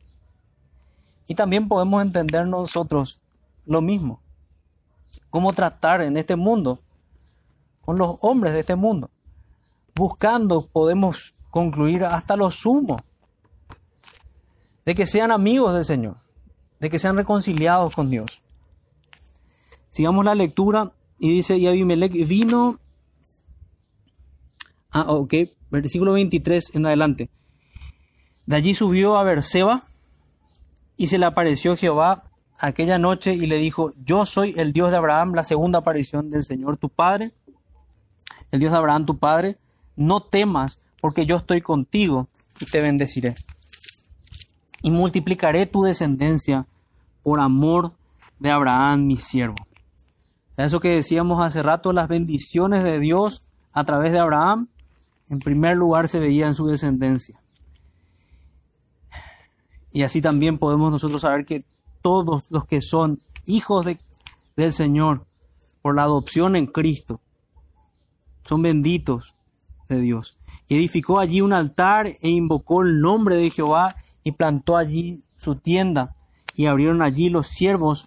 Y 1.27 1.35
también 1.35 1.67
podemos 1.67 2.03
entender 2.03 2.47
nosotros 2.47 3.21
lo 3.65 3.81
mismo, 3.81 4.21
cómo 5.31 5.53
tratar 5.53 6.01
en 6.01 6.17
este 6.17 6.37
mundo 6.37 6.79
con 7.81 7.99
los 7.99 8.19
hombres 8.21 8.53
de 8.53 8.61
este 8.61 8.77
mundo. 8.77 9.11
Buscando 9.97 10.69
podemos 10.69 11.35
concluir 11.51 12.05
hasta 12.05 12.37
lo 12.37 12.53
sumo 12.53 13.01
de 14.87 14.95
que 14.95 15.05
sean 15.05 15.33
amigos 15.33 15.75
del 15.75 15.85
Señor, 15.85 16.17
de 16.79 16.89
que 16.89 17.01
sean 17.01 17.17
reconciliados 17.17 17.93
con 17.93 18.09
Dios. 18.09 18.41
Sigamos 19.91 20.25
la 20.25 20.37
lectura 20.37 20.93
y 21.19 21.29
dice, 21.29 21.59
y 21.59 21.67
Abimelech 21.67 22.13
vino, 22.27 22.79
ah, 24.91 25.07
ok, 25.09 25.35
versículo 25.71 26.13
23 26.13 26.71
en 26.75 26.87
adelante. 26.87 27.31
De 28.47 28.55
allí 28.55 28.75
subió 28.75 29.17
a 29.17 29.25
Berseba 29.25 29.83
y 30.97 31.09
se 31.09 31.19
le 31.19 31.27
apareció 31.27 31.77
Jehová 31.77 32.31
aquella 32.59 32.99
noche 32.99 33.35
y 33.35 33.47
le 33.47 33.57
dijo, 33.57 33.91
yo 34.05 34.25
soy 34.25 34.55
el 34.57 34.73
Dios 34.73 34.93
de 34.93 34.99
Abraham, 34.99 35.35
la 35.35 35.43
segunda 35.43 35.81
aparición 35.81 36.31
del 36.31 36.45
Señor 36.45 36.77
tu 36.77 36.91
Padre, 36.91 37.33
el 38.53 38.61
Dios 38.61 38.71
de 38.71 38.79
Abraham 38.79 39.05
tu 39.05 39.19
Padre, 39.19 39.57
no 39.97 40.23
temas 40.23 40.85
porque 41.01 41.27
yo 41.27 41.37
estoy 41.39 41.61
contigo 41.61 42.29
y 42.61 42.67
te 42.67 42.81
bendeciré 42.81 43.35
y 44.87 44.91
multiplicaré 44.93 45.67
tu 45.67 45.83
descendencia 45.83 46.65
por 47.25 47.41
amor 47.41 47.95
de 48.39 48.53
Abraham, 48.53 49.05
mi 49.05 49.17
siervo. 49.17 49.57
Eso 50.57 50.79
que 50.79 50.91
decíamos 50.91 51.45
hace 51.45 51.61
rato, 51.61 51.93
las 51.93 52.07
bendiciones 52.07 52.85
de 52.85 53.01
Dios 53.01 53.49
a 53.73 53.83
través 53.83 54.13
de 54.13 54.21
Abraham, 54.21 54.69
en 55.29 55.41
primer 55.41 55.77
lugar 55.77 56.09
se 56.09 56.21
veía 56.21 56.47
en 56.47 56.55
su 56.55 56.69
descendencia. 56.69 57.37
Y 59.91 60.05
así 60.05 60.23
también 60.23 60.57
podemos 60.57 60.93
nosotros 60.93 61.23
saber 61.23 61.47
que 61.47 61.65
todos 62.01 62.47
los 62.51 62.65
que 62.65 62.81
son 62.81 63.19
hijos 63.45 63.87
de, 63.87 63.99
del 64.55 64.73
Señor 64.73 65.27
por 65.83 65.97
la 65.97 66.05
adopción 66.05 66.55
en 66.55 66.67
Cristo 66.67 67.21
son 68.45 68.63
benditos 68.63 69.35
de 69.89 70.01
Dios. 70.01 70.37
Y 70.69 70.77
edificó 70.77 71.19
allí 71.19 71.41
un 71.41 71.53
altar 71.53 72.07
e 72.07 72.29
invocó 72.29 72.83
el 72.83 73.01
nombre 73.01 73.35
de 73.35 73.51
Jehová 73.51 73.97
y 74.27 74.33
plantó 74.33 74.77
allí 74.77 75.23
su 75.37 75.55
tienda 75.55 76.17
y 76.57 76.67
abrieron 76.67 77.01
allí 77.01 77.31
los 77.31 77.47
siervos 77.47 78.05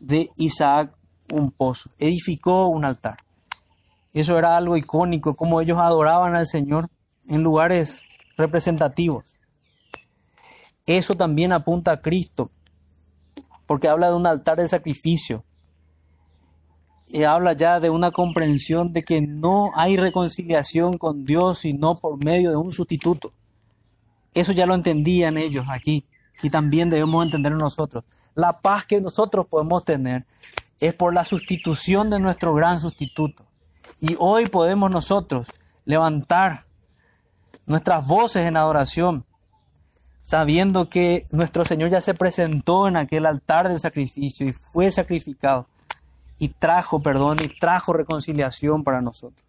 de 0.00 0.28
Isaac 0.36 0.92
un 1.30 1.52
pozo. 1.52 1.88
Edificó 2.00 2.66
un 2.66 2.84
altar. 2.84 3.18
Eso 4.12 4.36
era 4.36 4.56
algo 4.56 4.76
icónico, 4.76 5.34
como 5.34 5.60
ellos 5.60 5.78
adoraban 5.78 6.34
al 6.34 6.48
Señor 6.48 6.90
en 7.28 7.44
lugares 7.44 8.02
representativos. 8.36 9.36
Eso 10.84 11.14
también 11.14 11.52
apunta 11.52 11.92
a 11.92 12.00
Cristo, 12.00 12.50
porque 13.66 13.86
habla 13.86 14.08
de 14.08 14.16
un 14.16 14.26
altar 14.26 14.58
de 14.58 14.66
sacrificio. 14.66 15.44
Y 17.06 17.22
habla 17.22 17.52
ya 17.52 17.78
de 17.78 17.88
una 17.88 18.10
comprensión 18.10 18.92
de 18.92 19.04
que 19.04 19.20
no 19.20 19.70
hay 19.76 19.96
reconciliación 19.96 20.98
con 20.98 21.24
Dios 21.24 21.58
sino 21.58 22.00
por 22.00 22.24
medio 22.24 22.50
de 22.50 22.56
un 22.56 22.72
sustituto. 22.72 23.32
Eso 24.34 24.52
ya 24.52 24.66
lo 24.66 24.74
entendían 24.74 25.38
ellos 25.38 25.66
aquí 25.70 26.06
y 26.42 26.50
también 26.50 26.90
debemos 26.90 27.24
entender 27.24 27.52
nosotros. 27.52 28.04
La 28.34 28.52
paz 28.60 28.84
que 28.84 29.00
nosotros 29.00 29.46
podemos 29.46 29.84
tener 29.84 30.26
es 30.80 30.92
por 30.92 31.14
la 31.14 31.24
sustitución 31.24 32.10
de 32.10 32.18
nuestro 32.18 32.52
gran 32.52 32.80
sustituto. 32.80 33.46
Y 34.00 34.16
hoy 34.18 34.46
podemos 34.46 34.90
nosotros 34.90 35.46
levantar 35.84 36.64
nuestras 37.66 38.06
voces 38.06 38.46
en 38.46 38.56
adoración, 38.56 39.24
sabiendo 40.20 40.88
que 40.88 41.26
nuestro 41.30 41.64
Señor 41.64 41.90
ya 41.90 42.00
se 42.00 42.14
presentó 42.14 42.88
en 42.88 42.96
aquel 42.96 43.26
altar 43.26 43.68
del 43.68 43.80
sacrificio 43.80 44.48
y 44.48 44.52
fue 44.52 44.90
sacrificado 44.90 45.68
y 46.38 46.48
trajo 46.48 47.00
perdón 47.00 47.38
y 47.42 47.48
trajo 47.48 47.92
reconciliación 47.92 48.82
para 48.82 49.00
nosotros. 49.00 49.46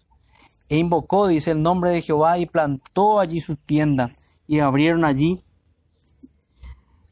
E 0.69 0.77
invocó, 0.77 1.27
dice, 1.27 1.51
el 1.51 1.61
nombre 1.61 1.89
de 1.89 2.01
Jehová 2.01 2.37
y 2.37 2.45
plantó 2.45 3.19
allí 3.19 3.39
su 3.41 3.55
tienda 3.55 4.11
y 4.47 4.59
abrieron 4.59 5.05
allí 5.05 5.41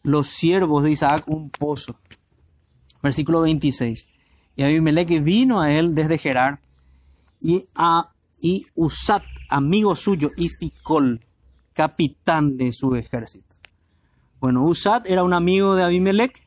los 0.04 0.28
siervos 0.28 0.84
de 0.84 0.92
Isaac 0.92 1.24
un 1.28 1.50
pozo. 1.50 1.96
Versículo 3.02 3.42
26. 3.42 4.08
Y 4.56 4.64
Abimelech 4.64 5.24
vino 5.24 5.62
a 5.62 5.72
él 5.72 5.96
desde 5.96 6.18
Gerar 6.18 6.60
y 7.40 7.66
a 7.76 8.10
y 8.40 8.68
Usat, 8.76 9.24
amigo 9.50 9.96
suyo, 9.96 10.30
y 10.36 10.50
Ficol, 10.50 11.26
capitán 11.72 12.58
de 12.58 12.74
su 12.74 12.96
ejército. 12.96 13.56
Bueno, 14.42 14.66
Usat 14.66 15.08
era 15.08 15.24
un 15.24 15.34
amigo 15.34 15.76
de 15.76 15.84
Abimelech. 15.84 16.46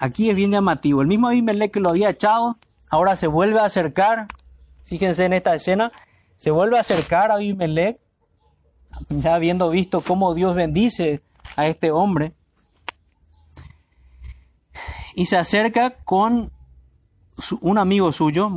Aquí 0.00 0.30
es 0.30 0.36
bien 0.36 0.50
llamativo. 0.50 1.02
El 1.02 1.08
mismo 1.08 1.28
Abimelech 1.28 1.70
que 1.70 1.80
lo 1.80 1.90
había 1.90 2.08
echado, 2.08 2.56
ahora 2.88 3.14
se 3.16 3.26
vuelve 3.26 3.60
a 3.60 3.66
acercar. 3.66 4.26
Fíjense 4.84 5.26
en 5.26 5.34
esta 5.34 5.54
escena. 5.54 5.92
Se 6.36 6.50
vuelve 6.50 6.78
a 6.78 6.80
acercar 6.80 7.30
a 7.30 7.34
Abimelech 7.34 8.00
ya 9.08 9.34
habiendo 9.34 9.70
visto 9.70 10.00
cómo 10.00 10.34
Dios 10.34 10.54
bendice 10.54 11.22
a 11.56 11.66
este 11.66 11.90
hombre, 11.90 12.32
y 15.14 15.26
se 15.26 15.36
acerca 15.36 15.90
con 16.04 16.52
un 17.60 17.78
amigo 17.78 18.12
suyo, 18.12 18.50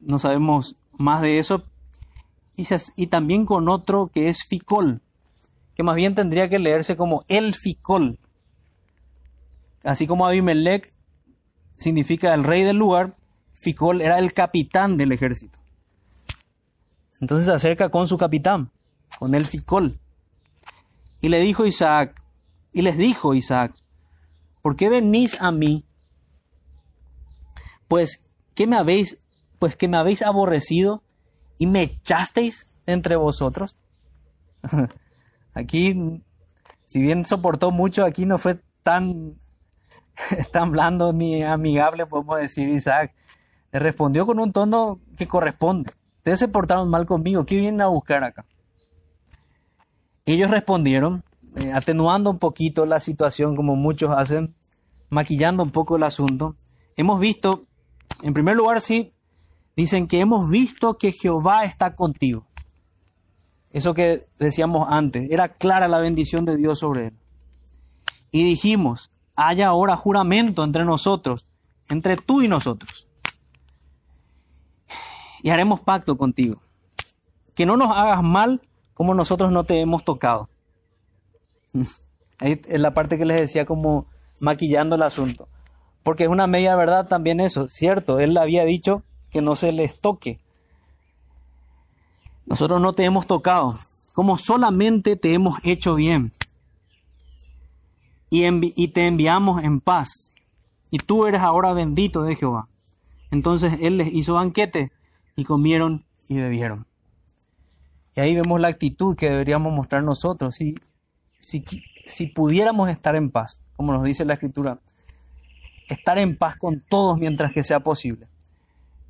no 0.00 0.18
sabemos 0.18 0.76
más 0.92 1.22
de 1.22 1.38
eso, 1.38 1.64
y, 2.56 2.66
y, 2.96 3.06
también 3.06 3.46
con 3.46 3.68
otro 3.68 4.10
que 4.12 4.28
es 4.28 4.44
Ficol, 4.44 5.00
que 5.74 5.82
más 5.82 5.96
bien 5.96 6.14
tendría 6.14 6.48
que 6.48 6.58
leerse 6.58 6.96
como 6.96 7.24
el 7.28 7.54
Ficol. 7.54 8.18
Así 9.82 10.06
como 10.06 10.26
Abimelech 10.26 10.94
significa 11.78 12.32
el 12.34 12.44
rey 12.44 12.62
del 12.62 12.76
lugar, 12.76 13.16
Ficol 13.54 14.00
era 14.00 14.18
el 14.18 14.32
capitán 14.32 14.96
del 14.96 15.12
ejército. 15.12 15.58
Entonces 17.20 17.46
se 17.46 17.52
acerca 17.52 17.88
con 17.88 18.08
su 18.08 18.18
capitán 18.18 18.70
con 19.18 19.34
el 19.34 19.46
ficol. 19.46 20.00
Y 21.20 21.28
le 21.28 21.40
dijo 21.40 21.66
Isaac, 21.66 22.20
y 22.72 22.82
les 22.82 22.98
dijo 22.98 23.34
Isaac, 23.34 23.72
¿por 24.60 24.76
qué 24.76 24.88
venís 24.88 25.40
a 25.40 25.52
mí? 25.52 25.86
Pues, 27.88 28.24
¿qué 28.54 28.66
me 28.66 28.76
habéis, 28.76 29.18
pues 29.58 29.76
que 29.76 29.88
me 29.88 29.96
habéis 29.96 30.22
aborrecido 30.22 31.02
y 31.56 31.66
me 31.66 31.82
echasteis 31.82 32.74
entre 32.86 33.16
vosotros? 33.16 33.78
aquí, 35.54 36.22
si 36.86 37.00
bien 37.00 37.24
soportó 37.24 37.70
mucho, 37.70 38.04
aquí 38.04 38.26
no 38.26 38.38
fue 38.38 38.60
tan, 38.82 39.38
tan 40.52 40.72
blando 40.72 41.12
ni 41.12 41.42
amigable, 41.42 42.06
podemos 42.06 42.40
decir 42.40 42.68
Isaac. 42.68 43.14
Le 43.72 43.78
respondió 43.78 44.26
con 44.26 44.38
un 44.40 44.52
tono 44.52 45.00
que 45.16 45.26
corresponde. 45.26 45.92
Ustedes 46.18 46.38
se 46.38 46.48
portaron 46.48 46.88
mal 46.88 47.06
conmigo, 47.06 47.44
¿qué 47.44 47.56
vienen 47.56 47.80
a 47.80 47.86
buscar 47.86 48.24
acá? 48.24 48.44
Ellos 50.26 50.50
respondieron, 50.50 51.22
eh, 51.56 51.72
atenuando 51.72 52.30
un 52.30 52.38
poquito 52.38 52.86
la 52.86 53.00
situación 53.00 53.56
como 53.56 53.76
muchos 53.76 54.10
hacen, 54.10 54.54
maquillando 55.10 55.62
un 55.62 55.70
poco 55.70 55.96
el 55.96 56.02
asunto. 56.02 56.56
Hemos 56.96 57.20
visto, 57.20 57.66
en 58.22 58.32
primer 58.32 58.56
lugar, 58.56 58.80
sí, 58.80 59.12
dicen 59.76 60.06
que 60.06 60.20
hemos 60.20 60.50
visto 60.50 60.96
que 60.96 61.12
Jehová 61.12 61.64
está 61.64 61.94
contigo. 61.94 62.46
Eso 63.70 63.92
que 63.92 64.26
decíamos 64.38 64.86
antes, 64.88 65.30
era 65.30 65.48
clara 65.48 65.88
la 65.88 65.98
bendición 65.98 66.44
de 66.44 66.56
Dios 66.56 66.78
sobre 66.78 67.08
él. 67.08 67.14
Y 68.30 68.44
dijimos, 68.44 69.10
haya 69.36 69.68
ahora 69.68 69.96
juramento 69.96 70.64
entre 70.64 70.84
nosotros, 70.84 71.46
entre 71.88 72.16
tú 72.16 72.40
y 72.40 72.48
nosotros. 72.48 73.08
Y 75.42 75.50
haremos 75.50 75.80
pacto 75.80 76.16
contigo. 76.16 76.62
Que 77.54 77.66
no 77.66 77.76
nos 77.76 77.94
hagas 77.94 78.22
mal 78.22 78.62
como 78.94 79.14
nosotros 79.14 79.52
no 79.52 79.64
te 79.64 79.80
hemos 79.80 80.04
tocado. 80.04 80.48
Ahí 82.38 82.60
es 82.66 82.80
la 82.80 82.94
parte 82.94 83.18
que 83.18 83.24
les 83.24 83.40
decía 83.40 83.66
como 83.66 84.06
maquillando 84.40 84.96
el 84.96 85.02
asunto. 85.02 85.48
Porque 86.02 86.24
es 86.24 86.30
una 86.30 86.46
media 86.46 86.76
verdad 86.76 87.08
también 87.08 87.40
eso, 87.40 87.68
cierto, 87.68 88.20
él 88.20 88.36
había 88.36 88.64
dicho 88.64 89.02
que 89.30 89.42
no 89.42 89.56
se 89.56 89.72
les 89.72 89.98
toque. 89.98 90.38
Nosotros 92.46 92.80
no 92.80 92.92
te 92.92 93.04
hemos 93.04 93.26
tocado, 93.26 93.78
como 94.12 94.36
solamente 94.36 95.16
te 95.16 95.32
hemos 95.32 95.58
hecho 95.64 95.94
bien. 95.94 96.32
Y, 98.30 98.44
y 98.46 98.88
te 98.88 99.06
enviamos 99.06 99.62
en 99.64 99.80
paz. 99.80 100.34
Y 100.90 100.98
tú 100.98 101.26
eres 101.26 101.40
ahora 101.40 101.72
bendito 101.72 102.22
de 102.22 102.36
Jehová. 102.36 102.68
Entonces 103.30 103.78
él 103.80 103.96
les 103.96 104.12
hizo 104.12 104.34
banquete 104.34 104.92
y 105.36 105.44
comieron 105.44 106.04
y 106.28 106.36
bebieron. 106.36 106.86
Y 108.16 108.20
ahí 108.20 108.34
vemos 108.34 108.60
la 108.60 108.68
actitud 108.68 109.16
que 109.16 109.28
deberíamos 109.28 109.72
mostrar 109.72 110.02
nosotros. 110.02 110.54
Si, 110.54 110.74
si, 111.38 111.64
si 112.06 112.26
pudiéramos 112.28 112.88
estar 112.88 113.16
en 113.16 113.30
paz, 113.30 113.60
como 113.76 113.92
nos 113.92 114.04
dice 114.04 114.24
la 114.24 114.34
escritura, 114.34 114.78
estar 115.88 116.18
en 116.18 116.36
paz 116.36 116.56
con 116.56 116.80
todos 116.80 117.18
mientras 117.18 117.52
que 117.52 117.64
sea 117.64 117.80
posible. 117.80 118.28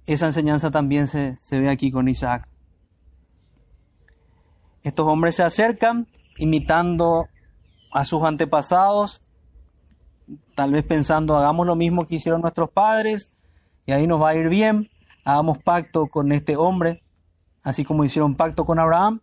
Esa 0.06 0.26
enseñanza 0.26 0.70
también 0.70 1.06
se, 1.06 1.36
se 1.38 1.58
ve 1.60 1.68
aquí 1.68 1.90
con 1.90 2.08
Isaac. 2.08 2.48
Estos 4.82 5.06
hombres 5.06 5.36
se 5.36 5.42
acercan 5.42 6.06
imitando 6.38 7.28
a 7.92 8.04
sus 8.04 8.24
antepasados, 8.24 9.22
tal 10.56 10.72
vez 10.72 10.84
pensando, 10.84 11.36
hagamos 11.36 11.66
lo 11.66 11.76
mismo 11.76 12.06
que 12.06 12.16
hicieron 12.16 12.42
nuestros 12.42 12.70
padres 12.70 13.30
y 13.86 13.92
ahí 13.92 14.06
nos 14.06 14.20
va 14.20 14.30
a 14.30 14.34
ir 14.34 14.48
bien, 14.48 14.90
hagamos 15.24 15.58
pacto 15.58 16.08
con 16.08 16.32
este 16.32 16.56
hombre, 16.56 17.03
así 17.64 17.84
como 17.84 18.04
hicieron 18.04 18.36
pacto 18.36 18.64
con 18.64 18.78
Abraham, 18.78 19.20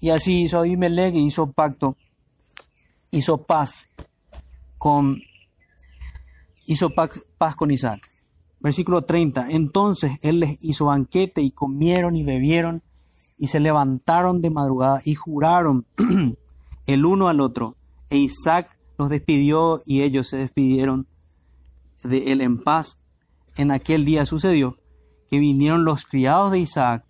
y 0.00 0.10
así 0.10 0.42
hizo 0.42 0.58
Abimelech 0.58 1.14
hizo 1.14 1.50
pacto, 1.50 1.96
hizo 3.10 3.38
paz 3.38 3.86
con, 4.78 5.18
hizo 6.66 6.90
paz 6.90 7.56
con 7.56 7.70
Isaac. 7.70 8.08
Versículo 8.60 9.02
30, 9.02 9.50
entonces 9.50 10.18
él 10.22 10.40
les 10.40 10.58
hizo 10.62 10.86
banquete 10.86 11.42
y 11.42 11.50
comieron 11.50 12.16
y 12.16 12.22
bebieron 12.22 12.82
y 13.36 13.48
se 13.48 13.60
levantaron 13.60 14.40
de 14.40 14.50
madrugada 14.50 15.00
y 15.04 15.14
juraron 15.14 15.86
el 16.86 17.04
uno 17.04 17.28
al 17.28 17.40
otro. 17.40 17.76
E 18.10 18.18
Isaac 18.18 18.76
los 18.98 19.10
despidió 19.10 19.82
y 19.84 20.02
ellos 20.02 20.28
se 20.28 20.36
despidieron 20.36 21.06
de 22.02 22.32
él 22.32 22.40
en 22.40 22.62
paz. 22.62 22.98
En 23.56 23.70
aquel 23.70 24.04
día 24.04 24.26
sucedió 24.26 24.76
que 25.28 25.38
vinieron 25.38 25.84
los 25.84 26.04
criados 26.04 26.52
de 26.52 26.60
Isaac 26.60 27.04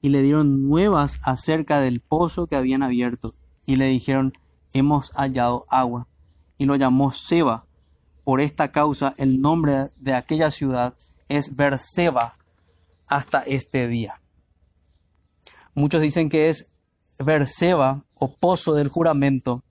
y 0.00 0.08
le 0.08 0.22
dieron 0.22 0.68
nuevas 0.68 1.18
acerca 1.22 1.80
del 1.80 2.00
pozo 2.00 2.46
que 2.46 2.56
habían 2.56 2.82
abierto 2.82 3.34
y 3.66 3.76
le 3.76 3.86
dijeron, 3.86 4.32
hemos 4.72 5.10
hallado 5.12 5.66
agua. 5.68 6.06
Y 6.58 6.66
lo 6.66 6.76
llamó 6.76 7.12
Seba. 7.12 7.66
Por 8.24 8.40
esta 8.40 8.70
causa 8.72 9.14
el 9.16 9.40
nombre 9.40 9.88
de 9.98 10.14
aquella 10.14 10.50
ciudad 10.50 10.94
es 11.28 11.56
Berseba 11.56 12.36
hasta 13.08 13.40
este 13.40 13.88
día. 13.88 14.20
Muchos 15.74 16.00
dicen 16.00 16.28
que 16.28 16.48
es 16.48 16.68
Berseba 17.18 18.04
o 18.14 18.34
pozo 18.34 18.74
del 18.74 18.88
juramento 18.88 19.62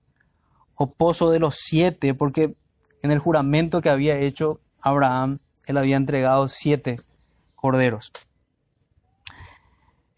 o 0.74 0.92
pozo 0.92 1.30
de 1.30 1.38
los 1.38 1.56
siete, 1.56 2.14
porque 2.14 2.56
en 3.02 3.10
el 3.10 3.18
juramento 3.18 3.80
que 3.82 3.90
había 3.90 4.18
hecho 4.18 4.60
Abraham, 4.80 5.38
él 5.66 5.76
había 5.76 5.96
entregado 5.96 6.48
siete 6.48 7.00
corderos. 7.54 8.12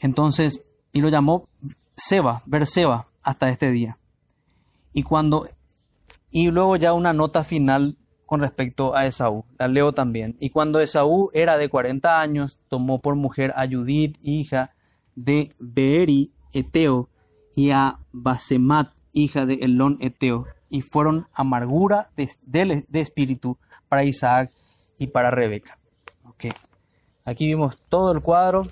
Entonces, 0.02 0.60
y 0.92 1.00
lo 1.00 1.08
llamó 1.08 1.48
Seba, 1.96 2.42
Berseba, 2.44 3.06
hasta 3.22 3.48
este 3.48 3.70
día. 3.70 3.98
Y 4.92 5.04
cuando, 5.04 5.46
y 6.30 6.50
luego 6.50 6.76
ya 6.76 6.92
una 6.92 7.12
nota 7.12 7.44
final 7.44 7.96
con 8.26 8.40
respecto 8.40 8.96
a 8.96 9.06
Esaú, 9.06 9.44
la 9.58 9.68
leo 9.68 9.92
también. 9.92 10.36
Y 10.40 10.50
cuando 10.50 10.80
Esaú 10.80 11.30
era 11.32 11.56
de 11.56 11.68
40 11.68 12.20
años, 12.20 12.60
tomó 12.68 12.98
por 12.98 13.14
mujer 13.14 13.52
a 13.56 13.66
Judith, 13.68 14.18
hija 14.22 14.74
de 15.14 15.54
Beeri 15.60 16.32
Eteo, 16.52 17.08
y 17.54 17.70
a 17.70 17.98
Basemat, 18.12 18.90
hija 19.12 19.46
de 19.46 19.54
Elón 19.54 19.98
Eteo, 20.00 20.46
y 20.68 20.80
fueron 20.80 21.28
amargura 21.32 22.10
de, 22.16 22.28
de, 22.88 23.00
espíritu 23.00 23.58
para 23.88 24.04
Isaac 24.04 24.50
y 24.98 25.08
para 25.08 25.30
Rebeca. 25.30 25.78
Okay. 26.30 26.52
Aquí 27.24 27.46
vimos 27.46 27.82
todo 27.88 28.10
el 28.12 28.22
cuadro 28.22 28.66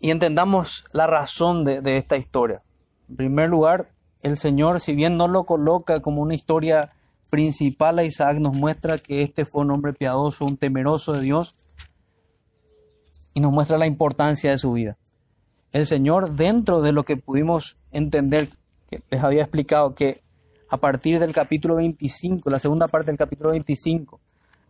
y 0.00 0.10
entendamos 0.10 0.84
la 0.92 1.06
razón 1.06 1.64
de, 1.64 1.80
de 1.80 1.96
esta 1.96 2.16
historia. 2.16 2.62
En 3.08 3.16
primer 3.16 3.48
lugar, 3.48 3.90
el 4.22 4.36
Señor, 4.36 4.80
si 4.80 4.94
bien 4.94 5.16
no 5.16 5.28
lo 5.28 5.44
coloca 5.44 6.00
como 6.00 6.22
una 6.22 6.34
historia 6.34 6.92
principal 7.30 7.98
a 7.98 8.04
Isaac, 8.04 8.38
nos 8.38 8.54
muestra 8.54 8.98
que 8.98 9.22
este 9.22 9.44
fue 9.44 9.62
un 9.62 9.70
hombre 9.70 9.92
piadoso, 9.92 10.44
un 10.44 10.56
temeroso 10.56 11.12
de 11.12 11.22
Dios, 11.22 11.54
y 13.34 13.40
nos 13.40 13.52
muestra 13.52 13.78
la 13.78 13.86
importancia 13.86 14.50
de 14.50 14.58
su 14.58 14.72
vida. 14.72 14.96
El 15.72 15.86
Señor, 15.86 16.32
dentro 16.32 16.80
de 16.80 16.92
lo 16.92 17.04
que 17.04 17.16
pudimos 17.16 17.76
entender, 17.92 18.48
que 18.88 19.00
les 19.10 19.22
había 19.22 19.42
explicado 19.42 19.94
que 19.94 20.22
a 20.70 20.78
partir 20.78 21.20
del 21.20 21.32
capítulo 21.32 21.76
25, 21.76 22.48
la 22.48 22.58
segunda 22.58 22.88
parte 22.88 23.10
del 23.10 23.18
capítulo 23.18 23.50
25, 23.50 24.18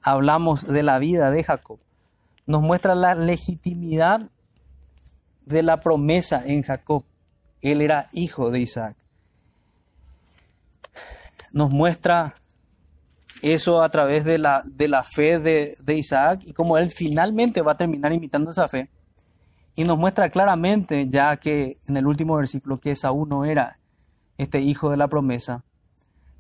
hablamos 0.03 0.67
de 0.67 0.83
la 0.83 0.99
vida 0.99 1.31
de 1.31 1.45
Jacob, 1.45 1.79
nos 2.47 2.63
muestra 2.63 2.95
la 2.95 3.15
legitimidad 3.15 4.31
de 5.47 5.63
la 5.63 5.79
promesa 5.79 6.43
en 6.45 6.63
Jacob. 6.63 7.05
Él 7.63 7.81
era 7.81 8.09
hijo 8.13 8.51
de 8.51 8.61
Isaac. 8.61 8.97
Nos 11.53 11.71
muestra 11.71 12.35
eso 13.41 13.83
a 13.83 13.89
través 13.89 14.25
de 14.25 14.39
la, 14.39 14.63
de 14.67 14.89
la 14.89 15.03
fe 15.03 15.39
de, 15.39 15.77
de 15.83 15.95
Isaac 15.95 16.43
y 16.45 16.53
cómo 16.53 16.77
él 16.77 16.91
finalmente 16.91 17.63
va 17.63 17.73
a 17.73 17.77
terminar 17.77 18.13
imitando 18.13 18.51
esa 18.51 18.69
fe. 18.69 18.91
Y 19.75 19.85
nos 19.85 19.99
muestra 19.99 20.31
claramente, 20.31 21.07
ya 21.09 21.37
que 21.37 21.79
en 21.87 21.97
el 21.97 22.07
último 22.07 22.37
versículo, 22.37 22.79
que 22.79 22.97
Saúl 22.97 23.29
no 23.29 23.45
era 23.45 23.79
este 24.39 24.61
hijo 24.61 24.91
de 24.91 24.97
la 24.97 25.09
promesa. 25.09 25.65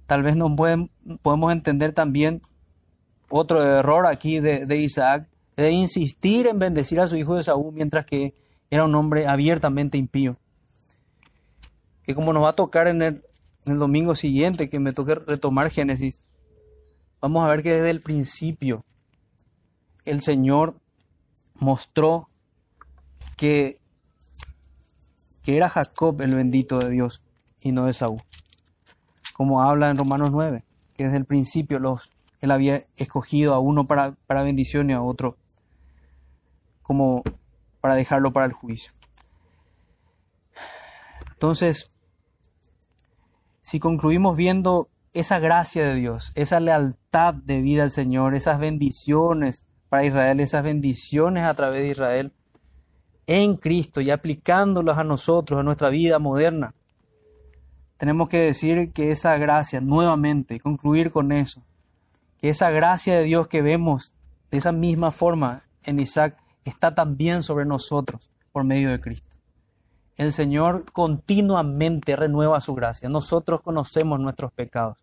Tal 0.07 0.23
vez 0.23 0.37
nos 0.37 0.53
podemos 1.23 1.53
entender 1.53 1.93
también 1.93 2.41
otro 3.29 3.63
error 3.63 4.07
aquí 4.07 4.41
de, 4.41 4.67
de 4.67 4.77
Isaac, 4.77 5.29
de 5.57 5.71
insistir 5.71 6.47
en 6.47 6.59
bendecir 6.59 7.01
a 7.01 7.09
su 7.09 7.17
hijo 7.17 7.35
de 7.35 7.43
Saúl 7.43 7.73
mientras 7.75 8.07
que 8.07 8.35
era 8.71 8.85
un 8.85 8.95
hombre 8.95 9.27
abiertamente 9.27 9.99
impío. 9.99 10.37
Que 12.03 12.15
como 12.15 12.33
nos 12.33 12.45
va 12.45 12.51
a 12.51 12.55
tocar 12.55 12.89
en 12.89 13.03
el, 13.03 13.23
domingo 13.65 14.15
siguiente, 14.15 14.69
que 14.69 14.79
me 14.79 14.93
toque 14.93 15.17
retomar 15.17 15.71
Génesis, 15.71 16.31
vamos 17.21 17.45
a 17.45 17.49
ver 17.49 17.63
que 17.63 17.75
desde 17.75 17.91
el 17.91 18.01
principio 18.01 18.85
el 20.05 20.23
Señor 20.23 20.77
mostró 21.55 22.29
que, 23.37 23.81
que 25.43 25.57
era 25.57 25.69
Jacob 25.69 26.21
el 26.23 26.35
bendito 26.35 26.79
de 26.79 26.91
Dios 26.91 27.25
y 27.61 27.73
no 27.73 27.87
de 27.87 27.93
Saúl. 27.93 28.23
Como 29.35 29.63
habla 29.63 29.91
en 29.91 29.99
Romanos 29.99 30.31
9, 30.31 30.65
que 30.97 31.05
desde 31.05 31.17
el 31.17 31.25
principio 31.25 31.81
los, 31.81 32.17
él 32.41 32.53
había 32.53 32.87
escogido 32.97 33.55
a 33.55 33.59
uno 33.59 33.87
para, 33.87 34.13
para 34.27 34.45
bendición 34.45 34.91
y 34.91 34.93
a 34.93 35.03
otro 35.03 35.37
como 36.87 37.25
para 37.87 37.95
dejarlo 37.95 38.33
para 38.33 38.47
el 38.47 38.53
juicio. 38.53 38.91
Entonces, 41.35 41.95
si 43.63 43.79
concluimos 43.79 44.37
viendo 44.37 44.89
esa 45.15 45.39
gracia 45.39 45.87
de 45.87 45.95
Dios, 45.95 46.33
esa 46.35 46.59
lealtad 46.59 47.35
de 47.35 47.63
vida 47.63 47.85
al 47.85 47.93
Señor, 47.93 48.35
esas 48.35 48.59
bendiciones 48.59 49.67
para 49.89 50.05
Israel, 50.05 50.41
esas 50.41 50.65
bendiciones 50.65 51.45
a 51.45 51.55
través 51.55 51.83
de 51.83 51.91
Israel 51.91 52.33
en 53.29 53.55
Cristo 53.55 54.01
y 54.01 54.11
aplicándolas 54.11 54.99
a 54.99 55.05
nosotros, 55.05 55.61
a 55.61 55.63
nuestra 55.63 55.89
vida 55.89 56.19
moderna, 56.19 56.75
tenemos 57.99 58.29
que 58.29 58.39
decir 58.39 58.91
que 58.93 59.13
esa 59.13 59.37
gracia, 59.37 59.81
nuevamente, 59.81 60.59
concluir 60.59 61.13
con 61.13 61.31
eso, 61.31 61.63
que 62.41 62.49
esa 62.49 62.71
gracia 62.71 63.17
de 63.17 63.23
Dios 63.23 63.47
que 63.47 63.63
vemos 63.63 64.13
de 64.51 64.59
esa 64.59 64.73
misma 64.73 65.13
forma 65.13 65.63
en 65.85 66.01
Isaac 66.01 66.37
está 66.67 66.95
también 66.95 67.43
sobre 67.43 67.65
nosotros 67.65 68.29
por 68.53 68.65
medio 68.65 68.91
de 68.91 69.01
Cristo. 69.01 69.37
El 70.17 70.33
Señor 70.33 70.91
continuamente 70.93 72.17
renueva 72.17 72.61
su 72.61 72.75
gracia. 72.75 73.09
Nosotros 73.09 73.63
conocemos 73.63 74.19
nuestros 74.19 74.53
pecados. 74.53 74.99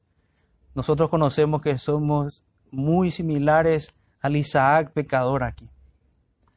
Nosotros 0.75 1.09
conocemos 1.09 1.61
que 1.61 1.77
somos 1.77 2.43
muy 2.71 3.11
similares 3.11 3.93
al 4.21 4.35
Isaac 4.35 4.91
pecador 4.91 5.43
aquí. 5.43 5.69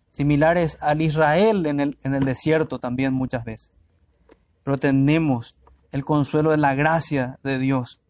Similares 0.08 0.78
al 0.80 1.02
Israel 1.02 1.66
en 1.66 1.80
el, 1.80 1.98
en 2.02 2.14
el 2.14 2.24
desierto 2.24 2.78
también 2.78 3.12
muchas 3.12 3.44
veces. 3.44 3.72
Pero 4.62 4.78
tenemos 4.78 5.56
el 5.92 6.04
consuelo 6.04 6.50
de 6.50 6.56
la 6.56 6.74
gracia 6.74 7.38
de 7.42 7.58
Dios. 7.58 8.00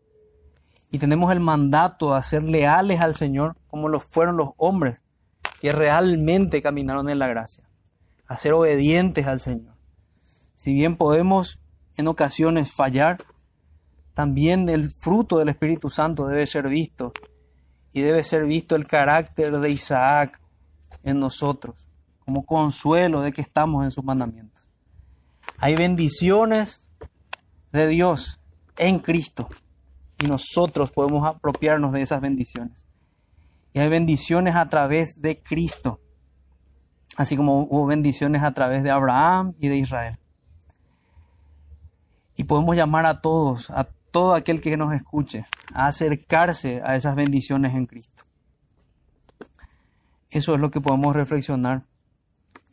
Y 0.93 0.99
tenemos 0.99 1.33
el 1.33 1.41
mandato 1.41 2.15
a 2.15 2.23
ser 2.23 2.45
leales 2.45 3.01
al 3.01 3.17
Señor 3.17 3.57
como 3.67 3.89
lo 3.89 3.99
fueron 3.99 4.37
los 4.37 4.51
hombres 4.57 5.03
que 5.61 5.73
realmente 5.73 6.63
caminaron 6.63 7.09
en 7.09 7.19
la 7.19 7.29
gracia, 7.29 7.65
a 8.27 8.37
ser 8.37 8.53
obedientes 8.53 9.27
al 9.27 9.41
Señor. 9.41 9.75
Si 10.55 10.73
bien 10.75 10.97
podemos 10.97 11.59
en 11.97 12.09
ocasiones 12.09 12.73
fallar, 12.73 13.19
también 14.15 14.69
el 14.69 14.91
fruto 14.91 15.39
del 15.39 15.51
Espíritu 15.51 15.91
Santo 15.91 16.27
debe 16.27 16.47
ser 16.47 16.69
visto 16.69 17.13
y 17.93 18.01
debe 18.01 18.23
ser 18.25 18.47
visto 18.47 18.75
el 18.75 18.87
carácter 18.87 19.59
de 19.59 19.71
Isaac 19.71 20.41
en 21.03 21.21
nosotros, 21.21 21.89
como 22.25 22.45
consuelo 22.45 23.21
de 23.21 23.33
que 23.33 23.43
estamos 23.43 23.85
en 23.85 23.91
sus 23.91 24.05
mandamientos. 24.05 24.65
Hay 25.59 25.77
bendiciones 25.77 26.91
de 27.73 27.87
Dios 27.87 28.41
en 28.77 28.99
Cristo 28.99 29.49
y 30.19 30.27
nosotros 30.27 30.91
podemos 30.91 31.27
apropiarnos 31.27 31.93
de 31.93 32.03
esas 32.03 32.21
bendiciones. 32.21 32.86
Y 33.77 33.79
hay 33.79 33.91
bendiciones 33.91 34.57
a 34.57 34.71
través 34.71 35.21
de 35.21 35.43
Cristo, 35.43 36.01
así 37.15 37.37
como 37.37 37.65
hubo 37.65 37.85
bendiciones 37.85 38.43
a 38.43 38.55
través 38.55 38.83
de 38.83 38.91
Abraham 38.91 39.53
y 39.59 39.69
de 39.69 39.77
Israel. 39.77 40.19
Y 42.37 42.45
podemos 42.45 42.75
llamar 42.75 43.05
a 43.05 43.21
todos, 43.21 43.69
a 43.69 43.85
todo 43.85 44.33
aquel 44.33 44.63
que 44.63 44.79
nos 44.79 44.95
escuche 44.95 45.45
a 45.75 45.89
acercarse 45.89 46.81
a 46.87 46.97
esas 46.97 47.17
bendiciones 47.17 47.75
en 47.75 47.85
Cristo. 47.85 48.23
Eso 50.31 50.55
es 50.55 50.61
lo 50.63 50.71
que 50.71 50.81
podemos 50.81 51.15
reflexionar 51.15 51.83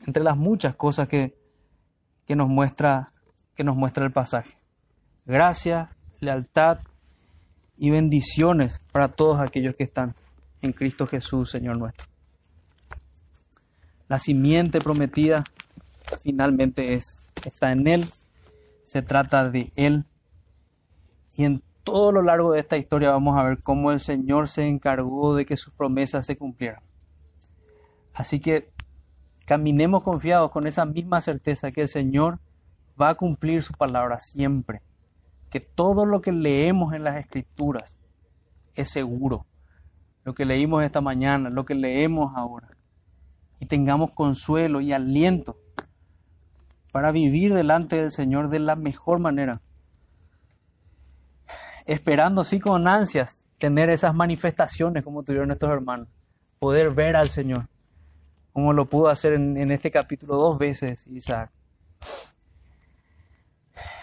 entre 0.08 0.24
las 0.24 0.38
muchas 0.38 0.74
cosas 0.74 1.10
que, 1.10 1.38
que, 2.26 2.38
nos, 2.38 2.48
muestra, 2.48 3.12
que 3.56 3.66
nos 3.66 3.76
muestra 3.76 4.06
el 4.06 4.14
pasaje. 4.14 4.58
Gracia, 5.26 5.98
lealtad 6.22 6.80
y 7.76 7.90
bendiciones 7.90 8.80
para 8.94 9.10
todos 9.10 9.42
aquellos 9.42 9.76
que 9.76 9.84
están 9.84 10.16
en 10.64 10.74
Cristo 10.74 11.08
Jesús, 11.08 11.52
Señor 11.52 11.78
nuestro. 11.78 12.08
La 14.08 14.20
simiente 14.20 14.80
prometida 14.80 15.44
finalmente 16.22 16.94
es, 16.94 17.34
está 17.46 17.72
en 17.72 17.88
Él, 17.88 18.06
se 18.84 19.02
trata 19.02 19.50
de 19.50 19.72
Él 19.76 20.06
y 21.36 21.46
en 21.46 21.64
todo 21.84 22.12
lo 22.12 22.22
largo 22.22 22.54
de 22.54 22.60
esta 22.60 22.78
historia 22.78 23.12
vamos 23.12 23.38
a 23.38 23.44
ver 23.44 23.60
cómo 23.62 23.92
el 23.92 24.00
Señor 24.00 24.48
se 24.48 24.68
encargó 24.68 25.36
de 25.36 25.46
que 25.46 25.58
sus 25.58 25.74
promesas 25.74 26.26
se 26.26 26.38
cumplieran. 26.38 26.82
Así 28.14 28.40
que 28.40 28.72
caminemos 29.46 30.04
confiados 30.04 30.52
con 30.52 30.68
esa 30.68 30.86
misma 30.86 31.20
certeza 31.22 31.72
que 31.72 31.82
el 31.82 31.88
Señor 31.88 32.40
va 33.00 33.10
a 33.10 33.16
cumplir 33.16 33.64
su 33.64 33.74
palabra 33.74 34.20
siempre. 34.20 34.82
Que 35.50 35.60
todo 35.60 36.06
lo 36.06 36.22
que 36.22 36.32
leemos 36.32 36.94
en 36.94 37.04
las 37.04 37.18
escrituras 37.18 37.98
es 38.76 38.90
seguro. 38.90 39.46
Lo 40.24 40.34
que 40.34 40.46
leímos 40.46 40.84
esta 40.84 41.02
mañana, 41.02 41.50
lo 41.50 41.66
que 41.66 41.76
leemos 41.76 42.36
ahora. 42.36 42.70
Y 43.60 43.66
tengamos 43.66 44.12
consuelo 44.12 44.82
y 44.82 44.94
aliento 44.94 45.58
para 46.92 47.12
vivir 47.12 47.54
delante 47.54 47.98
del 47.98 48.12
Señor 48.12 48.50
de 48.50 48.60
la 48.60 48.76
mejor 48.76 49.20
manera 49.20 49.62
esperando 51.86 52.44
sí 52.44 52.60
con 52.60 52.88
ansias 52.88 53.44
tener 53.58 53.90
esas 53.90 54.14
manifestaciones 54.14 55.04
como 55.04 55.24
tuvieron 55.24 55.52
estos 55.52 55.70
hermanos, 55.70 56.08
poder 56.60 56.92
ver 56.92 57.16
al 57.16 57.30
Señor, 57.30 57.68
como 58.52 58.74
lo 58.74 58.90
pudo 58.90 59.10
hacer 59.10 59.34
en, 59.34 59.72
este 59.72 59.92
capítulo 59.92 60.36
dos 60.36 60.58
veces 60.58 61.08
Isaac. 61.08 61.52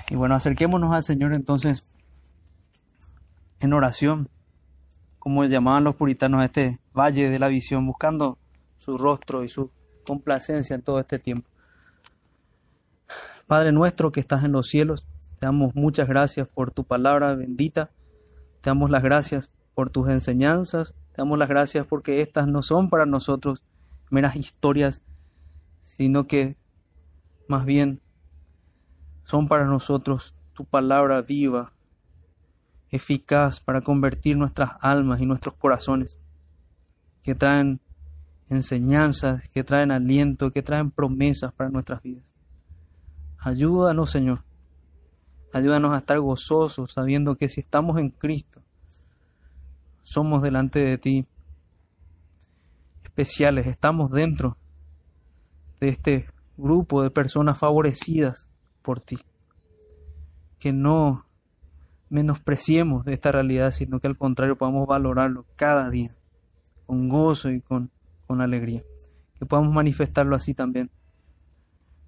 Y 0.08 0.16
bueno, 0.16 0.34
acerquémonos 0.34 0.94
al 0.94 1.04
Señor 1.04 1.34
entonces 1.34 1.94
en 3.60 3.72
oración, 3.72 4.28
como 5.20 5.44
llamaban 5.44 5.84
los 5.84 5.94
puritanos 5.94 6.40
a 6.40 6.46
este 6.46 6.80
valle 6.92 7.30
de 7.30 7.38
la 7.38 7.46
visión, 7.46 7.86
buscando 7.86 8.38
su 8.78 8.98
rostro 8.98 9.44
y 9.44 9.48
su 9.48 9.70
complacencia 10.04 10.74
en 10.74 10.82
todo 10.82 10.98
este 10.98 11.20
tiempo. 11.20 11.48
Padre 13.46 13.70
nuestro 13.70 14.10
que 14.10 14.20
estás 14.20 14.42
en 14.42 14.52
los 14.52 14.66
cielos, 14.66 15.06
te 15.38 15.46
damos 15.46 15.74
muchas 15.74 16.08
gracias 16.08 16.48
por 16.48 16.70
tu 16.70 16.84
palabra 16.84 17.34
bendita. 17.34 17.90
Te 18.60 18.70
damos 18.70 18.90
las 18.90 19.02
gracias 19.02 19.52
por 19.74 19.90
tus 19.90 20.08
enseñanzas. 20.08 20.94
Te 21.12 21.18
damos 21.18 21.38
las 21.38 21.48
gracias 21.48 21.86
porque 21.86 22.22
estas 22.22 22.46
no 22.46 22.62
son 22.62 22.90
para 22.90 23.06
nosotros 23.06 23.64
meras 24.10 24.36
historias, 24.36 25.02
sino 25.80 26.26
que 26.26 26.56
más 27.48 27.64
bien 27.64 28.00
son 29.24 29.48
para 29.48 29.64
nosotros 29.64 30.34
tu 30.54 30.64
palabra 30.64 31.22
viva, 31.22 31.72
eficaz 32.90 33.60
para 33.60 33.80
convertir 33.82 34.36
nuestras 34.36 34.70
almas 34.80 35.20
y 35.20 35.26
nuestros 35.26 35.54
corazones, 35.54 36.18
que 37.22 37.34
traen 37.34 37.80
enseñanzas, 38.48 39.48
que 39.50 39.62
traen 39.62 39.90
aliento, 39.92 40.50
que 40.50 40.62
traen 40.62 40.90
promesas 40.90 41.52
para 41.52 41.70
nuestras 41.70 42.02
vidas. 42.02 42.34
Ayúdanos, 43.38 44.10
Señor, 44.10 44.44
Ayúdanos 45.52 45.92
a 45.92 45.98
estar 45.98 46.20
gozosos 46.20 46.92
sabiendo 46.92 47.36
que 47.36 47.48
si 47.48 47.60
estamos 47.60 47.98
en 47.98 48.10
Cristo, 48.10 48.62
somos 50.02 50.42
delante 50.42 50.78
de 50.78 50.96
ti 50.96 51.26
especiales, 53.02 53.66
estamos 53.66 54.12
dentro 54.12 54.56
de 55.80 55.88
este 55.88 56.28
grupo 56.56 57.02
de 57.02 57.10
personas 57.10 57.58
favorecidas 57.58 58.46
por 58.82 59.00
ti. 59.00 59.18
Que 60.60 60.72
no 60.72 61.24
menospreciemos 62.10 63.06
esta 63.06 63.32
realidad, 63.32 63.70
sino 63.70 64.00
que 64.00 64.08
al 64.08 64.18
contrario 64.18 64.58
podamos 64.58 64.86
valorarlo 64.86 65.46
cada 65.56 65.88
día, 65.88 66.14
con 66.86 67.08
gozo 67.08 67.50
y 67.50 67.60
con, 67.62 67.90
con 68.26 68.42
alegría. 68.42 68.82
Que 69.38 69.46
podamos 69.46 69.72
manifestarlo 69.72 70.36
así 70.36 70.52
también, 70.52 70.90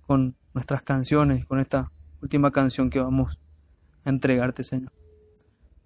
con 0.06 0.34
nuestras 0.52 0.82
canciones, 0.82 1.46
con 1.46 1.60
esta 1.60 1.90
última 2.20 2.50
canción 2.50 2.90
que 2.90 3.00
vamos 3.00 3.40
a 4.04 4.10
entregarte, 4.10 4.64
Señor. 4.64 4.92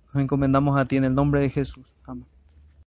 Nos 0.06 0.22
encomendamos 0.22 0.78
a 0.78 0.86
ti 0.86 0.96
en 0.96 1.04
el 1.04 1.14
nombre 1.14 1.40
de 1.40 1.50
Jesús. 1.50 1.94
Amén. 2.04 2.36